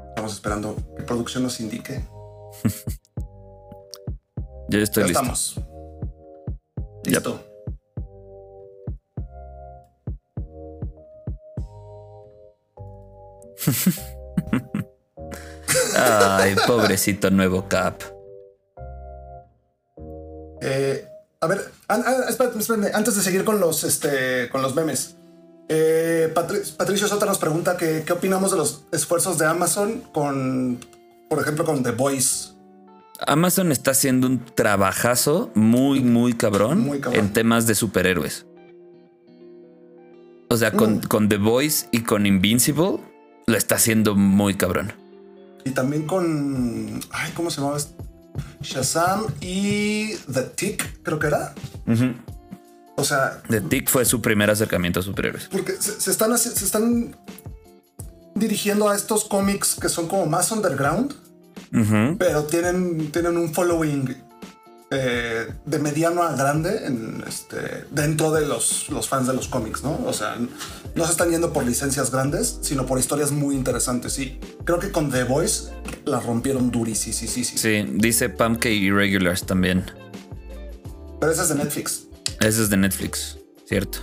Estamos 0.09 0.33
esperando 0.33 0.77
que 0.95 1.03
producción 1.03 1.43
nos 1.43 1.59
indique. 1.59 2.01
ya 4.69 4.79
estoy 4.79 5.03
listo. 5.03 5.19
Estamos. 5.19 5.59
Listo. 7.03 7.43
Ay, 15.97 16.55
pobrecito 16.65 17.29
nuevo 17.29 17.67
Cap. 17.67 18.01
Eh, 20.61 21.05
a 21.41 21.47
ver, 21.47 21.59
antes 21.89 23.17
de 23.17 23.21
seguir 23.21 23.43
con 23.43 23.59
los, 23.59 23.83
este, 23.83 24.47
con 24.49 24.61
los 24.61 24.75
memes. 24.75 25.17
Eh, 25.69 26.33
Patricio 26.33 27.07
Sota 27.07 27.25
nos 27.25 27.37
pregunta 27.37 27.77
que, 27.77 28.03
qué 28.05 28.13
opinamos 28.13 28.51
de 28.51 28.57
los 28.57 28.85
esfuerzos 28.91 29.37
de 29.37 29.45
Amazon 29.45 30.01
con 30.11 30.79
por 31.29 31.39
ejemplo, 31.39 31.63
con 31.63 31.83
The 31.83 31.91
Voice. 31.91 32.49
Amazon 33.25 33.71
está 33.71 33.91
haciendo 33.91 34.27
un 34.27 34.43
trabajazo 34.55 35.51
muy, 35.53 36.01
muy 36.01 36.33
cabrón, 36.33 36.89
en 37.13 37.33
temas 37.33 37.67
de 37.67 37.75
superhéroes. 37.75 38.45
O 40.49 40.57
sea, 40.57 40.71
con, 40.71 40.97
mm. 40.97 41.01
con, 41.01 41.29
The 41.29 41.37
Voice 41.37 41.87
y 41.91 42.01
con 42.01 42.25
Invincible 42.25 42.97
lo 43.45 43.57
está 43.57 43.75
haciendo 43.75 44.15
muy 44.15 44.55
cabrón. 44.55 44.93
Y 45.63 45.71
también 45.71 46.07
con. 46.07 46.99
Ay, 47.11 47.31
¿cómo 47.35 47.51
se 47.51 47.61
llamaba? 47.61 47.77
Shazam 48.61 49.25
y 49.41 50.15
The 50.33 50.41
Tick, 50.55 51.03
creo 51.03 51.19
que 51.19 51.27
era. 51.27 51.53
O 52.99 53.03
sea. 53.03 53.41
The 53.49 53.61
Tick 53.61 53.89
fue 53.89 54.05
su 54.05 54.21
primer 54.21 54.49
acercamiento 54.49 54.99
a 54.99 55.03
superhéroes. 55.03 55.47
Porque 55.47 55.73
se, 55.73 56.11
están, 56.11 56.37
se 56.37 56.65
están 56.65 57.15
dirigiendo 58.35 58.89
a 58.89 58.95
estos 58.95 59.25
cómics 59.25 59.75
que 59.79 59.89
son 59.89 60.07
como 60.07 60.25
más 60.25 60.51
underground, 60.51 61.13
pero 62.17 62.43
tienen, 62.45 63.11
tienen 63.11 63.37
un 63.37 63.53
following 63.53 64.15
eh, 64.91 65.47
de 65.65 65.79
mediano 65.79 66.23
a 66.23 66.35
grande 66.35 66.87
en 66.87 67.23
este, 67.27 67.85
dentro 67.91 68.31
de 68.31 68.47
los, 68.47 68.89
los 68.89 69.07
fans 69.07 69.27
de 69.27 69.33
los 69.33 69.47
cómics, 69.47 69.83
¿no? 69.83 69.99
O 70.05 70.13
sea, 70.13 70.35
no 70.95 71.05
se 71.05 71.11
están 71.11 71.29
yendo 71.29 71.53
por 71.53 71.63
licencias 71.63 72.09
grandes, 72.09 72.57
sino 72.61 72.87
por 72.87 72.97
historias 72.97 73.31
muy 73.31 73.55
interesantes. 73.55 74.17
Y 74.17 74.39
creo 74.63 74.79
que 74.79 74.91
con 74.91 75.11
The 75.11 75.25
Voice 75.25 75.71
la 76.05 76.19
rompieron 76.19 76.71
durísimo. 76.71 77.15
Sí, 77.15 77.27
sí, 77.27 77.43
sí, 77.43 77.57
sí. 77.57 77.85
dice 77.97 78.29
Pam 78.29 78.55
que 78.55 78.73
Irregulars 78.73 79.45
también. 79.45 79.85
Pero 81.19 81.31
esa 81.31 81.43
es 81.43 81.49
de 81.49 81.55
Netflix. 81.55 82.08
Esa 82.39 82.61
es 82.61 82.69
de 82.69 82.77
Netflix, 82.77 83.37
cierto. 83.65 83.99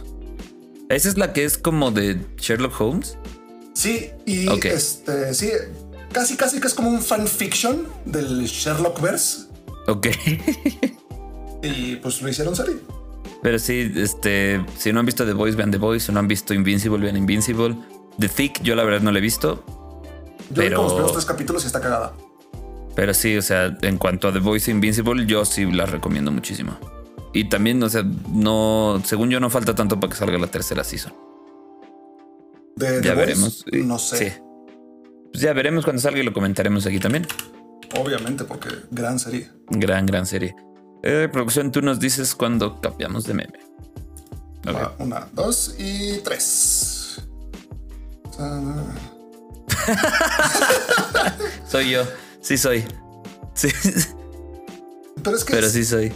Esa 0.89 1.09
es 1.09 1.19
la 1.19 1.33
que 1.33 1.45
es 1.45 1.59
como 1.59 1.91
de 1.91 2.21
Sherlock 2.37 2.81
Holmes. 2.81 3.19
Sí, 3.75 4.11
y 4.25 4.49
este, 4.69 5.35
sí, 5.35 5.51
casi 6.12 6.37
casi 6.37 6.61
que 6.61 6.67
es 6.67 6.75
como 6.75 6.91
un 6.91 7.03
fanfiction 7.03 7.87
del 8.05 8.45
Sherlock 8.45 9.01
verse. 9.01 9.47
Ok. 9.87 10.07
y 11.62 11.97
pues 11.97 12.23
lo 12.23 12.29
hicieron 12.29 12.55
serie. 12.55 12.77
Pero 13.43 13.59
sí, 13.59 13.93
este, 13.97 14.64
si 14.79 14.93
no 14.93 15.01
han 15.01 15.07
visto 15.07 15.25
The 15.27 15.33
Voice, 15.33 15.57
vean 15.57 15.71
The 15.71 15.79
Voice, 15.79 16.07
si 16.07 16.12
no 16.12 16.21
han 16.21 16.29
visto 16.29 16.55
Invincible, 16.55 16.99
vean 16.99 17.17
Invincible. 17.17 17.77
The 18.19 18.29
Thick, 18.29 18.62
yo 18.62 18.75
la 18.75 18.85
verdad 18.85 19.03
no 19.03 19.12
la 19.12 19.19
he 19.19 19.23
visto. 19.23 19.64
Yo 20.51 20.57
pero... 20.57 20.83
los 20.83 20.93
primeros 20.93 21.12
tres 21.12 21.25
capítulos 21.25 21.64
y 21.64 21.67
está 21.67 21.81
cagada. 21.81 22.14
Pero 22.95 23.12
sí, 23.12 23.37
o 23.37 23.43
sea, 23.43 23.77
en 23.83 23.99
cuanto 23.99 24.29
a 24.29 24.33
The 24.33 24.39
Voice 24.39 24.71
e 24.71 24.75
Invincible, 24.75 25.27
yo 25.27 25.45
sí 25.45 25.71
la 25.71 25.85
recomiendo 25.85 26.31
muchísimo. 26.31 26.79
Y 27.37 27.49
también, 27.49 27.82
o 27.82 27.89
sea, 27.89 28.03
no, 28.03 29.01
según 29.05 29.30
yo, 29.30 29.41
no 29.41 29.51
falta 29.51 29.74
tanto 29.74 30.01
para 30.01 30.11
que 30.11 30.16
salga 30.16 30.39
la 30.39 30.47
tercera 30.47 30.84
season 30.84 31.12
ya 32.76 33.14
veremos. 33.14 33.64
No 33.72 33.99
sé. 33.99 34.43
Pues 35.32 35.43
ya 35.43 35.53
veremos 35.53 35.84
cuando 35.84 36.01
salga 36.01 36.20
y 36.20 36.22
lo 36.22 36.32
comentaremos 36.32 36.87
aquí 36.87 36.99
también. 36.99 37.26
Obviamente, 37.99 38.45
porque 38.45 38.68
gran 38.91 39.18
serie. 39.18 39.51
Gran, 39.70 40.07
gran 40.07 40.26
serie. 40.26 40.55
Eh, 41.03 41.28
producción, 41.32 41.72
tú 41.72 41.82
nos 41.82 42.01
dices 42.01 42.34
cuando 42.34 42.80
cambiamos 42.80 43.24
de 43.24 43.34
meme. 43.34 43.59
una, 44.99 45.28
dos 45.32 45.74
y 45.78 46.18
tres. 46.18 47.22
soy 51.68 51.91
yo. 51.91 52.03
Sí, 52.43 52.59
soy. 52.59 52.84
Sí. 53.55 53.68
Pero 55.22 55.37
es 55.37 55.45
que. 55.45 55.55
Pero 55.55 55.70
sí 55.70 55.84
soy. 55.84 56.12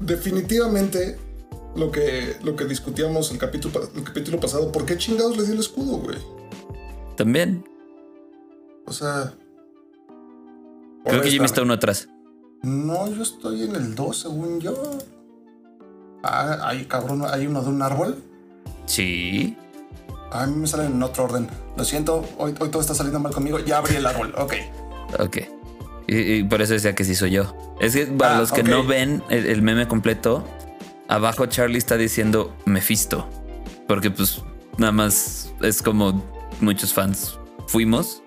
Definitivamente 0.00 1.18
lo 1.76 1.90
que, 1.90 2.36
lo 2.42 2.56
que 2.56 2.64
discutíamos 2.64 3.30
el 3.30 3.38
capítulo, 3.38 3.88
el 3.94 4.02
capítulo 4.02 4.40
pasado. 4.40 4.72
¿Por 4.72 4.86
qué 4.86 4.96
chingados 4.96 5.36
le 5.36 5.44
dio 5.44 5.54
el 5.54 5.60
escudo, 5.60 5.98
güey? 5.98 6.18
También. 7.16 7.64
O 8.86 8.92
sea. 8.92 9.34
Creo 11.04 11.22
que 11.22 11.30
Jimmy 11.30 11.44
está 11.44 11.62
uno 11.62 11.74
atrás. 11.74 12.08
No, 12.62 13.08
yo 13.10 13.22
estoy 13.22 13.62
en 13.62 13.74
el 13.74 13.94
2, 13.94 14.16
según 14.16 14.60
yo. 14.60 14.98
Ah, 16.22 16.58
hay 16.62 16.84
cabrón, 16.84 17.24
hay 17.26 17.46
uno 17.46 17.62
de 17.62 17.68
un 17.68 17.80
árbol. 17.82 18.22
Sí. 18.86 19.56
A 20.30 20.46
mí 20.46 20.56
me 20.56 20.66
salen 20.66 20.92
en 20.92 21.02
otro 21.02 21.24
orden. 21.24 21.48
Lo 21.76 21.84
siento, 21.84 22.24
hoy, 22.38 22.54
hoy 22.60 22.68
todo 22.68 22.82
está 22.82 22.94
saliendo 22.94 23.18
mal 23.18 23.32
conmigo. 23.32 23.58
Ya 23.60 23.78
abrí 23.78 23.96
el 23.96 24.06
árbol, 24.06 24.34
ok. 24.36 24.54
Ok. 25.18 25.38
Y, 26.12 26.42
por 26.42 26.60
eso 26.60 26.72
decía 26.72 26.96
que 26.96 27.04
sí 27.04 27.14
soy 27.14 27.30
yo. 27.30 27.76
Es 27.80 27.94
que 27.94 28.04
para 28.06 28.36
ah, 28.36 28.40
los 28.40 28.50
que 28.50 28.64
no 28.64 28.84
ven 28.84 29.22
el, 29.30 29.62
meme 29.62 29.86
completo, 29.86 30.44
abajo 31.06 31.46
Charlie 31.46 31.78
está 31.78 31.96
diciendo 31.96 32.56
Mephisto. 32.64 33.30
Porque 33.86 34.10
pues 34.10 34.42
nada 34.76 34.90
más 34.90 35.52
es 35.62 35.82
como 35.82 36.24
muchos 36.60 36.92
fans 36.92 37.38
fuimos 37.68 38.24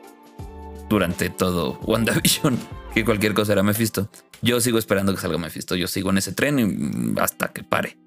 durante 0.88 1.30
todo 1.30 1.78
WandaVision, 1.82 2.58
que 2.94 3.04
cualquier 3.04 3.34
cosa 3.34 3.52
era 3.52 3.64
Mephisto. 3.64 4.10
Yo 4.42 4.62
sigo 4.62 4.78
esperando 4.78 5.14
que 5.14 5.20
salga 5.20 5.38
Mephisto. 5.38 5.76
Yo 5.76 5.90
sigo 5.90 6.10
en 6.10 6.20
ese 6.20 6.32
tren 6.32 7.18
hasta 7.20 7.50
que 7.50 7.66
pare. 7.66 7.98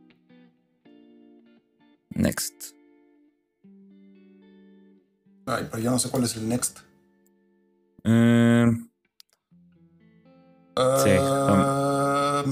Next. 2.14 2.72
Ay, 5.44 5.68
pero 5.70 5.82
ya 5.82 5.90
no 5.90 5.98
sé 5.98 6.08
cuál 6.08 6.24
es 6.24 6.34
el 6.34 6.48
next. 6.48 6.78
Eh, 8.04 8.85
sí. 10.76 11.10
ah, 11.18 12.44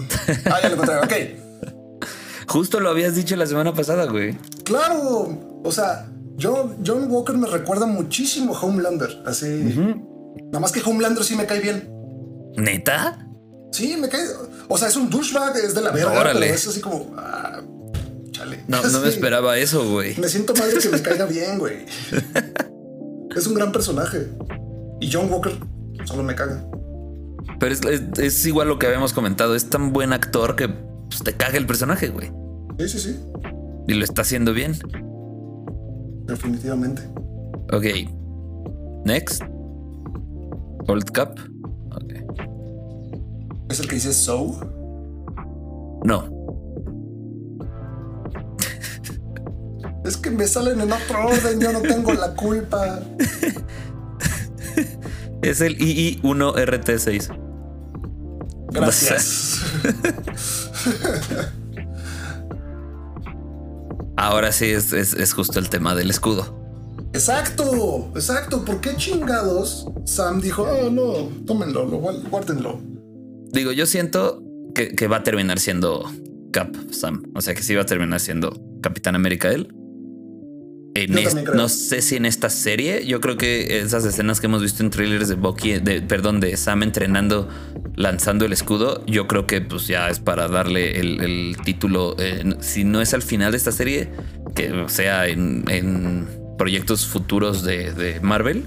ya 0.63 0.69
lo 0.69 0.75
encontré. 0.75 0.97
Ok. 0.99 2.05
Justo 2.49 2.81
lo 2.81 2.91
habías 2.91 3.15
dicho 3.15 3.37
la 3.37 3.47
semana 3.47 3.73
pasada, 3.75 4.07
güey. 4.07 4.39
Claro. 4.65 5.61
O 5.65 5.73
sea, 5.73 6.09
John, 6.41 6.77
John 6.85 7.11
Walker 7.11 7.37
me 7.37 7.47
recuerda 7.47 7.87
muchísimo 7.87 8.57
a 8.57 8.61
Homelander. 8.61 9.23
Así. 9.27 9.47
Nada 10.47 10.61
más 10.61 10.73
que 10.73 10.81
Homelander 10.85 11.25
sí 11.25 11.37
me 11.37 11.47
cae 11.47 11.61
bien. 11.61 11.91
¿Neta? 12.57 13.27
Sí, 13.73 13.97
me 13.97 14.09
cae. 14.09 14.25
O 14.69 14.79
sea, 14.79 14.89
es 14.89 14.97
un 14.97 15.11
douchebag, 15.11 15.57
es 15.57 15.75
de 15.75 15.81
la 15.83 15.91
verga. 15.91 16.19
Órale. 16.21 16.51
es 16.51 16.67
así 16.67 16.81
como. 16.81 17.15
Ah, 17.17 17.61
chale. 18.31 18.65
No, 18.69 18.83
no 18.83 19.01
me 19.01 19.09
esperaba 19.15 19.59
eso, 19.59 19.89
güey. 19.91 20.17
Me 20.19 20.29
siento 20.29 20.55
mal 20.55 20.73
de 20.73 20.79
que 20.79 20.89
me 20.89 21.03
caiga 21.03 21.27
bien, 21.27 21.59
güey. 21.59 21.87
es 23.37 23.47
un 23.47 23.55
gran 23.55 23.73
personaje. 23.73 24.29
Y 25.01 25.11
John 25.13 25.31
Walker 25.31 25.53
solo 26.05 26.23
me 26.23 26.35
caga. 26.35 26.65
Pero 27.59 27.75
es, 28.19 28.47
igual 28.47 28.69
lo 28.69 28.79
que 28.79 28.87
habíamos 28.87 29.13
comentado. 29.13 29.55
Es 29.55 29.71
tan 29.71 29.93
buen 29.93 30.13
actor 30.13 30.57
que 30.57 30.69
pues, 30.69 31.23
te 31.23 31.35
caga 31.35 31.57
el 31.57 31.67
personaje, 31.67 32.09
güey. 32.09 32.33
Sí, 32.79 32.89
sí, 32.89 32.99
sí. 32.99 33.21
Y 33.87 33.95
lo 33.95 34.05
está 34.05 34.23
haciendo 34.23 34.53
bien. 34.53 34.77
Definitivamente. 36.27 37.03
Ok. 37.73 37.87
Next. 39.05 39.43
Old 40.89 41.11
Cup. 41.13 41.41
Ok. 41.93 42.15
¿Es 43.71 43.81
el 43.81 43.89
que 43.89 43.95
dice 43.97 44.13
So? 44.13 44.61
No. 46.05 46.29
es 50.05 50.17
que 50.17 50.31
me 50.31 50.47
salen 50.47 50.81
en 50.81 50.93
otro 50.93 51.27
orden, 51.27 51.61
yo 51.61 51.73
no 51.73 51.81
tengo 51.81 52.13
la 52.13 52.35
culpa. 52.35 53.01
Es 55.45 55.61
el 55.61 55.77
II1RT6. 55.77 57.44
Gracias. 58.75 59.63
Ahora 64.17 64.53
sí 64.53 64.67
es, 64.67 65.33
justo 65.33 65.59
el 65.59 65.69
tema 65.69 65.95
del 65.95 66.11
escudo. 66.11 66.63
Exacto, 67.13 68.11
exacto. 68.15 68.65
¿Por 68.65 68.81
qué 68.81 68.97
chingados 68.97 69.87
Sam 70.05 70.41
dijo, 70.41 70.63
oh 70.63 70.91
no, 70.91 71.29
tómenlo, 71.47 71.87
guárdenlo? 71.89 72.81
Digo, 73.53 73.71
yo 73.73 73.87
siento 73.87 74.43
que, 74.75 74.95
que, 74.95 75.07
va 75.07 75.19
a 75.19 75.23
terminar 75.23 75.61
siendo 75.61 76.11
Cap 76.53 76.75
Sam. 76.91 77.23
O 77.35 77.41
sea 77.41 77.55
que 77.55 77.63
sí 77.63 77.75
va 77.75 77.83
a 77.83 77.87
terminar 77.87 78.19
siendo 78.21 78.61
Capitán 78.81 79.15
América 79.15 79.51
él 79.51 79.73
no 81.55 81.69
sé 81.69 82.03
si 82.03 82.17
en 82.17 82.25
esta 82.25 82.49
serie, 82.49 83.05
yo 83.05 83.21
creo 83.21 83.37
que 83.37 83.79
esas 83.79 84.05
escenas 84.05 84.41
que 84.41 84.47
hemos 84.47 84.63
visto 84.63 84.83
en 84.83 84.91
trailers 84.91 85.29
de 85.29 85.35
Bucky, 85.35 85.81
de, 85.81 86.03
perdón, 86.03 86.39
de 86.39 86.57
Sam 86.57 86.85
entrenando, 86.85 87.49
lanzando 87.97 88.45
el 88.45 88.53
escudo, 88.53 89.05
yo 89.07 89.27
creo 89.27 89.47
que 89.47 89.61
pues 89.61 89.89
ya 89.89 90.09
es 90.09 90.21
para 90.21 90.47
darle 90.47 91.01
el, 91.01 91.57
título, 91.65 92.15
eh, 92.19 92.55
si 92.61 92.85
no 92.85 93.01
es 93.01 93.13
al 93.13 93.23
final 93.23 93.51
de 93.51 93.59
esta 93.59 93.73
serie, 93.73 94.09
que 94.55 94.85
sea 94.87 95.27
en, 95.27 96.29
proyectos 96.57 97.07
futuros 97.07 97.65
de, 97.65 98.21
Marvel. 98.23 98.65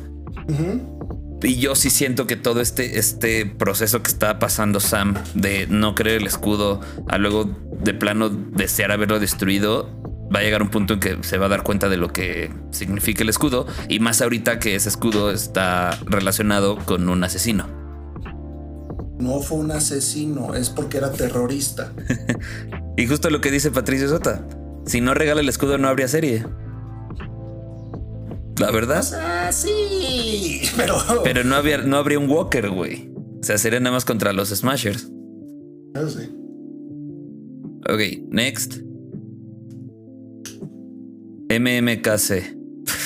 Y 1.43 1.55
yo 1.55 1.75
sí 1.75 1.89
siento 1.89 2.27
que 2.27 2.35
todo 2.35 2.59
este, 2.59 2.99
este 2.99 3.45
proceso 3.45 4.01
que 4.01 4.09
está 4.09 4.39
pasando 4.39 4.79
Sam 4.79 5.15
de 5.33 5.67
no 5.67 5.95
creer 5.95 6.21
el 6.21 6.27
escudo 6.27 6.81
a 7.07 7.17
luego 7.17 7.45
de 7.83 7.93
plano 7.93 8.29
desear 8.29 8.91
haberlo 8.91 9.19
destruido, 9.19 10.16
va 10.33 10.39
a 10.39 10.43
llegar 10.43 10.61
un 10.61 10.69
punto 10.69 10.95
en 10.95 10.99
que 10.99 11.17
se 11.21 11.37
va 11.37 11.45
a 11.45 11.49
dar 11.49 11.63
cuenta 11.63 11.89
de 11.89 11.97
lo 11.97 12.11
que 12.11 12.51
significa 12.71 13.23
el 13.23 13.29
escudo 13.29 13.65
y 13.87 13.99
más 13.99 14.21
ahorita 14.21 14.59
que 14.59 14.75
ese 14.75 14.89
escudo 14.89 15.31
está 15.31 15.97
relacionado 16.05 16.77
con 16.77 17.07
un 17.09 17.23
asesino. 17.23 17.67
No 19.19 19.39
fue 19.41 19.57
un 19.57 19.71
asesino, 19.71 20.53
es 20.53 20.69
porque 20.69 20.97
era 20.97 21.11
terrorista. 21.11 21.91
y 22.97 23.07
justo 23.07 23.29
lo 23.29 23.41
que 23.41 23.51
dice 23.51 23.71
Patricio 23.71 24.07
Sota, 24.09 24.45
si 24.85 25.01
no 25.01 25.13
regala 25.13 25.41
el 25.41 25.49
escudo 25.49 25.77
no 25.77 25.87
habría 25.87 26.07
serie. 26.07 26.45
La 28.57 28.71
verdad. 28.71 28.99
O 28.99 29.51
sí, 29.51 30.61
pero... 30.75 30.97
Pero 31.23 31.43
no, 31.43 31.55
había, 31.55 31.77
no 31.79 31.97
habría 31.97 32.19
un 32.19 32.29
Walker, 32.29 32.69
güey. 32.69 33.11
O 33.39 33.43
sea, 33.43 33.57
sería 33.57 33.79
nada 33.79 33.93
más 33.93 34.05
contra 34.05 34.33
los 34.33 34.49
Smashers. 34.49 35.11
Ok, 37.89 38.01
next. 38.29 38.86
MMKC. 41.49 42.55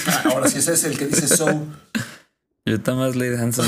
Ah, 0.08 0.24
ahora 0.26 0.50
sí 0.50 0.60
ese 0.60 0.74
es 0.74 0.84
el 0.84 0.98
que 0.98 1.08
dice 1.08 1.28
so. 1.28 1.46
Yo 2.66 2.78
más 2.96 3.16
Lady 3.16 3.36
Hanson. 3.36 3.66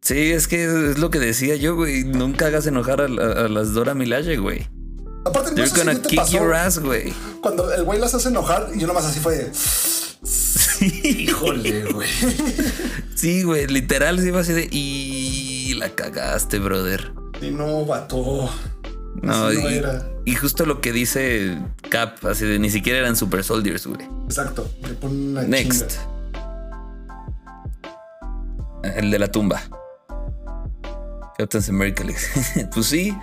Sí. 0.00 0.32
es 0.32 0.48
que 0.48 0.64
es 0.64 0.98
lo 0.98 1.10
que 1.10 1.20
decía 1.20 1.54
yo, 1.54 1.76
güey. 1.76 2.02
Nunca 2.02 2.46
hagas 2.46 2.66
enojar 2.66 3.00
a, 3.00 3.08
las 3.08 3.72
Dora 3.72 3.94
Milaje, 3.94 4.36
güey. 4.36 4.68
Aparte, 5.24 5.52
no 5.52 5.56
You're 5.58 5.70
gonna 5.76 6.02
kick 6.02 6.26
your 6.30 6.54
ass, 6.54 6.80
güey. 6.80 7.12
Cuando 7.40 7.72
el 7.72 7.84
güey 7.84 8.00
las 8.00 8.14
hace 8.14 8.30
enojar, 8.30 8.72
yo 8.74 8.88
nomás 8.88 9.04
así 9.04 9.20
fue. 9.20 9.50
Sí. 9.54 11.26
Híjole, 11.28 11.92
güey. 11.92 12.08
Sí, 13.14 13.44
güey. 13.44 13.68
Literal, 13.68 14.18
sí 14.20 14.30
fue 14.30 14.40
así 14.40 14.52
de. 14.52 14.68
Y 14.72 15.74
la 15.74 15.90
cagaste, 15.90 16.58
brother. 16.58 17.12
Y 17.40 17.50
no, 17.50 17.84
vato. 17.84 18.50
No, 19.22 19.52
y, 20.24 20.34
justo 20.34 20.64
lo 20.66 20.80
que 20.80 20.92
dice 20.92 21.58
Cap, 21.90 22.24
así 22.26 22.46
de 22.46 22.58
ni 22.58 22.70
siquiera 22.70 22.98
eran 22.98 23.16
super 23.16 23.42
soldiers, 23.42 23.86
güey. 23.86 24.08
Exacto. 24.26 24.70
Le 25.02 25.48
Next. 25.48 25.98
El 28.96 29.10
de 29.10 29.18
la 29.18 29.28
tumba. 29.28 29.62
Captain 31.36 31.64
America. 31.68 32.04
pues 32.74 32.86
sí. 32.86 33.16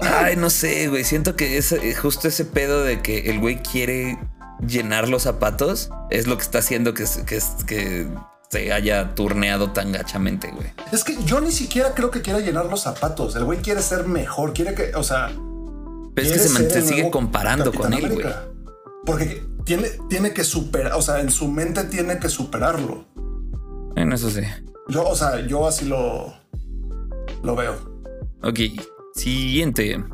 Ay, 0.00 0.36
no 0.36 0.50
sé, 0.50 0.88
güey. 0.88 1.04
Siento 1.04 1.36
que 1.36 1.56
es 1.56 1.72
eh, 1.72 1.94
justo 1.94 2.28
ese 2.28 2.44
pedo 2.44 2.82
de 2.82 3.00
que 3.00 3.30
el 3.30 3.38
güey 3.38 3.62
quiere 3.62 4.18
llenar 4.66 5.08
los 5.08 5.22
zapatos 5.22 5.90
es 6.10 6.26
lo 6.26 6.36
que 6.36 6.42
está 6.42 6.58
haciendo 6.58 6.94
que, 6.94 7.04
que, 7.26 7.40
que 7.66 8.08
se 8.52 8.70
haya 8.70 9.14
turneado 9.14 9.70
tan 9.70 9.92
gachamente, 9.92 10.50
güey. 10.50 10.66
Es 10.92 11.04
que 11.04 11.16
yo 11.24 11.40
ni 11.40 11.50
siquiera 11.50 11.94
creo 11.94 12.10
que 12.10 12.20
quiera 12.20 12.38
llenar 12.38 12.66
los 12.66 12.82
zapatos. 12.82 13.34
El 13.34 13.44
güey 13.44 13.60
quiere 13.60 13.80
ser 13.80 14.06
mejor, 14.06 14.52
quiere 14.52 14.74
que, 14.74 14.94
o 14.94 15.02
sea. 15.02 15.32
Pero 16.14 16.28
es 16.28 16.32
que 16.34 16.38
se, 16.38 16.82
sigue 16.82 17.10
comparando 17.10 17.72
con 17.72 17.94
él, 17.94 18.12
güey. 18.12 18.26
Porque 19.06 19.42
tiene, 19.64 19.88
tiene 20.10 20.34
que 20.34 20.44
superar, 20.44 20.92
o 20.92 21.00
sea, 21.00 21.20
en 21.20 21.30
su 21.30 21.48
mente 21.48 21.84
tiene 21.84 22.18
que 22.18 22.28
superarlo. 22.28 23.06
En 23.96 24.12
eso 24.12 24.30
sí. 24.30 24.42
Yo, 24.88 25.08
o 25.08 25.16
sea, 25.16 25.40
yo 25.46 25.66
así 25.66 25.86
lo, 25.86 26.34
lo 27.42 27.56
veo. 27.56 27.74
Ok, 28.42 28.58
siguiente. 29.14 30.04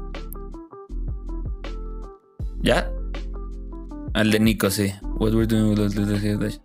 ¿Ya? 2.62 2.89
Al 4.14 4.30
de 4.30 4.39
Nico, 4.39 4.70
sí. 4.70 4.93
What 5.18 5.34
we're 5.34 5.49
doing 5.49 5.76
with 5.76 6.61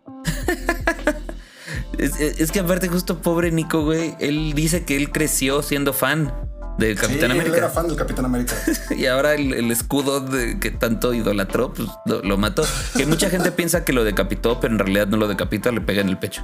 Es, 1.97 2.51
que 2.51 2.59
aparte, 2.59 2.87
justo 2.87 3.21
pobre 3.21 3.51
Nico, 3.51 3.83
güey, 3.83 4.15
él 4.19 4.53
dice 4.53 4.83
que 4.83 4.95
él 4.95 5.11
creció 5.11 5.61
siendo 5.61 5.93
fan 5.93 6.33
del 6.77 6.95
Capitán 6.95 7.29
sí, 7.29 7.31
América. 7.31 7.49
Él 7.49 7.55
era 7.55 7.69
fan 7.69 7.87
del 7.87 7.95
Capitán 7.95 8.25
América. 8.25 8.55
y 8.97 9.05
ahora 9.05 9.35
el, 9.35 9.69
escudo 9.71 10.19
de, 10.19 10.59
que 10.59 10.71
tanto 10.71 11.13
idolatró, 11.13 11.73
pues 11.73 11.89
lo, 12.05 12.37
mató. 12.37 12.63
Que 12.97 13.05
mucha 13.05 13.29
gente 13.29 13.51
piensa 13.53 13.85
que 13.85 13.93
lo 13.93 14.03
decapitó, 14.03 14.59
pero 14.59 14.73
en 14.73 14.79
realidad 14.79 15.07
no 15.07 15.17
lo 15.17 15.27
decapita, 15.27 15.71
le 15.71 15.81
pega 15.81 16.01
en 16.01 16.09
el 16.09 16.17
pecho. 16.17 16.43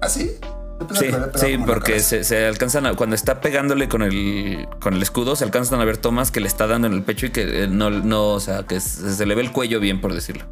¿Ah, 0.00 0.08
sí? 0.08 0.32
Sí, 0.92 1.06
sí 1.36 1.58
porque 1.66 2.00
se, 2.00 2.46
alcanzan 2.46 2.84
a, 2.84 2.94
cuando 2.94 3.16
está 3.16 3.40
pegándole 3.40 3.88
con 3.88 4.02
el, 4.02 4.68
con 4.80 4.92
el 4.92 5.02
escudo, 5.02 5.34
se 5.34 5.44
alcanzan 5.44 5.80
a 5.80 5.84
ver 5.86 5.96
tomas 5.96 6.30
que 6.30 6.40
le 6.40 6.46
está 6.46 6.66
dando 6.66 6.86
en 6.86 6.92
el 6.92 7.02
pecho 7.02 7.26
y 7.26 7.30
que 7.30 7.64
eh, 7.64 7.68
no, 7.68 7.88
no 7.88 8.28
o 8.28 8.40
sea, 8.40 8.64
que 8.64 8.78
se, 8.80 9.14
se 9.14 9.26
le 9.26 9.34
ve 9.34 9.42
el 9.42 9.52
cuello 9.52 9.80
bien, 9.80 10.02
por 10.02 10.12
decirlo. 10.12 10.44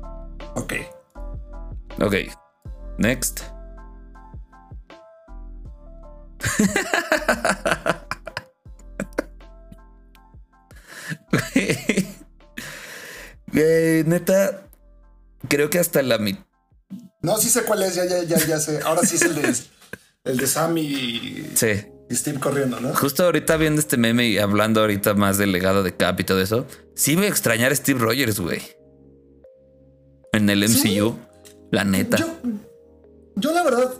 Ok. 0.55 0.73
Ok, 2.01 2.15
Next. 2.99 3.43
neta, 14.07 14.67
creo 15.49 15.71
que 15.71 15.79
hasta 15.79 16.03
la 16.03 16.19
mitad. 16.19 16.45
No, 17.23 17.37
sí 17.39 17.49
sé 17.49 17.63
cuál 17.65 17.83
es, 17.83 17.95
ya, 17.95 18.05
ya, 18.05 18.23
ya, 18.25 18.37
ya 18.39 18.59
sé. 18.59 18.81
Ahora 18.85 19.03
sí 19.03 19.17
es 19.17 19.23
el 19.23 19.35
de, 19.35 19.55
el 20.25 20.37
de 20.37 20.47
Sam 20.47 20.77
y, 20.79 21.51
Sí. 21.55 21.69
y 22.11 22.15
Steve 22.15 22.39
corriendo, 22.39 22.81
¿no? 22.81 22.95
Justo 22.95 23.25
ahorita 23.25 23.57
viendo 23.57 23.81
este 23.81 23.97
meme 23.97 24.27
y 24.27 24.39
hablando 24.39 24.81
ahorita 24.81 25.15
más 25.15 25.39
del 25.39 25.53
legado 25.53 25.83
de 25.83 25.97
Cap 25.97 26.21
y 26.21 26.25
todo 26.25 26.41
eso, 26.41 26.67
sí 26.95 27.17
voy 27.17 27.27
a 27.27 27.29
extrañar 27.29 27.73
a 27.73 27.77
Steve 27.77 27.99
Rogers, 27.99 28.41
güey. 28.41 28.61
En 30.33 30.51
el 30.51 30.63
MCU, 30.65 30.79
Sí. 30.83 31.15
la 31.71 31.85
neta. 31.85 32.17
Yo, 32.19 32.27
yo 33.37 33.53
la 33.53 33.63
verdad 33.63 33.91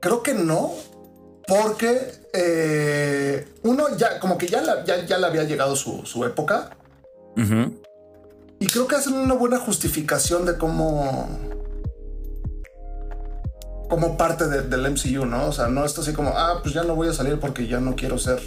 creo 0.00 0.22
que 0.22 0.34
no, 0.34 0.72
porque 1.46 2.12
eh, 2.32 3.46
uno 3.62 3.96
ya 3.96 4.18
como 4.20 4.36
que 4.38 4.46
ya, 4.48 4.60
la- 4.62 4.84
ya, 4.84 5.04
ya 5.06 5.18
le 5.18 5.26
había 5.26 5.44
llegado 5.44 5.76
su, 5.76 6.04
su 6.04 6.24
época 6.24 6.76
y 8.60 8.66
creo 8.66 8.86
que 8.86 8.96
hacen 8.96 9.14
una 9.14 9.34
buena 9.34 9.58
justificación 9.58 10.44
de 10.46 10.56
cómo 10.58 11.28
como 13.88 14.16
parte 14.16 14.46
de- 14.48 14.62
del 14.62 14.86
MCU, 14.90 15.26
¿no? 15.26 15.46
O 15.48 15.52
sea, 15.52 15.68
no 15.68 15.84
esto 15.84 16.00
así 16.00 16.12
como, 16.12 16.30
ah, 16.30 16.60
pues 16.62 16.74
ya 16.74 16.82
no 16.84 16.94
voy 16.96 17.08
a 17.08 17.12
salir 17.12 17.38
porque 17.38 17.66
ya 17.66 17.80
no 17.80 17.94
quiero 17.96 18.18
ser 18.18 18.40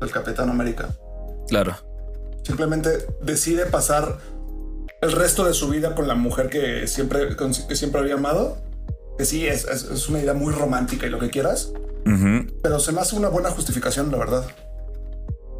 el 0.00 0.10
Capitán 0.10 0.48
América. 0.50 0.88
Claro. 1.48 1.74
Simplemente 2.42 3.06
decide 3.20 3.66
pasar 3.66 4.18
el 5.00 5.12
resto 5.12 5.44
de 5.44 5.54
su 5.54 5.68
vida 5.68 5.94
con 5.94 6.08
la 6.08 6.14
mujer 6.14 6.48
que 6.48 6.86
siempre, 6.88 7.28
que 7.68 7.76
siempre 7.76 8.00
había 8.00 8.14
amado. 8.14 8.58
Que 9.16 9.24
sí, 9.24 9.46
es, 9.46 9.64
es- 9.66 9.84
es 9.84 10.08
una 10.08 10.20
idea 10.20 10.34
muy 10.34 10.52
romántica 10.52 11.06
y 11.06 11.10
lo 11.10 11.18
que 11.18 11.28
quieras, 11.30 11.72
pero 12.62 12.78
se 12.80 12.92
me 12.92 13.00
hace 13.00 13.16
una 13.16 13.28
buena 13.28 13.50
justificación, 13.50 14.10
la 14.12 14.18
verdad. 14.18 14.46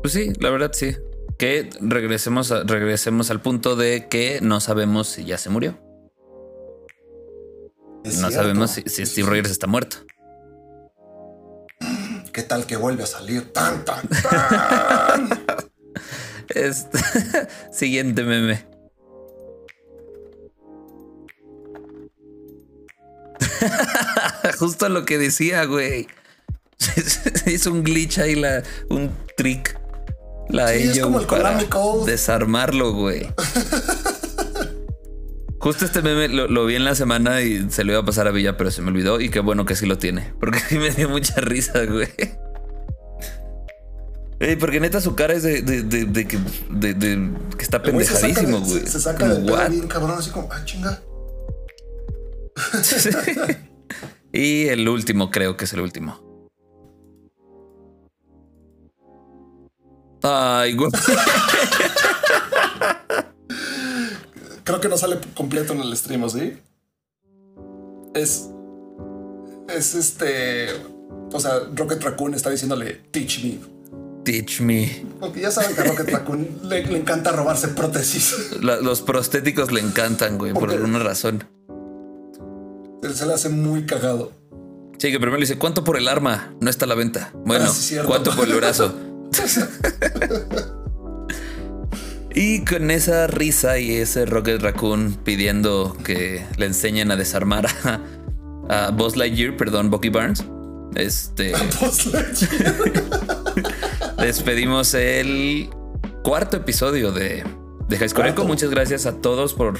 Pues 0.02 0.14
sí, 0.14 0.32
la 0.40 0.50
verdad 0.50 0.70
sí. 0.72 0.96
Que 1.38 1.68
regresemos, 1.80 2.50
a- 2.52 2.62
regresemos 2.64 3.30
al 3.30 3.40
punto 3.42 3.74
de 3.76 4.08
que 4.08 4.38
no 4.42 4.60
sabemos 4.60 5.08
si 5.08 5.24
ya 5.24 5.38
se 5.38 5.50
murió. 5.50 5.76
Es 8.04 8.18
no 8.18 8.28
cierto. 8.28 8.36
sabemos 8.44 8.70
si, 8.70 8.82
si 8.86 9.04
Steve 9.04 9.28
Rogers 9.28 9.50
está 9.50 9.66
muerto. 9.66 9.98
¿Qué 12.32 12.42
tal 12.44 12.64
que 12.66 12.76
vuelve 12.76 13.02
a 13.02 13.06
salir? 13.06 13.52
¡Tan, 13.52 13.84
tan, 13.84 14.08
tan! 14.08 15.28
Este, 16.48 16.98
siguiente 17.72 18.22
meme. 18.22 18.64
Justo 24.58 24.88
lo 24.88 25.04
que 25.04 25.18
decía, 25.18 25.64
güey. 25.64 26.06
Hizo 27.46 27.72
un 27.72 27.82
glitch 27.82 28.18
ahí, 28.18 28.34
la, 28.34 28.62
un 28.88 29.10
trick. 29.36 29.78
La 30.48 30.68
Sí, 30.68 30.84
es 30.84 30.98
como 31.00 31.20
el 31.20 31.26
para 31.26 31.58
desarmarlo, 32.06 32.92
güey. 32.92 33.28
Justo 35.60 35.84
este 35.84 36.02
meme 36.02 36.28
lo, 36.28 36.46
lo 36.46 36.64
vi 36.66 36.76
en 36.76 36.84
la 36.84 36.94
semana 36.94 37.42
y 37.42 37.68
se 37.70 37.82
lo 37.84 37.92
iba 37.92 38.00
a 38.00 38.04
pasar 38.04 38.28
a 38.28 38.30
Villa, 38.30 38.56
pero 38.56 38.70
se 38.70 38.80
me 38.80 38.88
olvidó. 38.90 39.20
Y 39.20 39.28
qué 39.28 39.40
bueno 39.40 39.66
que 39.66 39.74
sí 39.76 39.86
lo 39.86 39.98
tiene, 39.98 40.32
porque 40.40 40.60
sí 40.68 40.78
me 40.78 40.90
dio 40.90 41.08
mucha 41.08 41.34
risa, 41.40 41.84
güey. 41.84 42.08
Ey, 44.40 44.54
porque 44.54 44.78
neta 44.78 45.00
su 45.00 45.16
cara 45.16 45.34
es 45.34 45.42
de, 45.42 45.62
de, 45.62 45.82
de- 45.82 46.04
de 46.04 46.28
que, 46.28 46.38
está 47.58 47.78
El 47.78 47.92
güey 47.92 48.06
se 48.06 48.14
saca 48.14 48.28
de- 48.28 48.34
pendejadísimo, 48.34 48.60
güey. 48.60 48.80
Se, 48.82 48.86
se 48.92 49.00
saca 49.00 49.28
Como, 49.28 49.56
de 49.56 49.68
bien 49.68 49.88
cabrón, 49.88 50.16
así 50.16 50.30
como, 50.30 50.48
ah, 50.52 50.64
chinga. 50.64 51.00
y 54.32 54.68
el 54.68 54.88
último, 54.88 55.30
creo 55.30 55.56
que 55.56 55.64
es 55.64 55.72
el 55.72 55.80
último. 55.80 56.20
Ay, 60.22 60.74
güey. 60.74 60.90
Creo 64.64 64.80
que 64.82 64.88
no 64.90 64.98
sale 64.98 65.18
completo 65.34 65.72
en 65.72 65.80
el 65.80 65.96
stream, 65.96 66.24
¿o 66.24 66.28
¿sí? 66.28 66.58
Es. 68.14 68.50
Es 69.74 69.94
este. 69.94 70.66
O 71.32 71.40
sea, 71.40 71.60
Rocket 71.74 72.02
Raccoon 72.02 72.34
está 72.34 72.50
diciéndole, 72.50 72.94
teach 73.10 73.42
me. 73.44 73.58
Teach 74.24 74.60
me. 74.60 75.06
Porque 75.20 75.40
ya 75.40 75.50
saben 75.50 75.74
que 75.74 75.80
a 75.80 75.84
Rocket 75.84 76.10
Raccoon 76.10 76.60
le, 76.64 76.84
le 76.86 76.98
encanta 76.98 77.32
robarse 77.32 77.68
prótesis. 77.68 78.60
La- 78.60 78.78
los 78.80 79.00
prostéticos 79.00 79.72
le 79.72 79.80
encantan, 79.80 80.36
güey, 80.36 80.52
por 80.52 80.70
alguna 80.70 80.98
razón. 80.98 81.44
Se 83.14 83.26
le 83.26 83.34
hace 83.34 83.48
muy 83.48 83.86
cagado. 83.86 84.32
Sí, 84.98 85.12
que 85.12 85.18
primero 85.20 85.36
le 85.36 85.42
dice, 85.42 85.58
¿cuánto 85.58 85.84
por 85.84 85.96
el 85.96 86.08
arma? 86.08 86.54
No 86.60 86.68
está 86.70 86.84
a 86.84 86.88
la 86.88 86.96
venta. 86.96 87.30
Bueno, 87.44 87.66
Ah, 87.68 87.72
sí. 87.72 87.96
¿cuánto 88.04 88.34
por 88.34 88.48
el 88.48 88.54
brazo? 88.54 88.92
y 92.34 92.64
con 92.64 92.90
esa 92.90 93.26
risa 93.26 93.78
y 93.78 93.96
ese 93.96 94.26
Rocket 94.26 94.60
Raccoon 94.60 95.16
pidiendo 95.24 95.96
que 96.04 96.44
le 96.56 96.66
enseñen 96.66 97.10
a 97.10 97.16
desarmar 97.16 97.66
a, 97.84 98.00
a 98.68 98.90
Buzz 98.90 99.16
Lightyear, 99.16 99.56
perdón, 99.56 99.90
Bucky 99.90 100.10
Barnes, 100.10 100.44
este, 100.94 101.52
despedimos 104.18 104.94
el 104.94 105.70
cuarto 106.22 106.56
episodio 106.56 107.12
de, 107.12 107.44
de 107.88 107.98
High 107.98 108.30
Echo. 108.30 108.44
Muchas 108.44 108.70
gracias 108.70 109.06
a 109.06 109.20
todos 109.20 109.54
por, 109.54 109.78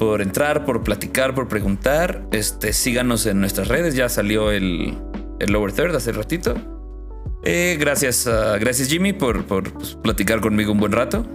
por 0.00 0.22
entrar, 0.22 0.64
por 0.64 0.82
platicar, 0.82 1.34
por 1.34 1.46
preguntar. 1.46 2.26
Este, 2.32 2.72
síganos 2.72 3.26
en 3.26 3.38
nuestras 3.38 3.68
redes. 3.68 3.94
Ya 3.94 4.08
salió 4.08 4.50
el, 4.50 4.96
el 5.38 5.52
Lower 5.52 5.72
Third 5.72 5.94
hace 5.94 6.10
ratito. 6.10 6.54
Eh, 7.44 7.76
gracias, 7.78 8.26
a- 8.26 8.56
gracias 8.58 8.88
Jimmy 8.88 9.12
por, 9.12 9.44
por 9.44 9.72
pues, 9.74 9.94
platicar 10.02 10.40
conmigo 10.40 10.72
un 10.72 10.80
buen 10.80 10.92
rato. 10.92 11.26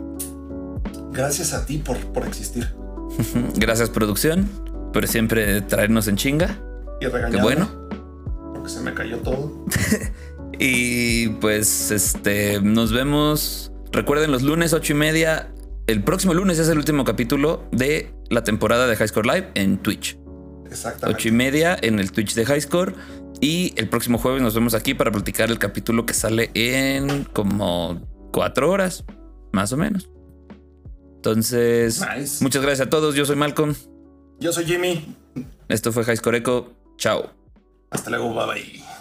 Gracias 1.14 1.54
a 1.54 1.66
ti 1.66 1.78
por, 1.78 1.98
por 2.12 2.26
existir. 2.26 2.68
Gracias 3.56 3.90
producción 3.90 4.50
por 4.92 5.08
siempre 5.08 5.62
traernos 5.62 6.08
en 6.08 6.18
chinga. 6.18 6.60
Y 7.00 7.06
regañarme. 7.06 7.38
Qué 7.38 7.42
bueno. 7.44 7.70
Porque 8.54 8.70
se 8.70 8.82
me 8.82 8.94
cayó 8.94 9.20
todo. 9.20 9.66
Y 10.58 11.28
pues 11.42 11.92
este 11.92 12.62
nos 12.62 12.94
vemos. 12.94 13.74
Recuerden 13.92 14.32
los 14.32 14.42
lunes 14.42 14.72
ocho 14.72 14.94
y 14.94 14.96
media. 14.96 15.50
El 15.88 16.04
próximo 16.04 16.34
lunes 16.34 16.58
es 16.60 16.68
el 16.70 16.78
último 16.78 17.04
capítulo 17.04 17.68
de 17.72 18.12
la 18.30 18.44
temporada 18.44 18.88
de 18.88 18.96
High 18.96 19.08
Score 19.08 19.26
Live 19.28 19.52
en 19.54 19.78
Twitch. 19.78 20.18
Exactamente. 20.66 21.20
Ocho 21.20 21.28
y 21.28 21.32
media 21.32 21.78
en 21.80 22.00
el 22.00 22.12
Twitch 22.12 22.34
de 22.34 22.46
High 22.46 22.62
Score. 22.62 22.96
Y 23.40 23.74
el 23.76 23.88
próximo 23.90 24.18
jueves 24.18 24.42
nos 24.42 24.56
vemos 24.56 24.74
aquí 24.74 24.94
para 24.94 25.12
platicar 25.12 25.52
el 25.52 25.60
capítulo 25.60 26.06
que 26.06 26.14
sale 26.14 26.50
en 26.54 27.26
como 27.26 28.02
cuatro 28.32 28.72
horas, 28.72 29.04
más 29.52 29.74
o 29.74 29.78
menos. 29.78 30.10
Entonces, 31.18 32.02
Nice. 32.18 32.44
muchas 32.44 32.62
gracias 32.64 32.88
a 32.88 32.90
todos. 32.90 33.14
Yo 33.14 33.26
soy 33.26 33.36
Malcolm. 33.36 33.76
Yo 34.40 34.52
soy 34.54 34.66
Jimmy. 34.66 35.16
Esto 35.68 35.92
fue 35.92 36.04
High 36.04 36.18
Score 36.18 36.36
Echo. 36.36 36.74
Chao. 36.98 37.30
Hasta 37.92 38.10
luego. 38.10 38.34
Bye 38.34 38.46
bye. 38.48 38.95